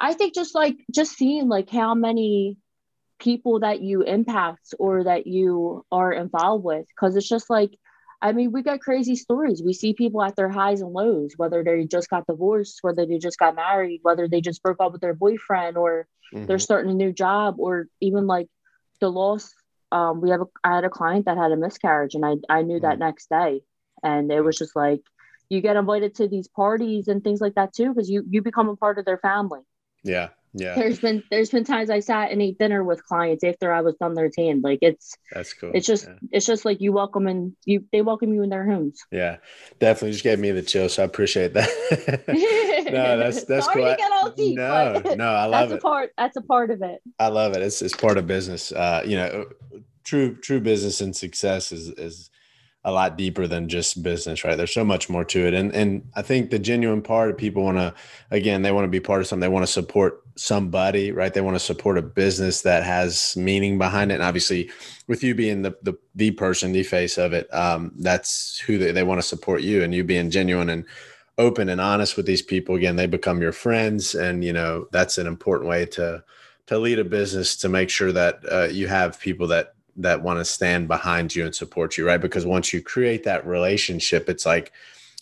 I 0.00 0.14
think 0.14 0.34
just 0.34 0.54
like 0.54 0.76
just 0.94 1.12
seeing 1.12 1.48
like 1.48 1.68
how 1.68 1.94
many 1.94 2.56
people 3.18 3.60
that 3.60 3.82
you 3.82 4.02
impact 4.02 4.74
or 4.78 5.04
that 5.04 5.26
you 5.26 5.84
are 5.90 6.12
involved 6.12 6.64
with, 6.64 6.86
because 6.88 7.16
it's 7.16 7.28
just 7.28 7.50
like 7.50 7.76
I 8.20 8.32
mean, 8.32 8.50
we 8.52 8.62
got 8.62 8.80
crazy 8.80 9.14
stories. 9.14 9.62
We 9.64 9.72
see 9.72 9.92
people 9.94 10.22
at 10.22 10.34
their 10.36 10.48
highs 10.48 10.80
and 10.80 10.92
lows, 10.92 11.34
whether 11.36 11.62
they 11.62 11.84
just 11.84 12.10
got 12.10 12.26
divorced, 12.26 12.78
whether 12.82 13.06
they 13.06 13.18
just 13.18 13.38
got 13.38 13.54
married, 13.54 14.00
whether 14.02 14.26
they 14.28 14.40
just 14.40 14.62
broke 14.62 14.78
up 14.80 14.92
with 14.92 15.00
their 15.00 15.14
boyfriend, 15.14 15.76
or 15.76 16.06
they're 16.46 16.58
Mhm. 16.58 16.62
starting 16.62 16.90
a 16.90 16.94
new 16.94 17.12
job 17.12 17.56
or 17.58 17.86
even 18.00 18.26
like 18.26 18.48
the 19.00 19.10
loss 19.10 19.54
um 19.92 20.20
we 20.20 20.30
have 20.30 20.40
a 20.42 20.46
I 20.64 20.74
had 20.74 20.84
a 20.84 20.90
client 20.90 21.24
that 21.26 21.38
had 21.38 21.52
a 21.52 21.56
miscarriage 21.56 22.14
and 22.14 22.24
I 22.26 22.36
I 22.48 22.62
knew 22.62 22.80
that 22.80 22.98
next 22.98 23.30
day 23.30 23.62
and 24.02 24.30
it 24.30 24.42
was 24.42 24.58
just 24.58 24.76
like 24.76 25.00
you 25.48 25.60
get 25.60 25.76
invited 25.76 26.14
to 26.16 26.28
these 26.28 26.48
parties 26.48 27.08
and 27.08 27.22
things 27.22 27.40
like 27.40 27.54
that 27.54 27.72
too 27.72 27.94
because 27.94 28.10
you 28.10 28.24
you 28.28 28.42
become 28.42 28.68
a 28.68 28.76
part 28.76 28.98
of 28.98 29.04
their 29.06 29.18
family 29.18 29.60
Yeah. 30.02 30.28
Yeah. 30.54 30.74
there's 30.74 30.98
been 31.00 31.22
there's 31.30 31.50
been 31.50 31.64
times 31.64 31.90
I 31.90 32.00
sat 32.00 32.30
and 32.32 32.40
ate 32.40 32.58
dinner 32.58 32.82
with 32.82 33.04
clients 33.04 33.44
after 33.44 33.72
I 33.72 33.82
was 33.82 33.94
done 33.96 34.14
their 34.14 34.30
tan 34.30 34.60
like 34.62 34.78
it's 34.82 35.14
That's 35.32 35.52
cool. 35.52 35.70
it's 35.74 35.86
just 35.86 36.06
Yeah. 36.06 36.14
it's 36.32 36.46
just 36.46 36.64
like 36.64 36.80
you 36.80 36.92
welcome 36.92 37.26
and 37.26 37.54
you 37.64 37.84
they 37.92 38.00
welcome 38.02 38.32
you 38.32 38.42
in 38.42 38.48
their 38.50 38.64
homes 38.64 39.00
Yeah, 39.12 39.36
definitely 39.78 40.12
just 40.12 40.24
gave 40.24 40.38
me 40.38 40.50
the 40.50 40.62
chill, 40.62 40.88
so 40.88 41.02
I 41.02 41.06
appreciate 41.06 41.52
that. 41.54 41.68
no, 42.92 43.18
that's 43.18 43.44
that's 43.44 43.66
Sorry 43.66 43.82
cool. 43.82 43.90
to 43.90 43.96
get 43.96 44.12
all 44.12 44.30
deep, 44.30 44.56
no, 44.56 45.02
no, 45.16 45.28
I 45.28 45.44
love 45.46 45.68
that's 45.70 45.80
a 45.80 45.86
part 45.86 46.10
that's 46.16 46.36
a 46.36 46.42
part 46.42 46.70
of 46.70 46.82
it 46.82 47.00
I 47.18 47.28
love 47.28 47.54
it. 47.54 47.62
It's 47.62 47.82
it's 47.82 47.94
part 47.96 48.16
of 48.18 48.26
business. 48.26 48.72
Uh, 48.72 49.02
you 49.06 49.16
know, 49.16 49.46
true 50.04 50.34
true 50.36 50.60
business 50.60 51.00
and 51.00 51.14
success 51.14 51.72
is 51.72 51.88
is 51.90 52.30
a 52.84 52.92
lot 52.92 53.18
deeper 53.18 53.46
than 53.48 53.68
just 53.68 54.02
business, 54.02 54.44
right? 54.44 54.56
There's 54.56 54.72
so 54.72 54.84
much 54.84 55.10
more 55.10 55.24
to 55.24 55.46
it, 55.46 55.52
and 55.54 55.74
and 55.74 56.08
I 56.14 56.22
think 56.22 56.50
the 56.50 56.58
genuine 56.58 57.02
part 57.02 57.28
of 57.30 57.36
people 57.36 57.64
want 57.64 57.76
to, 57.76 57.92
again, 58.30 58.62
they 58.62 58.72
want 58.72 58.84
to 58.84 58.88
be 58.88 59.00
part 59.00 59.20
of 59.20 59.26
something. 59.26 59.40
They 59.40 59.52
want 59.52 59.66
to 59.66 59.72
support 59.72 60.22
somebody, 60.38 61.12
right? 61.12 61.32
They 61.32 61.40
want 61.40 61.56
to 61.56 61.60
support 61.60 61.98
a 61.98 62.02
business 62.02 62.62
that 62.62 62.84
has 62.84 63.36
meaning 63.36 63.78
behind 63.78 64.10
it, 64.10 64.14
and 64.14 64.22
obviously, 64.22 64.70
with 65.06 65.22
you 65.22 65.34
being 65.34 65.62
the 65.62 65.76
the 65.82 65.94
the 66.14 66.30
person, 66.32 66.72
the 66.72 66.82
face 66.82 67.18
of 67.18 67.32
it, 67.32 67.52
um, 67.54 67.92
that's 67.98 68.58
who 68.58 68.78
they, 68.78 68.92
they 68.92 69.02
want 69.02 69.20
to 69.20 69.26
support 69.26 69.62
you, 69.62 69.82
and 69.82 69.94
you 69.94 70.04
being 70.04 70.30
genuine 70.30 70.70
and 70.70 70.84
open 71.38 71.68
and 71.68 71.80
honest 71.80 72.16
with 72.16 72.26
these 72.26 72.42
people. 72.42 72.74
Again, 72.74 72.96
they 72.96 73.06
become 73.06 73.40
your 73.40 73.52
friends, 73.52 74.14
and 74.14 74.44
you 74.44 74.52
know 74.52 74.86
that's 74.92 75.18
an 75.18 75.26
important 75.26 75.68
way 75.68 75.86
to 75.86 76.22
to 76.66 76.78
lead 76.78 76.98
a 76.98 77.04
business 77.04 77.56
to 77.56 77.68
make 77.68 77.90
sure 77.90 78.12
that 78.12 78.40
uh, 78.50 78.68
you 78.70 78.88
have 78.88 79.18
people 79.20 79.46
that 79.48 79.74
that 79.96 80.22
want 80.22 80.38
to 80.38 80.44
stand 80.44 80.86
behind 80.86 81.34
you 81.34 81.44
and 81.44 81.54
support 81.54 81.98
you 81.98 82.06
right 82.06 82.20
because 82.20 82.46
once 82.46 82.72
you 82.72 82.80
create 82.80 83.24
that 83.24 83.44
relationship 83.44 84.28
it's 84.28 84.46
like 84.46 84.72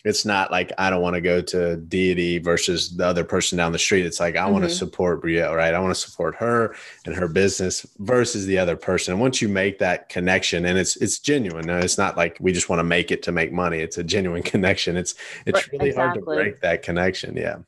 it's 0.07 0.25
not 0.25 0.53
like 0.53 0.73
i 0.79 0.89
don't 0.89 1.03
want 1.03 1.15
to 1.15 1.21
go 1.21 1.43
to 1.43 1.77
deity 1.77 2.39
versus 2.39 2.97
the 2.97 3.05
other 3.05 3.25
person 3.25 3.59
down 3.59 3.73
the 3.73 3.79
street. 3.79 4.07
It's 4.07 4.21
like 4.21 4.37
i 4.37 4.47
want 4.49 4.63
to 4.63 4.69
mm-hmm. 4.69 4.77
support 4.77 5.21
brielle 5.23 5.55
right? 5.57 5.75
I 5.75 5.81
want 5.81 5.95
to 5.95 6.01
support 6.01 6.37
her 6.37 6.77
and 7.05 7.15
her 7.15 7.27
business 7.27 7.85
versus 7.99 8.47
the 8.47 8.57
other 8.57 8.77
person. 8.77 9.13
And 9.13 9.21
once 9.21 9.43
you 9.43 9.49
make 9.49 9.79
that 9.81 10.09
connection 10.09 10.65
and 10.65 10.79
it's 10.79 10.97
it's 10.97 11.19
genuine 11.19 11.67
no, 11.67 11.79
it's 11.79 11.99
not 11.99 12.17
like 12.17 12.37
we 12.41 12.53
just 12.53 12.69
want 12.69 12.79
to 12.79 12.85
make 12.85 13.11
it 13.11 13.23
to 13.25 13.33
make 13.33 13.53
money. 13.53 13.79
It's 13.79 13.99
a 13.99 14.05
genuine 14.05 14.43
connection. 14.55 14.97
It's 14.97 15.17
it's 15.45 15.69
Right, 15.69 15.81
really 15.81 15.93
hard 15.93 16.15
to 16.15 16.21
break 16.21 16.61
that 16.61 16.83
connection 16.83 17.37
yeah. 17.37 17.59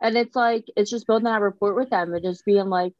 And 0.00 0.16
it's 0.16 0.36
like 0.36 0.66
it's 0.76 0.90
just 0.90 1.06
building 1.06 1.24
that 1.24 1.40
rapport 1.40 1.74
with 1.74 1.90
them 1.90 2.12
and 2.12 2.22
just 2.22 2.44
being 2.44 2.68
like 2.68 2.92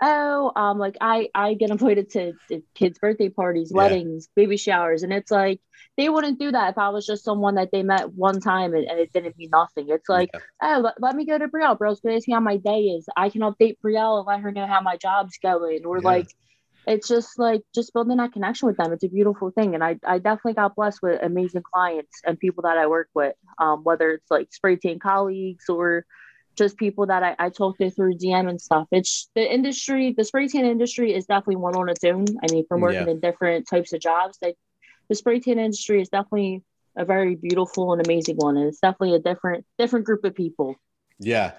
oh 0.00 0.52
um 0.56 0.78
like 0.78 0.96
i 1.00 1.28
i 1.34 1.54
get 1.54 1.70
invited 1.70 2.10
to, 2.10 2.32
to 2.48 2.62
kids 2.74 2.98
birthday 2.98 3.28
parties 3.28 3.72
Yeah. 3.74 3.82
weddings 3.82 4.28
baby 4.36 4.56
showers. 4.56 5.02
And 5.02 5.12
it's 5.12 5.30
like 5.30 5.60
they 5.96 6.08
wouldn't 6.08 6.38
do 6.38 6.52
that 6.52 6.70
if 6.70 6.78
i 6.78 6.90
was 6.90 7.06
just 7.06 7.24
someone 7.24 7.56
that 7.56 7.70
they 7.72 7.82
met 7.82 8.12
one 8.12 8.40
time 8.40 8.74
and, 8.74 8.84
and 8.88 9.00
it 9.00 9.10
didn't 9.12 9.36
mean 9.38 9.50
nothing. 9.52 9.86
It's 9.88 10.08
like 10.08 10.30
Yeah. 10.34 10.40
oh 10.62 10.80
let, 10.80 10.94
let 11.00 11.16
me 11.16 11.26
go 11.26 11.38
to 11.38 11.48
brielle. 11.48 11.78
Brielle's 11.78 12.00
ask 12.06 12.28
me 12.28 12.34
how 12.34 12.40
my 12.40 12.56
day 12.58 12.82
is? 12.82 13.06
I 13.16 13.28
can 13.30 13.42
update 13.42 13.76
brielle 13.84 14.18
and 14.18 14.26
let 14.26 14.40
her 14.40 14.52
know 14.52 14.66
how 14.66 14.80
my 14.80 14.96
job's 14.96 15.38
going. 15.42 15.84
Or 15.84 16.00
Yeah. 16.00 16.10
like 16.10 16.28
it's 16.86 17.08
just 17.08 17.38
like 17.38 17.62
just 17.74 17.92
building 17.92 18.16
that 18.16 18.32
connection 18.32 18.66
with 18.66 18.76
them. 18.78 18.92
It's 18.92 19.04
a 19.04 19.08
beautiful 19.08 19.50
thing. 19.50 19.74
And 19.74 19.84
i, 19.84 19.96
I 20.06 20.18
definitely 20.18 20.54
got 20.54 20.76
blessed 20.76 21.00
with 21.02 21.22
amazing 21.22 21.62
clients 21.72 22.20
and 22.24 22.38
people 22.38 22.62
that 22.62 22.78
i 22.78 22.86
work 22.86 23.08
with 23.14 23.34
um, 23.58 23.84
whether 23.84 24.10
it's 24.12 24.30
like 24.30 24.48
spray 24.52 24.76
tan 24.76 24.98
colleagues 24.98 25.64
or 25.68 26.04
just 26.58 26.76
people 26.76 27.06
that 27.06 27.22
I, 27.22 27.36
I 27.38 27.48
talk 27.50 27.78
to 27.78 27.90
through 27.90 28.14
DM 28.18 28.48
and 28.48 28.60
stuff. 28.60 28.86
It's 28.90 29.30
the 29.34 29.52
industry, 29.52 30.12
the 30.16 30.24
spray 30.24 30.48
tan 30.48 30.64
industry 30.64 31.14
is 31.14 31.26
definitely 31.26 31.56
one 31.56 31.76
on 31.76 31.88
its 31.88 32.04
own. 32.04 32.26
I 32.42 32.52
mean, 32.52 32.66
from 32.68 32.80
working 32.82 33.06
Yeah. 33.06 33.12
in 33.12 33.20
different 33.20 33.68
types 33.68 33.92
of 33.92 34.00
jobs, 34.00 34.38
that 34.42 34.54
the 35.08 35.14
spray 35.14 35.40
tan 35.40 35.58
industry 35.58 36.02
is 36.02 36.08
definitely 36.08 36.62
a 36.96 37.04
very 37.04 37.36
beautiful 37.36 37.92
and 37.92 38.04
amazing 38.04 38.36
one. 38.36 38.56
And 38.56 38.66
it's 38.66 38.80
definitely 38.80 39.14
a 39.14 39.20
different 39.20 39.64
different 39.78 40.04
group 40.04 40.24
of 40.24 40.34
people. 40.34 40.76
Yeah, 41.20 41.52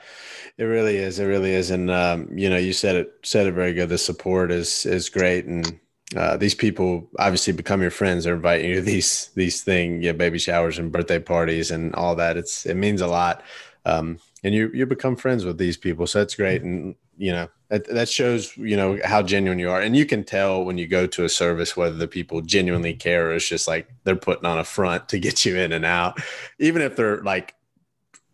it 0.58 0.64
really 0.64 0.98
is. 0.98 1.20
It 1.20 1.26
really 1.26 1.52
is. 1.54 1.70
And 1.70 1.90
um, 1.92 2.30
you 2.38 2.50
know, 2.50 2.58
you 2.58 2.74
said 2.74 2.96
it 2.96 3.14
said 3.24 3.48
it 3.48 3.54
very 3.54 3.74
good. 3.74 3.90
The 3.90 3.98
support 3.98 4.52
is 4.52 4.86
is 4.86 5.10
great, 5.10 5.46
and 5.46 5.80
uh, 6.16 6.38
these 6.38 6.56
people 6.56 7.10
obviously 7.20 7.54
become 7.54 7.82
your 7.82 7.92
friends. 7.92 8.24
They're 8.24 8.36
inviting 8.36 8.70
you 8.70 8.76
to 8.76 8.82
these 8.94 9.32
these 9.36 9.62
thing, 9.62 10.02
yeah, 10.02 10.14
baby 10.14 10.40
showers 10.40 10.78
and 10.78 10.92
birthday 10.92 11.20
parties 11.20 11.72
and 11.72 11.94
all 11.96 12.16
that. 12.16 12.38
It's 12.38 12.66
it 12.66 12.76
means 12.76 13.02
a 13.02 13.08
lot. 13.08 13.44
Um, 13.86 14.20
and 14.44 14.54
you 14.54 14.70
you 14.74 14.86
become 14.86 15.16
friends 15.16 15.46
with 15.46 15.58
these 15.58 15.78
people, 15.78 16.08
so 16.08 16.20
that's 16.20 16.36
great. 16.36 16.62
And 16.62 16.96
you 17.18 17.32
know 17.32 17.50
that, 17.70 17.88
that 17.88 18.10
shows 18.10 18.56
you 18.58 18.78
know 18.78 19.00
how 19.04 19.22
genuine 19.22 19.60
you 19.60 19.70
are, 19.70 19.82
and 19.82 19.96
you 19.96 20.06
can 20.06 20.24
tell 20.24 20.64
when 20.64 20.78
you 20.78 20.88
go 20.88 21.06
to 21.08 21.24
a 21.24 21.30
service 21.30 21.76
whether 21.76 21.96
the 21.96 22.08
people 22.08 22.42
genuinely 22.42 22.94
care 22.94 23.30
or 23.30 23.36
it's 23.36 23.48
just 23.48 23.68
like 23.68 23.88
they're 24.04 24.16
putting 24.16 24.46
on 24.46 24.60
a 24.60 24.64
front 24.64 25.10
to 25.10 25.20
get 25.20 25.46
you 25.46 25.58
in 25.58 25.72
and 25.72 25.86
out, 25.86 26.20
even 26.60 26.82
if 26.82 26.96
they're 26.96 27.22
like 27.24 27.56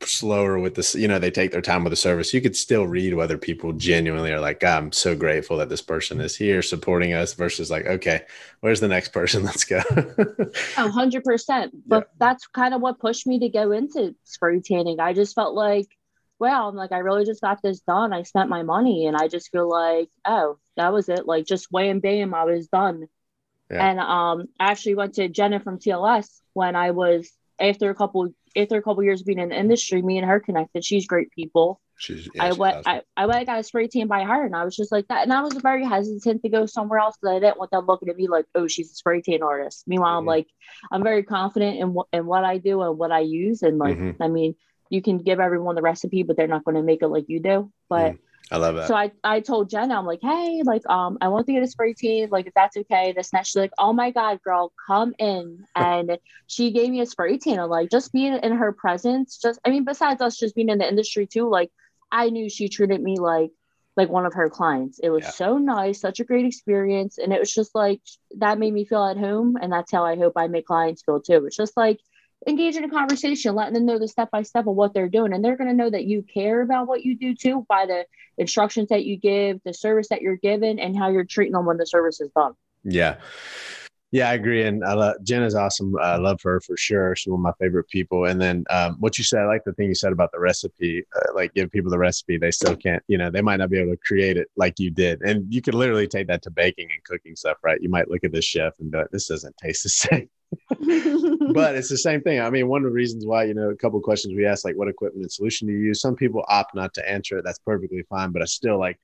slower 0.01 0.59
with 0.59 0.75
this, 0.75 0.95
you 0.95 1.07
know, 1.07 1.19
they 1.19 1.31
take 1.31 1.51
their 1.51 1.61
time 1.61 1.83
with 1.83 1.91
the 1.91 1.97
service. 1.97 2.33
You 2.33 2.41
could 2.41 2.55
still 2.55 2.85
read 2.85 3.13
whether 3.13 3.37
people 3.37 3.73
genuinely 3.73 4.31
are 4.31 4.39
like, 4.39 4.63
I'm 4.63 4.91
so 4.91 5.15
grateful 5.15 5.57
that 5.57 5.69
this 5.69 5.81
person 5.81 6.19
is 6.21 6.35
here 6.35 6.61
supporting 6.61 7.13
us 7.13 7.33
versus 7.33 7.71
like, 7.71 7.85
okay, 7.85 8.21
where's 8.59 8.79
the 8.79 8.87
next 8.87 9.09
person? 9.09 9.43
Let's 9.45 9.63
go. 9.63 9.81
oh, 9.87 10.51
100%. 10.77 11.71
But 11.87 12.03
yeah. 12.03 12.13
that's 12.17 12.47
kind 12.47 12.73
of 12.73 12.81
what 12.81 12.99
pushed 12.99 13.27
me 13.27 13.39
to 13.39 13.49
go 13.49 13.71
into 13.71 14.15
spray 14.23 14.59
tanning. 14.59 14.99
I 14.99 15.13
just 15.13 15.35
felt 15.35 15.55
like, 15.55 15.87
well, 16.39 16.67
I'm 16.67 16.75
like, 16.75 16.91
I 16.91 16.99
really 16.99 17.25
just 17.25 17.41
got 17.41 17.61
this 17.61 17.79
done. 17.81 18.11
I 18.11 18.23
spent 18.23 18.49
my 18.49 18.63
money 18.63 19.05
and 19.07 19.15
I 19.15 19.27
just 19.27 19.51
feel 19.51 19.69
like, 19.69 20.09
oh, 20.25 20.57
that 20.75 20.91
was 20.91 21.09
it. 21.09 21.25
Like 21.25 21.45
just 21.45 21.71
wham 21.71 21.99
bam, 21.99 22.33
I 22.33 22.43
was 22.43 22.67
done. 22.67 23.07
Yeah. 23.71 23.89
And 23.89 23.99
um, 23.99 24.47
I 24.59 24.71
actually 24.71 24.95
went 24.95 25.15
to 25.15 25.29
Jenna 25.29 25.59
from 25.59 25.79
TLS 25.79 26.41
when 26.53 26.75
I 26.75 26.91
was 26.91 27.31
after 27.59 27.89
a 27.89 27.95
couple 27.95 28.33
after 28.55 28.77
a 28.77 28.81
couple 28.81 29.03
years 29.03 29.23
being 29.23 29.39
in 29.39 29.49
the 29.49 29.59
industry, 29.59 30.01
me 30.01 30.17
and 30.17 30.27
her 30.27 30.39
connected. 30.39 30.83
She's 30.83 31.07
great 31.07 31.31
people. 31.31 31.81
She's, 31.97 32.27
yeah, 32.33 32.43
I 32.43 32.51
went 32.51 32.85
I, 32.85 33.01
I 33.15 33.25
went 33.25 33.39
I 33.39 33.43
got 33.45 33.59
a 33.59 33.63
spray 33.63 33.87
tan 33.87 34.07
by 34.07 34.23
her 34.23 34.45
and 34.45 34.55
I 34.55 34.65
was 34.65 34.75
just 34.75 34.91
like 34.91 35.07
that. 35.07 35.23
And 35.23 35.31
I 35.31 35.41
was 35.41 35.53
very 35.53 35.85
hesitant 35.85 36.41
to 36.41 36.49
go 36.49 36.65
somewhere 36.65 36.99
else 36.99 37.15
because 37.15 37.37
I 37.37 37.39
didn't 37.39 37.57
want 37.57 37.71
them 37.71 37.85
looking 37.85 38.09
at 38.09 38.17
me 38.17 38.27
like, 38.27 38.45
oh, 38.53 38.67
she's 38.67 38.91
a 38.91 38.95
spray 38.95 39.21
tan 39.21 39.41
artist. 39.41 39.85
Meanwhile, 39.87 40.11
mm-hmm. 40.11 40.19
I'm 40.19 40.25
like, 40.25 40.47
I'm 40.91 41.03
very 41.03 41.23
confident 41.23 41.79
in 41.79 41.93
what 41.93 42.07
in 42.11 42.25
what 42.25 42.43
I 42.43 42.57
do 42.57 42.81
and 42.81 42.97
what 42.97 43.11
I 43.11 43.21
use. 43.21 43.61
And 43.61 43.77
like, 43.77 43.97
mm-hmm. 43.97 44.21
I 44.21 44.27
mean, 44.27 44.55
you 44.89 45.01
can 45.01 45.19
give 45.19 45.39
everyone 45.39 45.75
the 45.75 45.81
recipe, 45.81 46.23
but 46.23 46.35
they're 46.35 46.47
not 46.47 46.65
going 46.65 46.75
to 46.75 46.83
make 46.83 47.01
it 47.01 47.07
like 47.07 47.25
you 47.27 47.39
do. 47.39 47.71
But 47.89 48.13
mm. 48.13 48.19
I 48.51 48.57
love 48.57 48.75
that. 48.75 48.87
So 48.87 48.95
I, 48.95 49.11
I 49.23 49.39
told 49.39 49.69
Jenna, 49.69 49.97
I'm 49.97 50.05
like, 50.05 50.19
hey, 50.21 50.61
like, 50.63 50.87
um, 50.87 51.17
I 51.19 51.29
want 51.29 51.47
to 51.47 51.53
get 51.53 51.63
a 51.63 51.67
spray 51.67 51.93
tan, 51.93 52.29
like, 52.29 52.45
if 52.45 52.53
that's 52.53 52.77
okay. 52.77 53.11
This 53.11 53.33
next, 53.33 53.49
she's 53.49 53.55
like, 53.55 53.71
oh 53.79 53.91
my 53.91 54.11
God, 54.11 54.39
girl, 54.43 54.71
come 54.87 55.13
in. 55.17 55.65
And 55.75 56.17
she 56.47 56.71
gave 56.71 56.89
me 56.89 57.01
a 57.01 57.05
spray 57.05 57.37
tan. 57.37 57.59
And 57.59 57.69
like, 57.69 57.89
just 57.89 58.13
being 58.13 58.33
in 58.33 58.51
her 58.53 58.71
presence, 58.71 59.39
just, 59.41 59.59
I 59.65 59.71
mean, 59.71 59.83
besides 59.83 60.21
us 60.21 60.37
just 60.37 60.55
being 60.55 60.69
in 60.69 60.77
the 60.77 60.87
industry 60.87 61.25
too, 61.25 61.49
like, 61.49 61.71
I 62.11 62.29
knew 62.29 62.49
she 62.49 62.69
treated 62.69 63.01
me 63.01 63.17
like, 63.19 63.51
like 63.97 64.09
one 64.09 64.25
of 64.25 64.33
her 64.33 64.49
clients. 64.49 64.99
It 64.99 65.09
was 65.09 65.23
yeah. 65.23 65.31
so 65.31 65.57
nice, 65.57 65.99
such 65.99 66.19
a 66.19 66.23
great 66.23 66.45
experience. 66.45 67.17
And 67.17 67.33
it 67.33 67.39
was 67.39 67.51
just 67.51 67.73
like, 67.73 68.01
that 68.37 68.59
made 68.59 68.73
me 68.73 68.85
feel 68.85 69.05
at 69.05 69.17
home. 69.17 69.57
And 69.59 69.71
that's 69.71 69.91
how 69.91 70.05
I 70.05 70.17
hope 70.17 70.33
I 70.35 70.47
make 70.47 70.67
clients 70.67 71.01
feel 71.03 71.21
too. 71.21 71.45
It's 71.45 71.55
just 71.55 71.75
like, 71.75 71.99
engage 72.47 72.75
in 72.75 72.83
a 72.83 72.89
conversation, 72.89 73.55
letting 73.55 73.73
them 73.73 73.85
know 73.85 73.99
the 73.99 74.07
step 74.07 74.31
by 74.31 74.43
step 74.43 74.67
of 74.67 74.75
what 74.75 74.93
they're 74.93 75.09
doing. 75.09 75.33
And 75.33 75.43
they're 75.43 75.57
going 75.57 75.69
to 75.69 75.75
know 75.75 75.89
that 75.89 76.05
you 76.05 76.23
care 76.23 76.61
about 76.61 76.87
what 76.87 77.03
you 77.03 77.17
do 77.17 77.35
too 77.35 77.65
by 77.67 77.85
the 77.85 78.05
instructions 78.37 78.89
that 78.89 79.05
you 79.05 79.17
give, 79.17 79.59
the 79.65 79.73
service 79.73 80.09
that 80.09 80.21
you're 80.21 80.37
given, 80.37 80.79
and 80.79 80.97
how 80.97 81.09
you're 81.09 81.23
treating 81.23 81.53
them 81.53 81.65
when 81.65 81.77
the 81.77 81.85
service 81.85 82.21
is 82.21 82.29
done. 82.35 82.53
Yeah. 82.83 83.17
Yeah, 84.11 84.29
I 84.29 84.33
agree. 84.35 84.63
And 84.63 84.85
I 84.85 84.93
love 84.93 85.15
Jen 85.23 85.43
is 85.43 85.55
awesome. 85.55 85.93
I 85.99 86.15
love 86.15 86.39
her 86.43 86.61
for 86.61 86.77
sure. 86.77 87.15
She's 87.17 87.29
one 87.29 87.41
of 87.41 87.43
my 87.43 87.51
favorite 87.59 87.89
people. 87.89 88.23
And 88.25 88.39
then 88.39 88.63
um, 88.69 88.95
what 89.01 89.17
you 89.17 89.25
said, 89.25 89.41
I 89.41 89.45
like 89.45 89.63
the 89.65 89.73
thing 89.73 89.89
you 89.89 89.95
said 89.95 90.13
about 90.13 90.31
the 90.31 90.39
recipe. 90.39 91.03
Uh, 91.13 91.33
like 91.33 91.53
give 91.53 91.69
people 91.69 91.91
the 91.91 91.97
recipe, 91.97 92.37
they 92.37 92.51
still 92.51 92.77
can't. 92.77 93.03
You 93.07 93.17
know, 93.17 93.29
they 93.29 93.41
might 93.41 93.57
not 93.57 93.69
be 93.69 93.77
able 93.77 93.91
to 93.91 93.97
create 93.97 94.37
it 94.37 94.47
like 94.55 94.79
you 94.79 94.89
did. 94.89 95.21
And 95.21 95.53
you 95.53 95.61
could 95.61 95.73
literally 95.73 96.07
take 96.07 96.27
that 96.27 96.43
to 96.43 96.49
baking 96.49 96.87
and 96.91 97.03
cooking 97.03 97.35
stuff, 97.35 97.57
right? 97.61 97.81
You 97.81 97.89
might 97.89 98.09
look 98.09 98.23
at 98.23 98.31
this 98.31 98.45
chef 98.45 98.73
and 98.79 98.89
be 98.89 98.99
like, 98.99 99.09
"This 99.11 99.27
doesn't 99.27 99.57
taste 99.57 99.83
the 99.83 99.89
same." 99.89 100.29
But 100.69 101.75
it's 101.75 101.89
the 101.89 101.97
same 101.97 102.21
thing. 102.21 102.39
I 102.39 102.49
mean, 102.49 102.67
one 102.67 102.83
of 102.83 102.89
the 102.89 102.95
reasons 102.95 103.25
why, 103.25 103.43
you 103.45 103.53
know, 103.53 103.69
a 103.69 103.75
couple 103.75 103.99
questions 104.01 104.33
we 104.33 104.45
asked, 104.45 104.65
like 104.65 104.75
what 104.75 104.87
equipment 104.87 105.23
and 105.23 105.31
solution 105.31 105.67
do 105.67 105.73
you 105.73 105.79
use? 105.79 106.01
Some 106.01 106.15
people 106.15 106.43
opt 106.47 106.75
not 106.75 106.93
to 106.95 107.09
answer 107.09 107.37
it. 107.37 107.43
That's 107.45 107.59
perfectly 107.59 108.03
fine. 108.09 108.31
But 108.31 108.41
I 108.41 108.45
still 108.45 108.79
like 108.79 108.99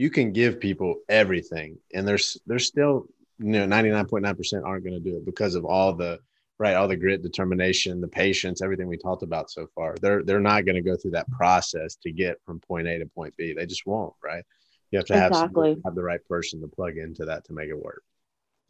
you 0.00 0.08
can 0.08 0.32
give 0.32 0.58
people 0.58 0.96
everything 1.10 1.76
and 1.92 2.08
there's 2.08 2.38
there's 2.46 2.66
still 2.66 3.06
you 3.38 3.50
know 3.50 3.66
99.9% 3.66 4.64
aren't 4.64 4.82
going 4.82 4.94
to 4.94 5.10
do 5.10 5.18
it 5.18 5.26
because 5.26 5.54
of 5.54 5.66
all 5.66 5.92
the 5.92 6.18
right 6.58 6.74
all 6.74 6.88
the 6.88 6.96
grit 6.96 7.22
determination 7.22 8.00
the 8.00 8.08
patience 8.08 8.62
everything 8.62 8.88
we 8.88 8.96
talked 8.96 9.22
about 9.22 9.50
so 9.50 9.66
far 9.74 9.94
they're 10.00 10.22
they're 10.22 10.40
not 10.40 10.64
going 10.64 10.74
to 10.74 10.80
go 10.80 10.96
through 10.96 11.10
that 11.10 11.30
process 11.30 11.96
to 11.96 12.10
get 12.10 12.40
from 12.46 12.60
point 12.60 12.88
a 12.88 12.98
to 12.98 13.04
point 13.04 13.36
b 13.36 13.52
they 13.52 13.66
just 13.66 13.86
won't 13.86 14.14
right 14.24 14.44
you 14.90 14.98
have 14.98 15.06
to 15.06 15.14
have 15.14 15.32
exactly. 15.32 15.76
have 15.84 15.94
the 15.94 16.02
right 16.02 16.24
person 16.26 16.62
to 16.62 16.66
plug 16.66 16.96
into 16.96 17.26
that 17.26 17.44
to 17.44 17.52
make 17.52 17.68
it 17.68 17.78
work 17.78 18.02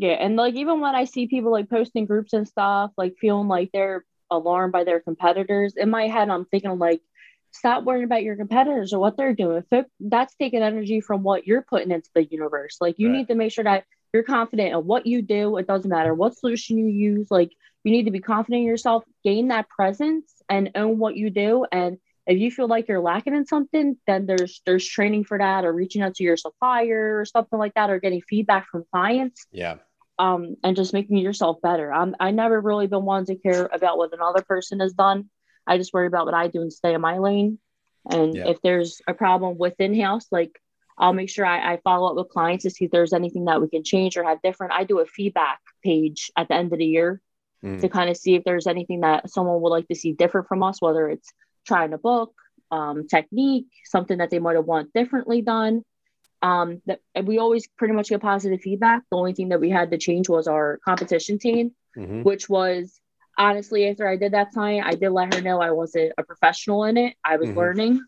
yeah, 0.00 0.12
and 0.12 0.34
like 0.34 0.54
even 0.54 0.80
when 0.80 0.94
I 0.94 1.04
see 1.04 1.26
people 1.26 1.52
like 1.52 1.68
posting 1.68 2.06
groups 2.06 2.32
and 2.32 2.48
stuff, 2.48 2.90
like 2.96 3.16
feeling 3.20 3.48
like 3.48 3.68
they're 3.70 4.02
alarmed 4.30 4.72
by 4.72 4.84
their 4.84 4.98
competitors, 4.98 5.74
in 5.76 5.90
my 5.90 6.06
head 6.06 6.30
I'm 6.30 6.46
thinking 6.46 6.78
like, 6.78 7.02
stop 7.50 7.84
worrying 7.84 8.04
about 8.04 8.22
your 8.22 8.34
competitors 8.34 8.94
or 8.94 8.98
what 8.98 9.18
they're 9.18 9.34
doing. 9.34 9.62
That's 10.00 10.34
taking 10.36 10.62
energy 10.62 11.02
from 11.02 11.22
what 11.22 11.46
you're 11.46 11.66
putting 11.68 11.90
into 11.90 12.08
the 12.14 12.24
universe, 12.24 12.78
like 12.80 12.94
you 12.96 13.08
right. 13.08 13.18
need 13.18 13.28
to 13.28 13.34
make 13.34 13.52
sure 13.52 13.64
that 13.64 13.84
you're 14.14 14.22
confident 14.22 14.72
in 14.72 14.86
what 14.86 15.04
you 15.04 15.20
do. 15.20 15.58
It 15.58 15.66
doesn't 15.66 15.90
matter 15.90 16.14
what 16.14 16.38
solution 16.38 16.78
you 16.78 16.86
use. 16.86 17.30
Like 17.30 17.52
you 17.84 17.92
need 17.92 18.06
to 18.06 18.10
be 18.10 18.20
confident 18.20 18.60
in 18.60 18.66
yourself, 18.66 19.04
gain 19.22 19.48
that 19.48 19.68
presence, 19.68 20.32
and 20.48 20.70
own 20.76 20.98
what 20.98 21.14
you 21.14 21.28
do. 21.28 21.66
And 21.70 21.98
if 22.26 22.38
you 22.38 22.50
feel 22.50 22.68
like 22.68 22.88
you're 22.88 23.00
lacking 23.00 23.36
in 23.36 23.44
something, 23.44 23.98
then 24.06 24.24
there's 24.24 24.62
there's 24.64 24.88
training 24.88 25.24
for 25.24 25.36
that, 25.36 25.66
or 25.66 25.74
reaching 25.74 26.00
out 26.00 26.14
to 26.14 26.24
your 26.24 26.38
supplier 26.38 27.20
or 27.20 27.26
something 27.26 27.58
like 27.58 27.74
that, 27.74 27.90
or 27.90 28.00
getting 28.00 28.22
feedback 28.22 28.66
from 28.70 28.86
clients. 28.90 29.44
Yeah 29.52 29.76
um, 30.20 30.56
and 30.62 30.76
just 30.76 30.92
making 30.92 31.16
yourself 31.16 31.62
better. 31.62 31.90
I'm, 31.90 32.14
I 32.20 32.30
never 32.30 32.60
really 32.60 32.86
been 32.86 33.06
one 33.06 33.24
to 33.24 33.36
care 33.36 33.70
about 33.72 33.96
what 33.96 34.12
another 34.12 34.42
person 34.42 34.80
has 34.80 34.92
done. 34.92 35.30
I 35.66 35.78
just 35.78 35.94
worry 35.94 36.06
about 36.06 36.26
what 36.26 36.34
I 36.34 36.48
do 36.48 36.60
and 36.60 36.70
stay 36.72 36.92
in 36.92 37.00
my 37.00 37.18
lane. 37.18 37.58
And 38.10 38.34
yeah. 38.34 38.48
if 38.48 38.60
there's 38.62 39.00
a 39.08 39.14
problem 39.14 39.56
within 39.56 39.98
house, 39.98 40.26
like 40.30 40.60
I'll 40.98 41.14
make 41.14 41.30
sure 41.30 41.46
I, 41.46 41.72
I, 41.72 41.80
follow 41.82 42.10
up 42.10 42.16
with 42.16 42.28
clients 42.28 42.64
to 42.64 42.70
see 42.70 42.84
if 42.84 42.90
there's 42.90 43.14
anything 43.14 43.46
that 43.46 43.62
we 43.62 43.68
can 43.68 43.82
change 43.82 44.18
or 44.18 44.24
have 44.24 44.42
different. 44.42 44.74
I 44.74 44.84
do 44.84 45.00
a 45.00 45.06
feedback 45.06 45.60
page 45.82 46.30
at 46.36 46.48
the 46.48 46.54
end 46.54 46.72
of 46.72 46.78
the 46.78 46.84
year 46.84 47.22
mm. 47.64 47.80
to 47.80 47.88
kind 47.88 48.10
of 48.10 48.16
see 48.18 48.34
if 48.34 48.44
there's 48.44 48.66
anything 48.66 49.00
that 49.00 49.30
someone 49.30 49.62
would 49.62 49.70
like 49.70 49.88
to 49.88 49.94
see 49.94 50.12
different 50.12 50.48
from 50.48 50.62
us, 50.62 50.82
whether 50.82 51.08
it's 51.08 51.32
trying 51.66 51.94
a 51.94 51.98
book, 51.98 52.34
um, 52.70 53.08
technique, 53.08 53.68
something 53.84 54.18
that 54.18 54.28
they 54.28 54.38
might 54.38 54.56
have 54.56 54.66
want 54.66 54.92
differently 54.92 55.40
done 55.40 55.82
um 56.42 56.80
that 56.86 57.00
we 57.24 57.38
always 57.38 57.68
pretty 57.68 57.94
much 57.94 58.08
get 58.08 58.20
positive 58.20 58.60
feedback. 58.60 59.02
The 59.10 59.16
only 59.16 59.34
thing 59.34 59.50
that 59.50 59.60
we 59.60 59.70
had 59.70 59.90
to 59.90 59.98
change 59.98 60.28
was 60.28 60.46
our 60.46 60.78
competition 60.84 61.38
team 61.38 61.72
mm-hmm. 61.96 62.22
which 62.22 62.48
was 62.48 63.00
honestly 63.38 63.88
after 63.88 64.08
i 64.08 64.16
did 64.16 64.32
that 64.32 64.50
client 64.52 64.86
i 64.86 64.94
did 64.94 65.10
let 65.10 65.34
her 65.34 65.40
know 65.40 65.60
i 65.60 65.70
wasn't 65.70 66.12
a 66.18 66.22
professional 66.22 66.84
in 66.84 66.96
it. 66.96 67.14
I 67.24 67.36
was 67.36 67.48
mm-hmm. 67.48 67.58
learning. 67.58 68.00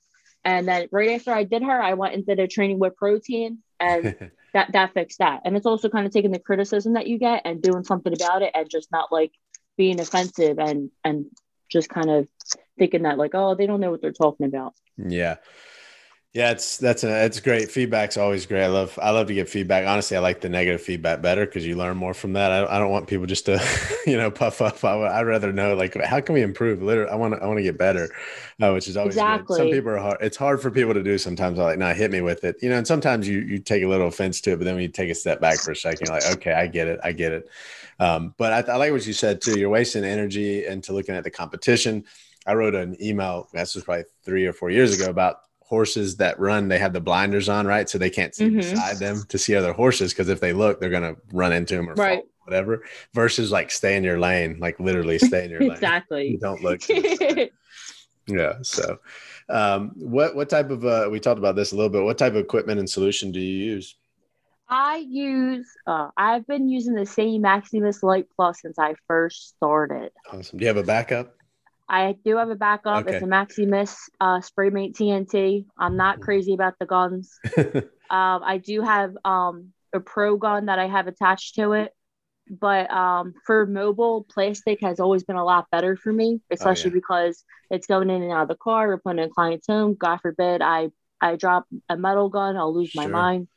And 0.45 0.67
then 0.67 0.89
right 0.91 1.11
after 1.11 1.33
i 1.33 1.45
did 1.45 1.63
her 1.63 1.83
i 1.83 1.95
went 1.95 2.15
into 2.15 2.35
the 2.35 2.47
training 2.47 2.79
with 2.79 2.97
Pro 2.97 3.19
Tan 3.19 3.59
and 3.81 4.31
that 4.55 4.73
that 4.73 4.93
fixed 4.93 5.19
that. 5.19 5.43
And 5.45 5.57
it's 5.57 5.67
also 5.67 5.89
kind 5.89 6.07
of 6.07 6.13
taking 6.13 6.33
the 6.33 6.39
criticism 6.39 6.95
that 6.95 7.07
you 7.07 7.19
get 7.19 7.43
and 7.45 7.63
doing 7.63 7.85
something 7.85 8.13
about 8.13 8.43
it 8.43 8.51
and 8.55 8.69
just 8.69 8.91
not 8.93 9.11
like 9.11 9.33
being 9.77 10.01
offensive 10.01 10.59
and 10.59 10.91
and 11.05 11.27
just 11.71 11.89
kind 11.89 12.11
of 12.11 12.29
thinking 12.79 13.03
that 13.03 13.17
like 13.17 13.35
oh 13.35 13.55
they 13.55 13.67
don't 13.67 13.81
know 13.81 13.91
what 13.91 14.03
they're 14.03 14.13
talking 14.13 14.47
about. 14.47 14.75
Yeah 14.99 15.37
yeah, 16.35 16.53
it's 16.53 16.79
that's 16.79 17.05
a 17.05 17.27
it's 17.27 17.41
great. 17.41 17.71
Feedback's 17.71 18.17
always 18.17 18.47
great. 18.47 18.65
I 18.65 18.69
love 18.69 18.99
I 19.03 19.11
love 19.11 19.27
to 19.27 19.35
get 19.35 19.51
feedback. 19.51 19.87
Honestly, 19.87 20.17
I 20.17 20.21
like 20.21 20.41
the 20.41 20.49
negative 20.49 20.81
feedback 20.81 21.21
better 21.21 21.45
because 21.45 21.67
you 21.67 21.77
learn 21.77 21.99
more 21.99 22.15
from 22.15 22.33
that. 22.33 22.51
I, 22.51 22.77
I 22.77 22.79
don't 22.79 22.91
want 22.91 23.07
people 23.07 23.27
just 23.27 23.45
to 23.47 23.63
you 24.07 24.17
know 24.17 24.31
puff 24.31 24.63
up. 24.63 24.83
I, 24.83 24.97
would 24.97 25.29
rather 25.29 25.53
know 25.53 25.75
like 25.75 25.95
how 26.03 26.23
can 26.23 26.35
we 26.35 26.41
improve. 26.41 26.83
Literally, 26.83 27.11
I 27.11 27.17
want 27.17 27.35
to 27.35 27.43
I 27.43 27.47
want 27.47 27.59
to 27.59 27.63
get 27.63 27.77
better, 27.77 28.09
uh, 28.63 28.73
which 28.73 28.89
is 28.89 28.97
always 28.97 29.15
exactly. 29.15 29.59
Good. 29.59 29.63
Some 29.63 29.71
people 29.73 29.91
are 29.91 29.99
hard. 29.99 30.19
It's 30.23 30.39
hard 30.39 30.63
for 30.63 30.71
people 30.71 30.95
to 30.95 31.03
do 31.03 31.19
sometimes. 31.19 31.59
I 31.59 31.65
like, 31.65 31.79
nah, 31.79 31.93
hit 31.93 32.11
me 32.11 32.23
with 32.23 32.45
it. 32.45 32.57
You 32.63 32.71
know, 32.71 32.79
and 32.79 32.87
sometimes 32.87 33.29
you 33.29 33.41
you 33.41 33.59
take 33.59 33.83
a 33.83 33.89
little 33.89 34.09
offense 34.09 34.41
to 34.43 34.53
it, 34.53 34.57
but 34.57 34.65
then 34.65 34.75
when 34.77 34.85
you 34.85 34.89
take 34.89 35.11
a 35.11 35.15
step 35.15 35.39
back 35.39 35.59
for 35.59 35.73
a 35.73 35.77
second, 35.77 36.07
you're 36.07 36.17
like, 36.17 36.33
okay, 36.39 36.55
I 36.55 36.67
get 36.67 36.89
it, 36.89 36.99
I 37.05 37.13
get 37.13 37.33
it. 37.33 37.51
Um, 38.01 38.35
but 38.39 38.71
I, 38.71 38.73
I 38.73 38.77
like 38.77 38.91
what 38.91 39.07
you 39.07 39.13
said 39.13 39.43
too. 39.43 39.61
You're 39.61 39.69
wasting 39.69 40.03
energy 40.03 40.65
into 40.65 40.95
looking 40.95 41.15
at 41.15 41.25
the 41.25 41.31
competition. 41.31 42.07
I 42.47 42.55
wrote 42.55 42.75
an 42.75 42.97
email. 43.03 43.51
This 43.53 43.75
was 43.75 43.85
probably 43.85 44.05
three 44.25 44.47
or 44.47 44.55
four 44.55 44.71
years 44.71 44.99
ago 44.99 45.11
about 45.11 45.41
horses 45.73 46.17
that 46.19 46.39
run, 46.39 46.69
they 46.69 46.79
have 46.79 46.93
the 46.93 47.01
blinders 47.01 47.49
on, 47.49 47.67
right? 47.67 47.89
So 47.89 47.97
they 47.97 48.11
can't 48.11 48.35
see 48.35 48.45
mm-hmm. 48.45 48.59
beside 48.59 48.99
them 48.99 49.23
to 49.31 49.39
see 49.39 49.57
other 49.57 49.73
horses 49.73 50.13
because 50.13 50.29
if 50.29 50.39
they 50.39 50.53
look, 50.53 50.79
they're 50.79 50.91
gonna 50.91 51.17
run 51.33 51.51
into 51.55 51.75
them 51.77 51.89
or 51.89 51.95
right. 51.95 52.25
whatever. 52.45 52.85
Versus 53.15 53.51
like 53.51 53.71
stay 53.71 53.97
in 53.97 54.05
your 54.05 54.21
lane, 54.21 54.59
like 54.61 54.79
literally 54.79 55.19
stay 55.19 55.47
in 55.47 55.51
your 55.55 55.61
lane. 55.61 55.73
exactly. 55.73 56.29
You 56.29 56.39
don't 56.39 56.63
look. 56.63 56.83
yeah. 58.27 58.59
So, 58.61 58.99
um, 59.49 59.93
what 59.97 60.37
what 60.37 60.51
type 60.51 60.69
of 60.69 60.85
uh, 60.85 61.09
we 61.11 61.19
talked 61.19 61.39
about 61.39 61.57
this 61.57 61.73
a 61.73 61.77
little 61.77 61.89
bit. 61.89 62.03
What 62.03 62.19
type 62.19 62.35
of 62.35 62.45
equipment 62.45 62.79
and 62.79 62.91
solution 62.91 63.33
do 63.33 63.41
you 63.41 63.73
use? 63.73 63.97
I 64.69 65.07
use. 65.09 65.67
Uh, 65.87 66.09
I've 66.19 66.47
been 66.47 66.69
using 66.69 66.93
the 66.93 67.07
same 67.07 67.43
Maximist 67.43 68.03
Lite 68.03 68.29
Plus 68.37 68.61
since 68.61 68.79
I 68.79 68.95
first 69.09 69.49
started. 69.57 70.13
Awesome. 70.31 70.59
Do 70.59 70.65
you 70.65 70.69
have 70.69 70.77
a 70.77 70.83
backup? 70.83 71.35
I 71.93 72.17
do 72.25 72.39
have 72.39 72.49
a 72.49 72.55
backup. 72.55 73.07
Okay. 73.07 73.17
It's 73.17 73.23
a 73.23 73.27
Maximist 73.27 73.97
uh, 74.19 74.41
spray 74.41 74.71
mate 74.71 74.95
TNT. 74.95 75.67
I'm 75.79 75.99
not 75.99 76.21
crazy 76.21 76.55
about 76.55 76.79
the 76.81 76.87
guns. 76.87 77.39
um, 77.59 77.83
I 78.11 78.59
do 78.65 78.81
have 78.81 79.15
um, 79.27 79.73
a 79.93 80.01
pro 80.01 80.39
gun 80.39 80.67
that 80.67 80.79
I 80.79 80.87
have 80.89 81.07
attached 81.07 81.57
to 81.57 81.73
it, 81.73 81.93
but 82.49 82.91
um, 82.91 83.35
for 83.45 83.67
mobile, 83.67 84.25
plastic 84.27 84.81
has 84.81 85.01
always 85.01 85.23
been 85.23 85.37
a 85.37 85.45
lot 85.45 85.67
better 85.71 85.95
for 85.95 86.11
me, 86.11 86.41
especially 86.51 86.93
oh, 86.93 86.95
yeah. 86.95 87.01
because 87.01 87.45
it's 87.71 87.87
going 87.87 88.09
in 88.09 88.23
and 88.23 88.33
out 88.33 88.45
of 88.45 88.49
the 88.49 88.57
car 88.57 88.93
or 88.93 88.99
putting 88.99 89.23
in 89.23 89.29
a 89.29 89.33
client's 89.33 89.67
home. 89.67 89.95
God 89.95 90.19
forbid 90.23 90.63
I 90.63 90.89
I 91.21 91.37
drop 91.37 91.67
a 91.91 91.97
metal 91.99 92.31
gun, 92.31 92.57
I'll 92.57 92.75
lose 92.75 92.89
sure. 92.89 93.03
my 93.03 93.09
mind. 93.09 93.49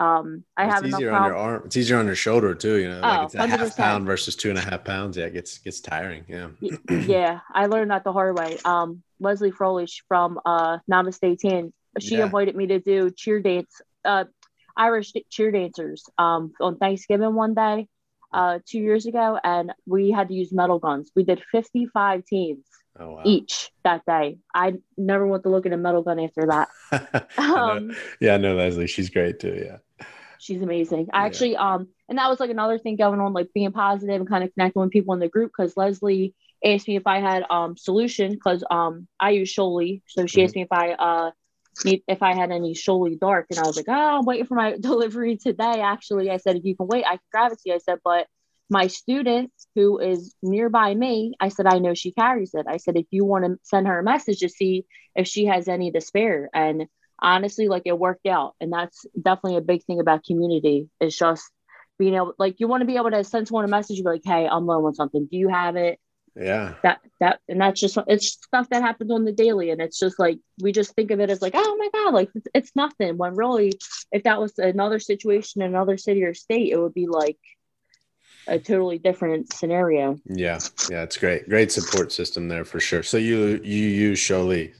Um, 0.00 0.44
I 0.56 0.64
it's 0.64 0.74
have 0.74 0.84
easier 0.86 1.12
on 1.12 1.24
your 1.26 1.36
arm. 1.36 1.62
It's 1.66 1.76
easier 1.76 1.98
on 1.98 2.06
your 2.06 2.14
shoulder 2.14 2.54
too. 2.54 2.76
You 2.76 2.88
know, 2.88 3.00
like 3.00 3.20
oh, 3.20 3.24
it's 3.24 3.34
a 3.34 3.38
100%. 3.38 3.48
half 3.48 3.76
pound 3.76 4.06
versus 4.06 4.34
two 4.34 4.48
and 4.48 4.58
a 4.58 4.62
half 4.62 4.82
pounds. 4.82 5.16
Yeah, 5.18 5.26
it 5.26 5.34
gets 5.34 5.58
gets 5.58 5.80
tiring. 5.80 6.24
Yeah. 6.26 6.48
yeah, 7.06 7.40
I 7.52 7.66
learned 7.66 7.90
that 7.90 8.04
the 8.04 8.12
hard 8.12 8.34
way. 8.34 8.56
Um, 8.64 9.02
Leslie 9.20 9.50
Froley 9.52 9.86
from 10.08 10.40
uh, 10.46 10.78
Namaste 10.90 11.38
Tan. 11.38 11.72
She 11.98 12.16
Yeah. 12.16 12.24
invited 12.24 12.56
me 12.56 12.66
to 12.68 12.78
do 12.80 13.10
cheer 13.10 13.40
dance, 13.40 13.82
uh, 14.04 14.24
Irish 14.76 15.12
cheer 15.28 15.50
dancers 15.50 16.04
um, 16.16 16.52
on 16.60 16.78
Thanksgiving 16.78 17.34
one 17.34 17.52
day 17.52 17.86
uh, 18.32 18.60
two 18.66 18.78
years 18.78 19.04
ago, 19.04 19.38
and 19.44 19.72
we 19.86 20.10
had 20.10 20.28
to 20.28 20.34
use 20.34 20.50
metal 20.52 20.78
guns. 20.78 21.10
We 21.14 21.24
did 21.24 21.42
55 21.52 22.24
teams 22.24 22.64
Oh 22.98 23.12
wow. 23.12 23.22
each 23.24 23.70
that 23.84 24.02
day. 24.06 24.38
I 24.54 24.74
never 24.96 25.26
went 25.26 25.42
to 25.44 25.48
look 25.50 25.66
at 25.66 25.72
a 25.72 25.76
metal 25.76 26.02
gun 26.02 26.18
after 26.20 26.46
that. 26.46 26.68
I 27.38 27.70
Um, 27.76 27.96
yeah, 28.20 28.34
I 28.34 28.36
know 28.38 28.54
Leslie. 28.54 28.86
She's 28.86 29.10
great 29.10 29.38
too. 29.40 29.62
Yeah. 29.64 29.78
She's 30.40 30.62
amazing. 30.62 31.08
I 31.14 31.26
Yeah. 31.26 31.26
actually, 31.26 31.56
um, 31.56 31.88
and 32.08 32.18
that 32.18 32.28
was 32.30 32.40
like 32.40 32.50
another 32.50 32.78
thing 32.78 32.96
going 32.96 33.20
on, 33.20 33.34
like 33.34 33.52
being 33.54 33.72
positive 33.72 34.20
and 34.20 34.28
kind 34.28 34.44
of 34.44 34.52
connecting 34.54 34.82
with 34.82 34.90
people 34.90 35.14
in 35.14 35.20
the 35.20 35.28
group. 35.28 35.52
Because 35.56 35.76
Leslie 35.76 36.34
asked 36.64 36.88
me 36.88 36.96
if 36.96 37.06
I 37.06 37.20
had 37.20 37.44
um 37.50 37.76
solution, 37.76 38.32
because 38.32 38.64
um 38.70 39.08
I 39.20 39.30
use 39.32 39.54
Sjolie, 39.54 40.02
so 40.06 40.26
she 40.26 40.42
Mhm. 40.42 40.44
asked 40.44 40.56
me 40.56 40.62
if 40.62 40.72
I 40.72 40.92
uh 40.94 41.32
need 41.84 42.02
if 42.08 42.22
I 42.22 42.34
had 42.34 42.52
any 42.52 42.74
Sjolie 42.74 43.18
dark, 43.20 43.46
and 43.50 43.60
I 43.60 43.66
was 43.66 43.76
like, 43.76 43.86
oh, 43.88 44.18
I'm 44.18 44.26
waiting 44.26 44.46
for 44.46 44.54
my 44.56 44.76
delivery 44.80 45.36
today. 45.36 45.80
Actually, 45.82 46.30
I 46.30 46.38
said 46.38 46.56
if 46.56 46.64
you 46.64 46.76
can 46.76 46.88
wait, 46.88 47.04
I 47.06 47.12
can 47.16 47.20
grab 47.32 47.52
it 47.52 47.58
to 47.60 47.70
you. 47.70 47.74
I 47.74 47.78
said, 47.78 47.98
but 48.04 48.26
my 48.70 48.86
student 48.88 49.52
who 49.76 49.98
is 50.00 50.34
nearby 50.42 50.94
me, 50.94 51.34
I 51.40 51.48
said, 51.48 51.66
I 51.66 51.78
know 51.78 51.94
she 51.94 52.12
carries 52.12 52.54
it. 52.54 52.66
I 52.68 52.78
said, 52.78 52.96
if 52.96 53.06
you 53.10 53.24
want 53.24 53.44
to 53.44 53.58
send 53.62 53.86
her 53.88 53.98
a 53.98 54.04
message 54.04 54.40
to 54.40 54.48
see 54.48 54.86
if 55.14 55.26
she 55.28 55.46
has 55.46 55.68
any 55.68 55.92
to 55.92 56.00
spare. 56.00 56.48
And 56.54 56.86
honestly, 57.22 57.68
like 57.68 57.82
it 57.86 57.98
worked 57.98 58.26
out. 58.26 58.54
And 58.60 58.72
that's 58.72 59.06
definitely 59.20 59.56
a 59.56 59.62
big 59.62 59.84
thing 59.84 60.00
about 60.00 60.24
community 60.24 60.88
it's 61.00 61.16
just 61.16 61.44
being 61.98 62.14
able, 62.14 62.32
like, 62.38 62.60
you 62.60 62.68
want 62.68 62.80
to 62.80 62.86
be 62.86 62.96
able 62.96 63.10
to 63.10 63.22
send 63.24 63.46
someone 63.46 63.64
a 63.64 63.68
message, 63.68 63.98
and 63.98 64.04
be 64.04 64.10
like, 64.10 64.22
hey, 64.24 64.48
I'm 64.48 64.66
low 64.66 64.86
on 64.86 64.94
something. 64.94 65.28
Do 65.30 65.36
you 65.36 65.48
have 65.48 65.76
it? 65.76 65.98
Yeah. 66.34 66.74
That, 66.82 67.00
that, 67.20 67.40
and 67.48 67.60
that's 67.60 67.80
just, 67.80 67.98
it's 68.06 68.28
stuff 68.28 68.68
that 68.70 68.82
happens 68.82 69.10
on 69.10 69.24
the 69.24 69.32
daily. 69.32 69.70
And 69.70 69.82
it's 69.82 69.98
just 69.98 70.18
like, 70.18 70.38
we 70.62 70.72
just 70.72 70.94
think 70.94 71.10
of 71.10 71.20
it 71.20 71.28
as 71.28 71.42
like, 71.42 71.52
oh 71.54 71.76
my 71.78 71.88
God, 71.92 72.14
like 72.14 72.30
it's, 72.34 72.46
it's 72.54 72.76
nothing. 72.76 73.18
When 73.18 73.34
really, 73.34 73.72
if 74.12 74.22
that 74.22 74.40
was 74.40 74.58
another 74.58 74.98
situation 74.98 75.60
in 75.60 75.68
another 75.68 75.98
city 75.98 76.24
or 76.24 76.32
state, 76.32 76.72
it 76.72 76.78
would 76.78 76.94
be 76.94 77.06
like, 77.06 77.38
a 78.46 78.58
totally 78.58 78.98
different 78.98 79.52
scenario. 79.52 80.16
Yeah. 80.24 80.58
Yeah. 80.90 81.02
It's 81.02 81.18
great. 81.18 81.48
Great 81.48 81.70
support 81.70 82.10
system 82.10 82.48
there 82.48 82.64
for 82.64 82.80
sure. 82.80 83.02
So 83.02 83.18
you 83.18 83.60
you 83.62 83.86
use 83.86 84.18
Sjolie. 84.18 84.72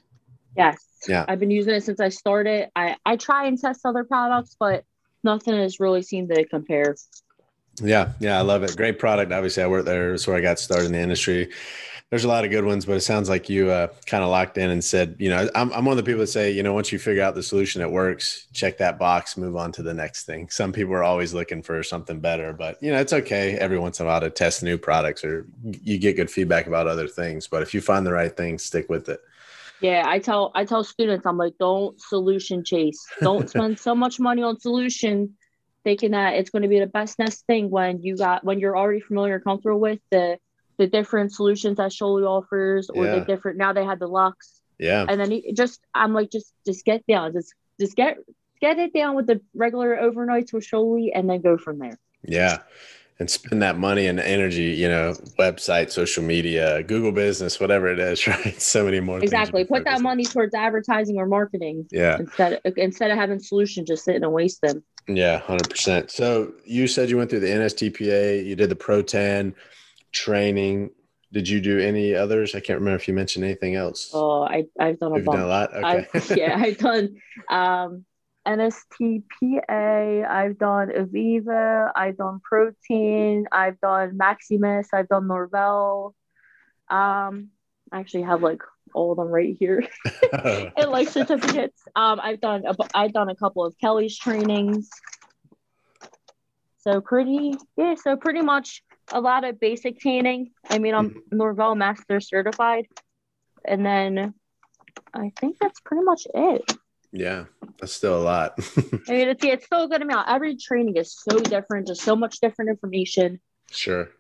Yes. 0.57 0.78
Yeah. 1.09 1.24
I've 1.28 1.40
been 1.40 1.51
using 1.51 1.74
it 1.74 1.82
since 1.82 2.01
I 2.01 2.09
started. 2.09 2.70
I, 2.76 2.96
I 3.07 3.16
try 3.16 3.46
and 3.46 3.59
test 3.59 3.84
other 3.84 4.05
products, 4.05 4.57
but 4.59 4.84
nothing 5.24 5.55
has 5.55 5.80
really 5.80 6.03
seemed 6.03 6.28
to 6.30 6.44
compare. 6.44 6.96
Yeah, 7.82 8.12
yeah, 8.20 8.38
I 8.38 8.42
love 8.42 8.62
it. 8.62 8.76
Great 8.76 8.98
product. 8.98 9.32
Obviously, 9.32 9.62
I 9.62 9.66
worked 9.66 9.86
there. 9.86 10.11
That's 10.11 10.26
where 10.26 10.36
I 10.36 10.40
got 10.40 10.59
started 10.59 10.86
in 10.86 10.92
the 10.92 11.01
industry. 11.01 11.51
There's 12.11 12.24
a 12.24 12.28
lot 12.28 12.44
of 12.44 12.51
good 12.51 12.64
ones, 12.64 12.84
but 12.84 12.96
it 12.96 13.03
sounds 13.03 13.28
like 13.28 13.48
you 13.48 13.70
uh, 13.70 13.86
kind 14.05 14.24
of 14.24 14.30
locked 14.30 14.59
in 14.59 14.70
and 14.70 14.82
said, 14.82 15.14
you 15.20 15.30
know, 15.30 15.48
I'm, 15.55 15.72
I'm 15.72 15.84
one 15.84 15.96
of 15.96 16.05
the 16.05 16.09
people 16.09 16.18
that 16.18 16.26
say, 16.26 16.51
you 16.51 16.64
know, 16.64 16.74
once 16.74 16.90
you 16.90 16.98
figure 16.98 17.22
out 17.22 17.36
the 17.36 17.42
solution 17.42 17.80
that 17.80 17.88
works, 17.88 18.48
check 18.53 18.78
that 18.78 18.98
box, 18.98 19.36
move 19.36 19.55
on 19.55 19.70
to 19.72 19.82
the 19.82 19.94
next 19.94 20.24
thing. 20.24 20.51
Some 20.51 20.72
people 20.72 20.92
are 20.92 21.05
always 21.05 21.32
looking 21.32 21.62
for 21.62 21.84
something 21.84 22.18
better, 22.18 22.53
but 22.53 22.82
you 22.82 22.90
know, 22.90 22.98
it's 22.98 23.12
okay 23.12 23.57
every 23.59 23.78
once 23.78 24.01
in 24.01 24.07
a 24.07 24.09
while 24.09 24.20
to 24.20 24.28
test 24.28 24.64
new 24.64 24.76
products 24.76 25.22
or 25.22 25.46
you 25.62 25.98
get 25.98 26.16
good 26.16 26.32
feedback 26.32 26.66
about 26.66 26.88
other 26.88 27.07
things. 27.07 27.46
But 27.46 27.62
if 27.62 27.72
you 27.72 27.80
find 27.80 28.05
the 28.05 28.12
right 28.12 28.36
thing, 28.36 28.59
stick 28.59 28.90
with 28.90 29.09
it. 29.09 29.20
Yeah, 29.81 30.05
I 30.07 30.18
tell 30.18 30.53
I 30.55 30.64
tell 30.64 30.85
students, 30.85 31.26
I'm 31.26 31.37
like, 31.39 31.55
don't 31.59 32.01
solution 32.01 32.64
chase. 32.64 33.05
Don't 33.20 33.49
spend 33.49 33.78
so 33.78 33.95
much 33.95 34.20
money 34.20 34.43
on 34.43 34.61
solution 34.61 35.37
thinking 35.85 36.11
that 36.11 36.35
it's 36.35 36.51
going 36.51 36.62
to 36.62 36.68
be 36.68 36.78
the 36.78 36.87
best 36.87 37.18
next 37.18 37.47
thing 37.47 37.70
when 37.70 38.03
you 38.03 38.16
got 38.16 38.45
when 38.45 38.59
you're 38.61 38.76
already 38.76 39.01
familiar 39.01 39.37
and 39.37 39.45
comfortable 39.45 39.81
with 39.81 40.01
the 40.11 40.39
the 40.76 40.87
different 40.87 41.33
solutions 41.33 41.76
that 41.78 41.91
Sjolie 41.93 42.26
offers 42.26 42.91
or 42.91 43.05
Yeah. 43.07 43.18
the 43.18 43.24
different 43.24 43.59
now 43.59 43.72
they 43.72 43.85
had 43.85 43.99
the 43.99 44.07
Lux. 44.07 44.61
Yeah. 44.78 45.05
And 45.09 45.20
then 45.20 45.31
you 45.31 45.53
just 45.55 45.81
I'm 45.95 46.12
like 46.12 46.31
just 46.31 46.53
just 46.66 46.85
get 46.85 47.07
down. 47.07 47.33
Just 47.33 47.55
just 47.78 47.97
get 47.97 48.18
get 48.61 48.78
it 48.78 48.93
down 48.93 49.14
with 49.16 49.26
the 49.26 49.41
regular 49.55 49.97
overnights 49.97 50.53
with 50.53 50.66
Sjolie 50.66 51.11
and 51.14 51.28
then 51.28 51.41
go 51.41 51.57
from 51.57 51.78
there. 51.78 51.99
Yeah. 52.22 52.59
And 53.21 53.31
spend 53.31 53.61
that 53.61 53.77
money 53.79 54.07
and 54.07 54.18
energy, 54.18 54.62
you 54.62 54.89
know, 54.89 55.12
website, 55.39 55.91
social 55.93 56.25
media, 56.25 56.83
Google 56.83 57.12
business, 57.12 57.61
whatever 57.61 57.89
it 57.89 57.99
is, 57.99 58.27
right? 58.27 58.61
So 58.61 58.87
many 58.87 58.99
more. 58.99 59.21
Exactly. 59.23 59.62
Put 59.64 59.85
that 59.85 59.97
on. 59.97 60.03
money 60.03 60.25
towards 60.25 60.55
advertising 60.55 61.18
or 61.18 61.27
marketing 61.27 61.87
Yeah. 61.93 62.16
instead 62.18 62.61
of, 62.64 62.73
instead 62.79 63.11
of 63.11 63.18
having 63.18 63.39
solutions 63.39 63.89
just 63.89 64.05
sitting 64.07 64.25
and 64.25 64.33
waste 64.33 64.62
them. 64.62 64.83
Yeah, 65.07 65.39
hundred 65.39 65.68
percent. 65.68 66.11
So 66.11 66.55
you 66.64 66.87
said 66.87 67.11
you 67.11 67.18
went 67.18 67.29
through 67.29 67.41
the 67.41 67.49
NSTPA, 67.49 68.45
you 68.47 68.57
did 68.57 68.71
the 68.71 68.77
Pro 68.77 69.03
Tan 69.03 69.55
training. 70.12 70.91
Did 71.33 71.47
you 71.49 71.61
do 71.61 71.79
any 71.79 72.14
others? 72.14 72.55
I 72.55 72.61
can't 72.61 72.79
remember 72.79 72.97
if 72.97 73.07
you 73.07 73.14
mentioned 73.14 73.45
anything 73.45 73.77
else. 73.77 74.11
Oh, 74.14 74.43
I 74.43 74.64
I've 74.81 74.99
done 74.99 75.12
a 75.12 75.16
Have 75.16 75.25
you 75.27 75.31
done 75.33 75.41
a 75.43 75.47
lot? 75.47 75.75
Okay. 75.75 76.07
yeah, 76.37 76.57
I've 76.59 76.79
done 76.79 77.16
um 77.51 78.05
NSTPA, 78.47 80.28
I've 80.28 80.59
done 80.59 80.88
Aviva, 80.88 81.91
I've 81.95 82.16
done 82.16 82.41
Pro 82.43 82.72
Tan, 82.88 83.45
I've 83.53 83.78
done 83.80 84.18
Maximist, 84.18 84.88
I've 84.93 85.09
done 85.09 85.26
Norvell. 85.26 86.14
Um, 86.88 87.51
I 87.93 88.01
actually 88.01 88.22
have 88.22 88.43
like 88.43 88.62
all 88.95 89.12
of 89.12 89.18
them 89.18 89.28
right 89.28 89.57
here 89.59 89.84
and 90.32 90.91
like 90.91 91.09
certificates. 91.09 91.82
Um, 91.95 92.20
I've 92.22 92.41
done 92.41 92.64
a, 92.66 92.74
I've 92.95 93.12
done 93.12 93.28
a 93.28 93.36
couple 93.36 93.64
of 93.64 93.76
Kelly's 93.78 94.16
trainings. 94.16 94.88
So 96.78 97.01
pretty 97.01 97.55
yeah, 97.76 97.95
so 97.95 98.16
pretty 98.16 98.41
much 98.41 98.82
a 99.12 99.20
lot 99.20 99.45
of 99.45 99.61
basic 99.61 100.01
tanning. 100.01 100.53
I 100.68 100.78
mean, 100.78 100.95
I'm 100.95 101.22
Norvell 101.30 101.74
Master 101.74 102.20
certified, 102.20 102.86
and 103.64 103.84
then 103.84 104.34
I 105.12 105.32
think 105.38 105.59
that's 105.61 105.80
pretty 105.80 106.05
much 106.05 106.26
it. 106.34 106.72
Yeah, 107.13 107.45
that's 107.79 107.93
still 107.93 108.17
a 108.17 108.23
lot. 108.23 108.55
I 109.09 109.13
mean, 109.13 109.29
it's, 109.29 109.45
it's 109.45 109.67
still 109.67 109.85
a 109.85 109.89
good 109.89 110.03
amount. 110.03 110.29
Every 110.29 110.57
training 110.57 110.97
is 110.97 111.15
so 111.19 111.39
different, 111.39 111.87
just 111.89 112.03
so 112.03 112.15
much 112.17 112.41
different 112.41 112.71
information. 112.71 113.41
sure. 113.71 114.11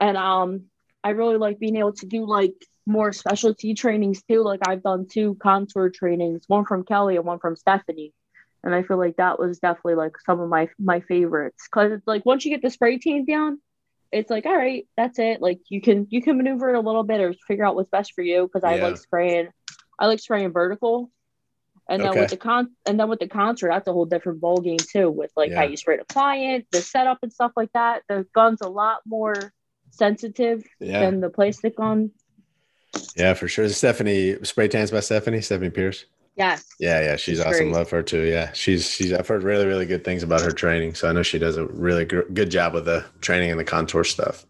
And 0.00 0.16
um, 0.16 0.64
I 1.02 1.10
really 1.10 1.36
like 1.38 1.58
being 1.58 1.76
able 1.76 1.92
to 1.94 2.06
do 2.06 2.24
like 2.26 2.54
more 2.86 3.12
specialty 3.12 3.74
trainings 3.74 4.22
too. 4.22 4.42
Like 4.42 4.60
I've 4.66 4.82
done 4.82 5.06
two 5.10 5.36
contour 5.42 5.90
trainings, 5.90 6.44
one 6.46 6.64
from 6.64 6.84
Kelly 6.84 7.16
and 7.16 7.24
one 7.24 7.38
from 7.40 7.56
Stephanie. 7.56 8.12
And 8.64 8.74
I 8.74 8.82
feel 8.82 8.98
like 8.98 9.16
that 9.16 9.38
was 9.38 9.58
definitely 9.58 9.94
like 9.96 10.12
some 10.24 10.40
of 10.40 10.48
my 10.48 10.68
my 10.78 11.00
favorites. 11.00 11.68
Cause 11.70 11.92
it's 11.92 12.06
like 12.06 12.24
once 12.26 12.44
you 12.44 12.50
get 12.50 12.62
the 12.62 12.70
spray 12.70 12.98
tan 12.98 13.24
down, 13.24 13.60
it's 14.10 14.30
like, 14.30 14.46
all 14.46 14.56
right, 14.56 14.86
that's 14.96 15.18
it. 15.18 15.40
Like 15.40 15.60
you 15.68 15.80
can 15.80 16.06
you 16.10 16.22
can 16.22 16.36
maneuver 16.36 16.70
it 16.70 16.76
a 16.76 16.80
little 16.80 17.04
bit 17.04 17.20
or 17.20 17.34
figure 17.46 17.64
out 17.64 17.74
what's 17.76 17.90
best 17.90 18.14
for 18.14 18.22
you. 18.22 18.48
Cause 18.52 18.62
I 18.64 18.76
Yeah. 18.76 18.84
like 18.84 18.96
spraying 18.96 19.48
I 19.98 20.06
like 20.06 20.20
spraying 20.20 20.52
vertical. 20.52 21.10
And 21.90 22.02
then 22.02 22.10
Okay. 22.10 22.20
with 22.20 22.30
the 22.30 22.36
con 22.36 22.68
and 22.86 23.00
then 23.00 23.08
with 23.08 23.18
the 23.18 23.28
contour, 23.28 23.70
that's 23.70 23.88
a 23.88 23.92
whole 23.92 24.04
different 24.04 24.40
ball 24.40 24.58
game 24.60 24.76
too, 24.78 25.10
with 25.10 25.30
like 25.36 25.52
how 25.52 25.62
you 25.64 25.76
spray 25.76 25.96
the 25.96 26.04
client, 26.04 26.66
the 26.70 26.82
setup 26.82 27.18
and 27.22 27.32
stuff 27.32 27.52
like 27.56 27.72
that. 27.72 28.02
The 28.08 28.26
gun's 28.34 28.60
a 28.60 28.68
lot 28.68 29.00
more 29.06 29.52
sensitive 29.90 30.62
Yeah, 30.80 31.00
than 31.00 31.20
the 31.20 31.30
plastic 31.30 31.76
gun. 31.76 32.10
yeah, 33.16 33.34
for 33.34 33.48
sure. 33.48 33.68
Stephanie 33.70 34.36
spray 34.44 34.68
tans 34.68 34.90
by 34.90 35.00
Stephanie, 35.00 35.40
Stephanie 35.40 35.70
Pierce. 35.70 36.04
Yes. 36.36 36.66
Yeah, 36.78 37.00
yeah, 37.00 37.16
she's, 37.16 37.38
She's 37.38 37.40
awesome. 37.40 37.64
great. 37.70 37.72
Love 37.72 37.90
her 37.90 38.02
too. 38.02 38.22
Yeah, 38.22 38.52
she's 38.52 38.88
she's. 38.88 39.12
I've 39.12 39.26
heard 39.26 39.42
really 39.42 39.66
really 39.66 39.86
good 39.86 40.04
things 40.04 40.22
about 40.22 40.42
her 40.42 40.52
training, 40.52 40.94
so 40.94 41.08
I 41.08 41.12
know 41.12 41.22
she 41.22 41.38
does 41.38 41.56
a 41.56 41.66
really 41.66 42.04
gr- 42.04 42.20
good 42.32 42.50
job 42.50 42.74
with 42.74 42.84
the 42.84 43.04
training 43.20 43.50
and 43.50 43.58
the 43.58 43.64
contour 43.64 44.04
stuff. 44.04 44.46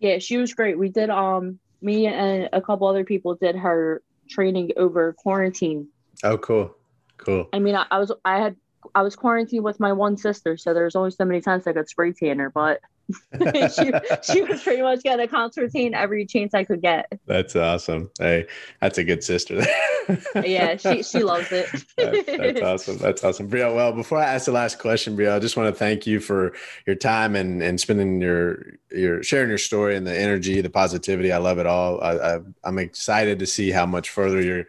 Yeah, 0.00 0.18
she 0.18 0.36
was 0.36 0.52
great. 0.52 0.78
We 0.78 0.88
did 0.90 1.08
um 1.10 1.58
me 1.80 2.06
and 2.06 2.48
a 2.52 2.60
couple 2.60 2.86
other 2.86 3.04
people 3.04 3.34
did 3.36 3.56
her 3.56 4.02
training 4.28 4.72
over 4.76 5.12
quarantine. 5.14 5.88
Oh, 6.24 6.38
cool, 6.38 6.74
cool. 7.18 7.48
I 7.52 7.58
mean, 7.58 7.74
I, 7.74 7.86
I 7.90 7.98
was 7.98 8.12
I 8.24 8.38
had 8.38 8.56
I 8.94 9.02
was 9.02 9.16
quarantined 9.16 9.64
with 9.64 9.80
my 9.80 9.92
one 9.92 10.16
sister, 10.16 10.56
so 10.56 10.74
there's 10.74 10.96
only 10.96 11.10
so 11.10 11.24
many 11.24 11.40
times 11.40 11.66
I 11.66 11.72
could 11.72 11.88
spray 11.88 12.12
tan 12.12 12.38
her, 12.38 12.50
but 12.50 12.80
she 13.40 13.92
she 14.22 14.42
was 14.42 14.62
pretty 14.62 14.82
much 14.82 15.02
getting 15.02 15.24
a 15.24 15.28
contour 15.28 15.68
tan 15.68 15.94
every 15.94 16.26
chance 16.26 16.54
I 16.54 16.64
could 16.64 16.82
get. 16.82 17.12
That's 17.26 17.56
awesome. 17.56 18.10
Hey, 18.18 18.46
that's 18.80 18.98
a 18.98 19.04
good 19.04 19.22
sister. 19.24 19.62
Yeah, 20.44 20.76
she 20.76 21.04
she 21.04 21.22
loves 21.22 21.52
it. 21.52 21.70
That- 21.96 22.26
that's 22.26 22.60
awesome. 22.60 22.98
That's 22.98 23.22
awesome. 23.22 23.48
Brielle, 23.48 23.74
well, 23.74 23.92
before 23.92 24.18
I 24.18 24.24
ask 24.24 24.46
the 24.46 24.52
last 24.52 24.80
question, 24.80 25.16
Brielle, 25.16 25.36
I 25.36 25.38
just 25.38 25.56
want 25.56 25.68
to 25.72 25.78
thank 25.78 26.08
you 26.08 26.18
for 26.18 26.52
your 26.86 26.96
time 26.96 27.36
and, 27.36 27.62
and 27.62 27.80
spending 27.80 28.20
your, 28.20 28.64
your 28.90 29.22
sharing 29.22 29.48
your 29.48 29.58
story 29.58 29.96
and 29.96 30.04
the 30.04 30.18
energy, 30.18 30.60
the 30.60 30.70
positivity. 30.70 31.30
I 31.32 31.38
love 31.38 31.58
it 31.58 31.66
all. 31.66 32.02
I, 32.02 32.16
I, 32.16 32.38
I'm 32.64 32.78
excited 32.78 33.38
to 33.38 33.46
see 33.46 33.70
how 33.70 33.86
much 33.86 34.10
further 34.10 34.42
you're, 34.42 34.64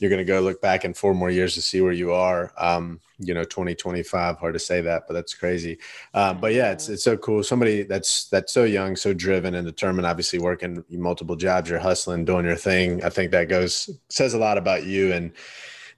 you're 0.00 0.10
going 0.10 0.18
to 0.18 0.24
go 0.24 0.40
look 0.40 0.60
back 0.62 0.84
in 0.84 0.94
four 0.94 1.14
more 1.14 1.30
years 1.30 1.54
to 1.54 1.62
see 1.62 1.80
where 1.82 1.92
you 1.92 2.12
are. 2.12 2.52
Um, 2.56 3.00
you 3.18 3.34
know, 3.34 3.44
2025, 3.44 4.38
hard 4.38 4.54
to 4.54 4.58
say 4.58 4.80
that, 4.80 5.04
but 5.06 5.12
that's 5.12 5.34
crazy. 5.34 5.78
Um, 6.14 6.40
but 6.40 6.54
yeah, 6.54 6.72
it's, 6.72 6.88
it's 6.88 7.04
so 7.04 7.18
cool. 7.18 7.44
Somebody 7.44 7.82
that's, 7.82 8.24
that's 8.30 8.52
so 8.52 8.64
young, 8.64 8.96
so 8.96 9.12
driven 9.12 9.54
and 9.54 9.66
determined, 9.66 10.06
obviously 10.06 10.38
working 10.38 10.82
multiple 10.88 11.36
jobs, 11.36 11.68
you're 11.68 11.78
hustling, 11.78 12.24
doing 12.24 12.46
your 12.46 12.56
thing. 12.56 13.04
I 13.04 13.10
think 13.10 13.30
that 13.32 13.50
goes, 13.50 13.90
says 14.08 14.32
a 14.32 14.38
lot 14.38 14.56
about 14.56 14.84
you 14.84 15.12
and, 15.12 15.32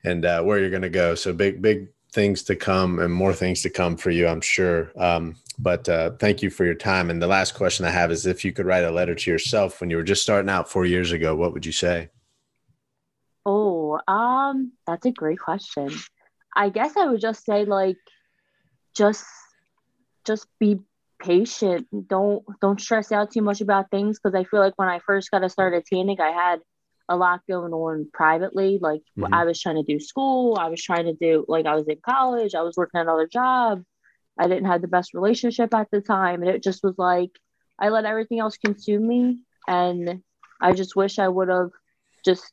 and 0.02 0.24
uh, 0.24 0.42
where 0.42 0.58
you're 0.58 0.70
going 0.70 0.82
to 0.82 0.90
go. 0.90 1.14
So 1.14 1.32
big, 1.32 1.62
big 1.62 1.86
things 2.10 2.42
to 2.42 2.56
come 2.56 2.98
and 2.98 3.14
more 3.14 3.32
things 3.32 3.62
to 3.62 3.70
come 3.70 3.96
for 3.96 4.10
you, 4.10 4.26
I'm 4.26 4.40
sure. 4.40 4.90
Um, 4.96 5.36
but 5.60 5.88
uh, 5.88 6.10
thank 6.18 6.42
you 6.42 6.50
for 6.50 6.64
your 6.64 6.74
time. 6.74 7.08
And 7.08 7.22
the 7.22 7.28
last 7.28 7.54
question 7.54 7.86
I 7.86 7.90
have 7.90 8.10
is 8.10 8.26
if 8.26 8.44
you 8.44 8.52
could 8.52 8.66
write 8.66 8.84
a 8.84 8.90
letter 8.90 9.14
to 9.14 9.30
yourself 9.30 9.80
when 9.80 9.90
you 9.90 9.96
were 9.96 10.02
just 10.02 10.22
starting 10.22 10.50
out 10.50 10.68
four 10.68 10.84
years 10.84 11.12
ago, 11.12 11.36
what 11.36 11.52
would 11.52 11.64
you 11.64 11.72
say? 11.72 12.08
Oh, 13.44 13.71
um, 14.08 14.72
that's 14.86 15.06
a 15.06 15.12
great 15.12 15.38
question. 15.38 15.90
I 16.54 16.68
guess 16.68 16.96
I 16.96 17.06
would 17.06 17.20
just 17.20 17.44
say 17.44 17.64
like 17.64 17.96
just 18.94 19.24
just 20.26 20.46
be 20.58 20.80
patient. 21.20 21.86
Don't 22.08 22.44
don't 22.60 22.80
stress 22.80 23.12
out 23.12 23.32
too 23.32 23.42
much 23.42 23.60
about 23.60 23.90
things 23.90 24.18
because 24.18 24.34
I 24.34 24.44
feel 24.44 24.60
like 24.60 24.74
when 24.76 24.88
I 24.88 24.98
first 25.00 25.30
got 25.30 25.44
a 25.44 25.48
started 25.48 25.84
tanning, 25.86 26.20
I 26.20 26.30
had 26.30 26.60
a 27.08 27.16
lot 27.16 27.40
going 27.48 27.72
on 27.72 28.08
privately. 28.12 28.78
Like 28.80 29.02
mm-hmm. 29.18 29.32
I 29.32 29.44
was 29.44 29.60
trying 29.60 29.76
to 29.76 29.82
do 29.82 30.00
school, 30.00 30.56
I 30.58 30.68
was 30.68 30.82
trying 30.82 31.06
to 31.06 31.14
do 31.14 31.44
like 31.48 31.66
I 31.66 31.74
was 31.74 31.88
in 31.88 31.98
college, 32.04 32.54
I 32.54 32.62
was 32.62 32.76
working 32.76 33.00
another 33.00 33.26
job. 33.26 33.82
I 34.38 34.48
didn't 34.48 34.64
have 34.64 34.80
the 34.80 34.88
best 34.88 35.12
relationship 35.12 35.74
at 35.74 35.88
the 35.90 36.00
time, 36.00 36.42
and 36.42 36.50
it 36.50 36.62
just 36.62 36.82
was 36.82 36.94
like 36.98 37.30
I 37.78 37.88
let 37.88 38.04
everything 38.04 38.40
else 38.40 38.56
consume 38.56 39.06
me, 39.06 39.38
and 39.66 40.22
I 40.60 40.72
just 40.72 40.96
wish 40.96 41.18
I 41.18 41.28
would 41.28 41.48
have 41.48 41.70
just 42.24 42.44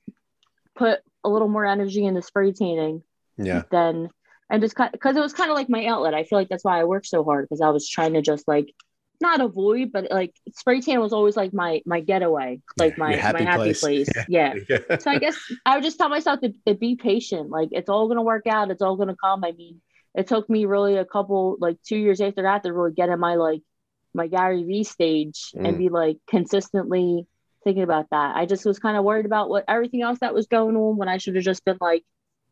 put 0.76 1.00
a 1.24 1.30
little 1.30 1.48
more 1.48 1.66
energy 1.66 2.06
into 2.06 2.22
spray 2.22 2.52
tanning. 2.52 3.04
Yeah. 3.38 3.64
Then 3.72 4.10
and 4.50 4.62
just 4.62 4.76
because 4.92 5.16
it 5.16 5.22
was 5.22 5.34
kind 5.34 5.52
of 5.52 5.56
like 5.56 5.70
my 5.70 5.86
outlet. 5.86 6.14
I 6.14 6.24
feel 6.24 6.40
like 6.40 6.50
that's 6.50 6.64
why 6.64 6.80
I 6.80 6.84
worked 6.84 7.06
so 7.06 7.24
hard 7.24 7.46
because 7.46 7.62
I 7.62 7.70
was 7.70 7.88
trying 7.88 8.14
to 8.14 8.22
just 8.22 8.48
like 8.48 8.74
not 9.22 9.42
avoid, 9.42 9.92
but 9.92 10.10
like 10.10 10.34
spray 10.56 10.82
tan 10.82 11.00
was 11.00 11.14
always 11.14 11.36
like 11.36 11.54
my 11.54 11.82
my 11.86 12.00
getaway, 12.00 12.62
like 12.78 12.98
my 12.98 13.16
happy 13.16 13.44
my 13.44 13.52
happy 13.52 13.74
place. 13.74 13.80
place. 13.80 14.10
Yeah. 14.28 14.56
yeah. 14.68 14.98
so 14.98 15.12
I 15.12 15.20
guess 15.20 15.38
I 15.66 15.76
would 15.76 15.84
just 15.84 15.98
tell 15.98 16.10
myself 16.10 16.40
to, 16.42 16.54
to 16.66 16.74
be 16.74 16.96
patient. 16.96 17.50
Like 17.50 17.70
it's 17.72 17.90
all 17.90 18.08
gonna 18.08 18.24
work 18.24 18.48
out. 18.48 18.72
It's 18.72 18.82
all 18.82 18.96
gonna 18.96 19.16
come. 19.24 19.44
I 19.44 19.52
mean, 19.52 19.82
it 20.16 20.28
took 20.28 20.50
me 20.50 20.66
really 20.66 20.98
a 20.98 21.06
couple 21.06 21.58
like 21.60 21.78
two 21.86 21.98
years 21.98 22.22
after 22.22 22.44
that 22.44 22.64
to 22.64 22.74
really 22.74 22.94
get 22.94 23.10
in 23.10 23.20
my 23.20 23.36
like 23.36 23.62
my 24.14 24.28
Gary 24.28 24.64
V 24.64 24.84
stage 24.84 25.52
mm. 25.56 25.68
and 25.68 25.78
be 25.78 25.90
like 25.90 26.18
consistently 26.28 27.28
thinking 27.64 27.84
about 27.84 28.10
that. 28.12 28.36
I 28.36 28.46
just 28.46 28.66
was 28.66 28.80
kind 28.80 28.98
of 28.98 29.04
worried 29.04 29.26
about 29.26 29.50
what 29.50 29.66
everything 29.68 30.02
else 30.02 30.20
that 30.20 30.34
was 30.34 30.48
going 30.48 30.76
on 30.76 30.98
when 30.98 31.10
I 31.10 31.18
should 31.18 31.36
have 31.36 31.44
just 31.44 31.66
been 31.66 31.78
like 31.80 32.04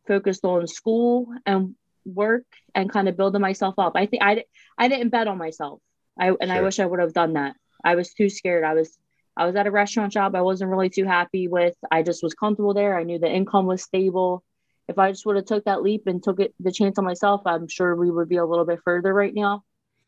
focused 0.06 0.44
on 0.44 0.66
school 0.66 1.28
and 1.46 1.74
work 2.04 2.44
and 2.74 2.90
kind 2.90 3.08
of 3.08 3.16
building 3.16 3.40
myself 3.40 3.74
up. 3.78 3.92
I 3.94 4.06
think 4.06 4.22
I 4.22 4.44
I 4.76 4.88
didn't 4.88 5.10
bet 5.10 5.28
on 5.28 5.38
myself. 5.38 5.80
I 6.18 6.28
and 6.28 6.48
sure. 6.48 6.52
I 6.52 6.60
wish 6.60 6.80
I 6.80 6.86
would 6.86 7.00
have 7.00 7.12
done 7.12 7.34
that. 7.34 7.56
I 7.84 7.94
was 7.94 8.12
too 8.12 8.28
scared. 8.28 8.64
I 8.64 8.74
was 8.74 8.96
I 9.36 9.46
was 9.46 9.54
at 9.56 9.66
a 9.66 9.70
restaurant 9.70 10.12
job 10.12 10.34
I 10.34 10.42
wasn't 10.42 10.70
really 10.70 10.90
too 10.90 11.04
happy 11.04 11.48
with. 11.48 11.74
I 11.90 12.02
just 12.02 12.22
was 12.22 12.34
comfortable 12.34 12.74
there. 12.74 12.98
I 12.98 13.04
knew 13.04 13.18
the 13.18 13.30
income 13.30 13.66
was 13.66 13.82
stable. 13.82 14.42
If 14.88 14.98
I 14.98 15.10
just 15.10 15.26
would 15.26 15.36
have 15.36 15.44
took 15.44 15.64
that 15.64 15.82
leap 15.82 16.06
and 16.06 16.22
took 16.22 16.40
it 16.40 16.54
the 16.58 16.72
chance 16.72 16.98
on 16.98 17.04
myself, 17.04 17.42
I'm 17.44 17.68
sure 17.68 17.94
we 17.94 18.10
would 18.10 18.28
be 18.28 18.38
a 18.38 18.46
little 18.46 18.64
bit 18.64 18.80
further 18.84 19.12
right 19.12 19.34
now. 19.34 19.62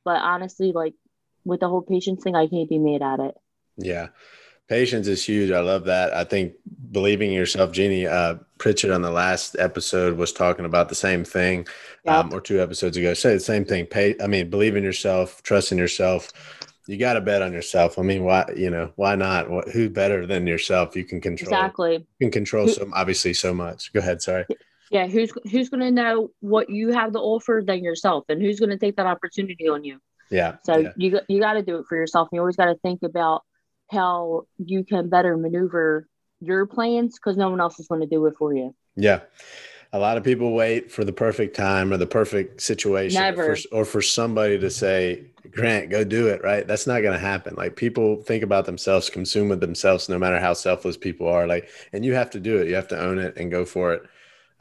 But 0.04 0.22
honestly, 0.22 0.72
like 0.72 0.94
with 1.44 1.60
the 1.60 1.68
whole 1.68 1.82
patience 1.82 2.22
thing, 2.22 2.34
I 2.34 2.46
can't 2.46 2.68
be 2.68 2.78
made 2.78 3.02
at 3.02 3.20
it. 3.20 3.34
Yeah. 3.76 4.08
Patience 4.70 5.08
is 5.08 5.24
huge. 5.24 5.50
I 5.50 5.58
love 5.58 5.82
that. 5.86 6.14
I 6.14 6.22
think 6.22 6.54
believing 6.92 7.30
in 7.30 7.36
yourself, 7.36 7.72
Jeannie 7.72 8.06
uh, 8.06 8.36
Pritchett 8.58 8.92
on 8.92 9.02
the 9.02 9.10
last 9.10 9.56
episode 9.58 10.16
was 10.16 10.32
talking 10.32 10.64
about 10.64 10.88
the 10.88 10.94
same 10.94 11.24
thing, 11.24 11.66
um, 12.06 12.32
or 12.32 12.40
two 12.40 12.62
episodes 12.62 12.96
ago. 12.96 13.12
Say 13.12 13.34
the 13.34 13.40
same 13.40 13.64
thing. 13.64 13.84
Pay. 13.86 14.14
I 14.22 14.28
mean, 14.28 14.48
believe 14.48 14.76
in 14.76 14.84
yourself, 14.84 15.42
trust 15.42 15.72
in 15.72 15.78
yourself. 15.78 16.30
You 16.86 16.98
got 16.98 17.14
to 17.14 17.20
bet 17.20 17.42
on 17.42 17.52
yourself. 17.52 17.98
I 17.98 18.02
mean, 18.02 18.22
why? 18.22 18.44
You 18.56 18.70
know, 18.70 18.92
why 18.94 19.16
not? 19.16 19.50
What, 19.50 19.68
who 19.70 19.90
better 19.90 20.24
than 20.24 20.46
yourself? 20.46 20.94
You 20.94 21.04
can 21.04 21.20
control. 21.20 21.52
Exactly. 21.52 21.94
You 21.94 22.26
can 22.26 22.30
control 22.30 22.66
who, 22.66 22.72
some, 22.72 22.94
obviously, 22.94 23.34
so 23.34 23.52
much. 23.52 23.92
Go 23.92 23.98
ahead. 23.98 24.22
Sorry. 24.22 24.44
Yeah. 24.92 25.08
Who's 25.08 25.32
Who's 25.50 25.68
going 25.68 25.80
to 25.80 25.90
know 25.90 26.30
what 26.38 26.70
you 26.70 26.92
have 26.92 27.12
to 27.14 27.18
offer 27.18 27.60
than 27.66 27.82
yourself, 27.82 28.24
and 28.28 28.40
who's 28.40 28.60
going 28.60 28.70
to 28.70 28.78
take 28.78 28.94
that 28.98 29.06
opportunity 29.06 29.68
on 29.68 29.82
you? 29.82 29.98
Yeah. 30.30 30.58
So 30.62 30.76
yeah. 30.76 30.92
you 30.96 31.18
you 31.28 31.40
got 31.40 31.54
to 31.54 31.62
do 31.62 31.78
it 31.78 31.86
for 31.88 31.96
yourself. 31.96 32.28
You 32.30 32.38
always 32.38 32.54
got 32.54 32.66
to 32.66 32.76
think 32.76 33.02
about 33.02 33.42
how 33.90 34.46
you 34.58 34.84
can 34.84 35.08
better 35.08 35.36
maneuver 35.36 36.08
your 36.40 36.66
plans 36.66 37.18
because 37.18 37.36
no 37.36 37.50
one 37.50 37.60
else 37.60 37.78
is 37.78 37.88
going 37.88 38.00
to 38.00 38.06
do 38.06 38.24
it 38.26 38.34
for 38.38 38.54
you. 38.54 38.74
Yeah. 38.96 39.20
A 39.92 39.98
lot 39.98 40.16
of 40.16 40.22
people 40.22 40.52
wait 40.52 40.92
for 40.92 41.04
the 41.04 41.12
perfect 41.12 41.56
time 41.56 41.92
or 41.92 41.96
the 41.96 42.06
perfect 42.06 42.60
situation 42.60 43.20
or 43.20 43.56
for, 43.56 43.56
or 43.72 43.84
for 43.84 44.00
somebody 44.00 44.56
to 44.58 44.70
say, 44.70 45.24
Grant, 45.50 45.90
go 45.90 46.04
do 46.04 46.28
it. 46.28 46.42
Right. 46.44 46.66
That's 46.66 46.86
not 46.86 47.00
going 47.00 47.12
to 47.12 47.18
happen. 47.18 47.56
Like 47.56 47.74
people 47.74 48.22
think 48.22 48.44
about 48.44 48.66
themselves, 48.66 49.10
consume 49.10 49.48
with 49.48 49.60
themselves, 49.60 50.08
no 50.08 50.18
matter 50.18 50.38
how 50.38 50.52
selfless 50.52 50.96
people 50.96 51.26
are. 51.26 51.48
Like, 51.48 51.68
and 51.92 52.04
you 52.04 52.14
have 52.14 52.30
to 52.30 52.40
do 52.40 52.58
it. 52.58 52.68
You 52.68 52.76
have 52.76 52.88
to 52.88 53.00
own 53.00 53.18
it 53.18 53.36
and 53.36 53.50
go 53.50 53.64
for 53.64 53.92
it 53.94 54.02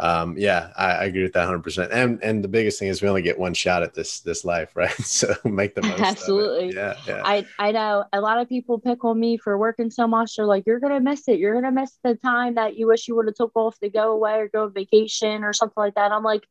um, 0.01 0.37
yeah, 0.37 0.71
I, 0.77 0.91
I, 0.91 1.03
agree 1.05 1.23
with 1.23 1.33
that 1.33 1.41
100. 1.41 1.61
percent 1.61 1.91
And 1.91 2.23
and 2.23 2.41
the 2.41 2.47
biggest 2.47 2.79
thing 2.79 2.87
is 2.87 3.01
we 3.01 3.09
only 3.09 3.21
get 3.21 3.37
one 3.37 3.53
shot 3.53 3.83
at 3.83 3.93
this 3.93 4.21
this 4.21 4.45
life, 4.45 4.71
right? 4.75 4.89
So 5.01 5.35
make 5.43 5.75
the 5.75 5.81
most. 5.81 5.99
Absolutely. 5.99 6.73
Yeah, 6.73 6.95
yeah. 7.05 7.21
I 7.25 7.45
I 7.57 7.73
know 7.73 8.05
a 8.13 8.21
lot 8.21 8.39
of 8.39 8.47
people 8.47 8.79
pick 8.79 9.03
on 9.03 9.19
me 9.19 9.37
for 9.37 9.57
working 9.57 9.91
so 9.91 10.07
much. 10.07 10.37
They're 10.37 10.45
like, 10.45 10.65
you're 10.65 10.79
gonna 10.79 11.01
miss 11.01 11.27
it. 11.27 11.39
You're 11.39 11.53
gonna 11.53 11.73
miss 11.73 11.97
the 12.01 12.15
time 12.15 12.55
that 12.55 12.77
you 12.77 12.87
wish 12.87 13.09
you 13.09 13.15
would 13.15 13.25
have 13.25 13.35
took 13.35 13.51
off 13.55 13.77
to 13.79 13.89
go 13.89 14.13
away 14.13 14.39
or 14.39 14.47
go 14.47 14.63
on 14.63 14.73
vacation 14.73 15.43
or 15.43 15.51
something 15.51 15.73
like 15.75 15.95
that. 15.95 16.13
I'm 16.13 16.23
like, 16.23 16.47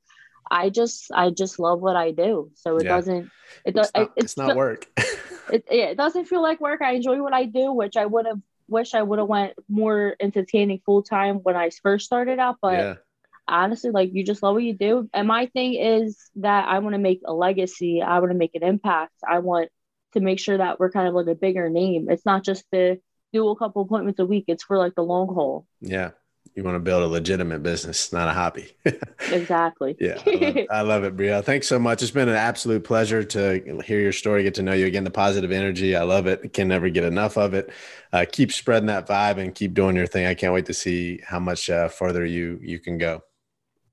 I 0.51 0.68
just 0.68 1.11
I 1.14 1.30
just 1.30 1.59
love 1.59 1.80
what 1.80 1.96
I 1.96 2.11
do. 2.11 2.51
So 2.55 2.76
it 2.76 2.84
yeah. 2.84 2.90
doesn't 2.90 3.30
it 3.64 3.74
does 3.74 3.86
it's, 3.86 3.94
not, 3.94 4.12
it's, 4.16 4.24
it's 4.24 4.36
not 4.36 4.57
work. 4.57 4.86
it, 5.51 5.64
it 5.70 5.96
doesn't 5.96 6.26
feel 6.26 6.42
like 6.42 6.61
work. 6.61 6.82
I 6.82 6.92
enjoy 6.92 7.22
what 7.22 7.32
I 7.32 7.46
do, 7.46 7.72
which 7.72 7.96
I 7.96 8.05
would 8.05 8.26
have 8.26 8.40
wish 8.68 8.92
I 8.92 9.03
would 9.03 9.18
have 9.18 9.28
went 9.28 9.55
more 9.70 10.11
into 10.20 10.44
tanning 10.44 10.82
full 10.84 11.03
time 11.03 11.36
when 11.36 11.57
I 11.57 11.70
first 11.70 12.05
started 12.05 12.38
out, 12.38 12.57
but. 12.61 12.74
Yeah 12.74 12.94
honestly 13.49 13.90
like 13.90 14.11
you 14.12 14.24
just 14.24 14.42
love 14.42 14.55
what 14.55 14.62
you 14.62 14.74
do. 14.74 15.09
And 15.12 15.26
my 15.26 15.46
thing 15.46 15.74
is 15.74 16.18
that 16.36 16.68
i 16.68 16.78
want 16.78 16.94
to 16.94 16.99
make 16.99 17.20
a 17.24 17.32
legacy. 17.32 18.03
I 18.03 18.18
want 18.20 18.32
to 18.32 18.38
make 18.38 18.55
an 18.55 18.62
impact. 18.62 19.12
I 19.28 19.40
want 19.40 19.70
to 20.14 20.20
make 20.20 20.38
sure 20.38 20.57
that 20.57 20.80
we're 20.80 20.90
kind 20.90 21.09
of 21.09 21.14
like 21.14 21.26
a 21.26 21.34
bigger 21.34 21.68
name. 21.68 22.09
It's 22.11 22.26
not 22.26 22.44
just 22.44 22.64
to 22.72 22.99
do 23.32 23.49
a 23.49 23.57
couple 23.57 23.82
appointments 23.82 24.20
a 24.20 24.26
week. 24.26 24.44
It's 24.49 24.64
for 24.64 24.78
like 24.78 24.94
the 24.94 25.03
long 25.03 25.28
haul. 25.28 25.66
Yeah. 25.80 26.11
You 26.55 26.64
want 26.64 26.74
to 26.76 26.80
build 26.80 27.03
a 27.03 27.07
legitimate 27.07 27.62
business 27.62 28.12
not 28.12 28.28
a 28.28 28.32
hobby. 28.32 28.68
Exactly. 29.30 29.96
Yeah 30.01 30.20
I 30.26 30.30
love, 30.30 30.66
I 30.70 30.80
love 30.80 31.05
it 31.05 31.16
Brielle. 31.16 31.44
thanks 31.44 31.68
so 31.68 31.78
much. 31.78 32.03
It's 32.03 32.11
been 32.11 32.28
an 32.28 32.34
absolute 32.34 32.82
pleasure 32.82 33.22
to 33.22 33.82
hear 33.84 34.01
your 34.01 34.12
story 34.12 34.42
get 34.42 34.55
to 34.55 34.62
know 34.62 34.72
you 34.72 34.86
again. 34.86 35.05
The 35.05 35.11
positive 35.11 35.53
energy 35.53 35.94
i 35.94 36.03
love 36.03 36.26
it. 36.26 36.53
Can 36.53 36.68
never 36.68 36.88
get 36.88 37.05
enough 37.05 37.36
of 37.36 37.55
it. 37.55 37.70
Uh, 38.12 38.24
keep 38.30 38.51
spreading 38.51 38.86
that 38.86 39.07
vibe 39.07 39.38
and 39.38 39.55
keep 39.55 39.74
doing 39.74 39.94
your 39.94 40.07
thing. 40.07 40.26
I 40.26 40.34
can't 40.34 40.55
wait 40.55 40.66
to 40.66 40.74
see 40.74 41.20
how 41.24 41.38
much 41.38 41.68
uh, 41.68 41.88
further 41.88 42.24
you 42.24 42.59
you 42.62 42.78
can 42.80 42.99
go 42.99 43.22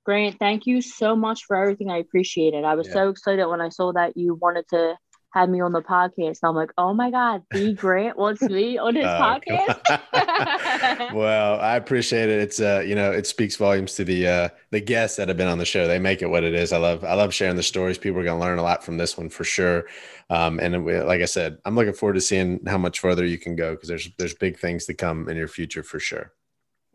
Grant, 0.05 0.37
thank 0.37 0.67
you 0.67 0.81
so 0.81 1.15
much 1.15 1.45
for 1.45 1.57
everything. 1.57 1.89
I 1.89 1.97
appreciate 1.97 2.53
it. 2.53 2.63
I 2.63 2.75
was 2.75 2.87
yeah. 2.87 2.93
so 2.93 3.09
excited 3.09 3.47
when 3.47 3.59
I 3.59 3.69
saw 3.69 3.91
that 3.93 4.15
you 4.15 4.35
wanted 4.35 4.67
to 4.69 4.95
have 5.35 5.49
me 5.49 5.61
on 5.61 5.73
the 5.73 5.81
podcast. 5.81 6.39
I'm 6.43 6.55
like, 6.55 6.71
oh 6.77 6.93
my 6.93 7.11
God, 7.11 7.43
B 7.49 7.73
Grant 7.73 8.17
wants 8.17 8.41
me 8.43 8.77
on 8.77 8.95
his 8.95 9.05
oh, 9.05 9.09
podcast. 9.09 11.11
well, 11.13 11.59
I 11.59 11.75
appreciate 11.75 12.29
it. 12.29 12.39
It's 12.39 12.61
uh, 12.61 12.83
you 12.85 12.95
know, 12.95 13.11
it 13.11 13.27
speaks 13.27 13.55
volumes 13.55 13.95
to 13.95 14.05
the 14.05 14.27
uh 14.27 14.49
the 14.71 14.79
guests 14.79 15.17
that 15.17 15.27
have 15.27 15.37
been 15.37 15.47
on 15.47 15.57
the 15.57 15.65
show. 15.65 15.87
They 15.87 15.99
make 15.99 16.21
it 16.21 16.29
what 16.29 16.43
it 16.43 16.53
is. 16.53 16.71
I 16.71 16.77
love 16.77 17.03
I 17.03 17.15
love 17.15 17.33
sharing 17.33 17.57
the 17.57 17.63
stories. 17.63 17.97
People 17.97 18.21
are 18.21 18.23
gonna 18.23 18.39
learn 18.39 18.59
a 18.59 18.63
lot 18.63 18.83
from 18.83 18.97
this 18.97 19.17
one 19.17 19.29
for 19.29 19.43
sure. 19.43 19.85
Um, 20.29 20.59
and 20.59 20.85
like 20.85 21.21
I 21.21 21.25
said, 21.25 21.57
I'm 21.65 21.75
looking 21.75 21.93
forward 21.93 22.13
to 22.13 22.21
seeing 22.21 22.61
how 22.65 22.77
much 22.77 22.99
further 22.99 23.25
you 23.25 23.37
can 23.37 23.55
go 23.55 23.71
because 23.71 23.89
there's 23.89 24.09
there's 24.17 24.35
big 24.35 24.57
things 24.57 24.85
to 24.85 24.93
come 24.93 25.27
in 25.29 25.35
your 25.35 25.49
future 25.49 25.83
for 25.83 25.99
sure. 25.99 26.31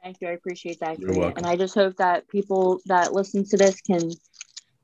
Thank 0.03 0.21
you. 0.21 0.29
I 0.29 0.33
appreciate 0.33 0.81
that. 0.81 0.99
You're 0.99 1.13
welcome. 1.13 1.39
And 1.39 1.47
I 1.47 1.57
just 1.57 1.75
hope 1.75 1.97
that 1.97 2.29
people 2.29 2.81
that 2.87 3.13
listen 3.13 3.45
to 3.45 3.57
this 3.57 3.81
can 3.81 4.11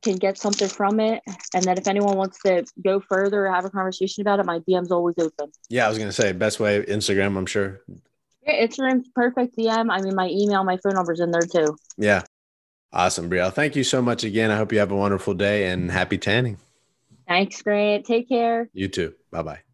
can 0.03 0.17
get 0.17 0.39
something 0.39 0.69
from 0.69 1.01
it. 1.01 1.23
And 1.55 1.65
that 1.65 1.79
if 1.79 1.89
anyone 1.89 2.17
wants 2.17 2.39
to 2.45 2.65
go 2.85 3.01
further 3.01 3.47
or 3.47 3.53
have 3.53 3.65
a 3.65 3.71
conversation 3.71 4.21
about 4.21 4.41
it, 4.41 4.47
my 4.47 4.61
DM's 4.61 4.93
always 4.93 5.17
open. 5.19 5.51
Yeah, 5.69 5.87
I 5.87 5.89
was 5.89 5.99
gonna 5.99 6.13
say 6.13 6.33
best 6.33 6.61
way 6.61 6.85
Instagram, 6.85 7.37
I'm 7.37 7.47
sure. 7.47 7.81
Yeah, 8.47 8.67
Instagram's 8.67 9.09
perfect 9.15 9.57
DM. 9.57 9.91
I 9.91 10.01
mean 10.03 10.15
my 10.15 10.29
email, 10.29 10.65
my 10.65 10.79
phone 10.83 10.95
number's 10.95 11.21
in 11.21 11.31
there 11.31 11.43
too. 11.43 11.77
Yeah. 11.97 12.23
Awesome, 12.93 13.29
Brielle. 13.29 13.53
Thank 13.53 13.77
you 13.77 13.85
so 13.85 14.01
much 14.01 14.25
again. 14.25 14.51
I 14.51 14.57
hope 14.57 14.73
you 14.73 14.79
have 14.79 14.93
a 14.93 14.97
wonderful 14.97 15.35
day 15.35 15.69
and 15.69 15.91
happy 15.91 16.19
tanning. 16.19 16.59
Thanks, 17.27 17.61
Grant. 17.61 18.07
Take 18.07 18.29
care. 18.29 18.71
You 18.73 18.89
too. 18.89 19.15
Bye 19.31 19.43
bye. 19.43 19.66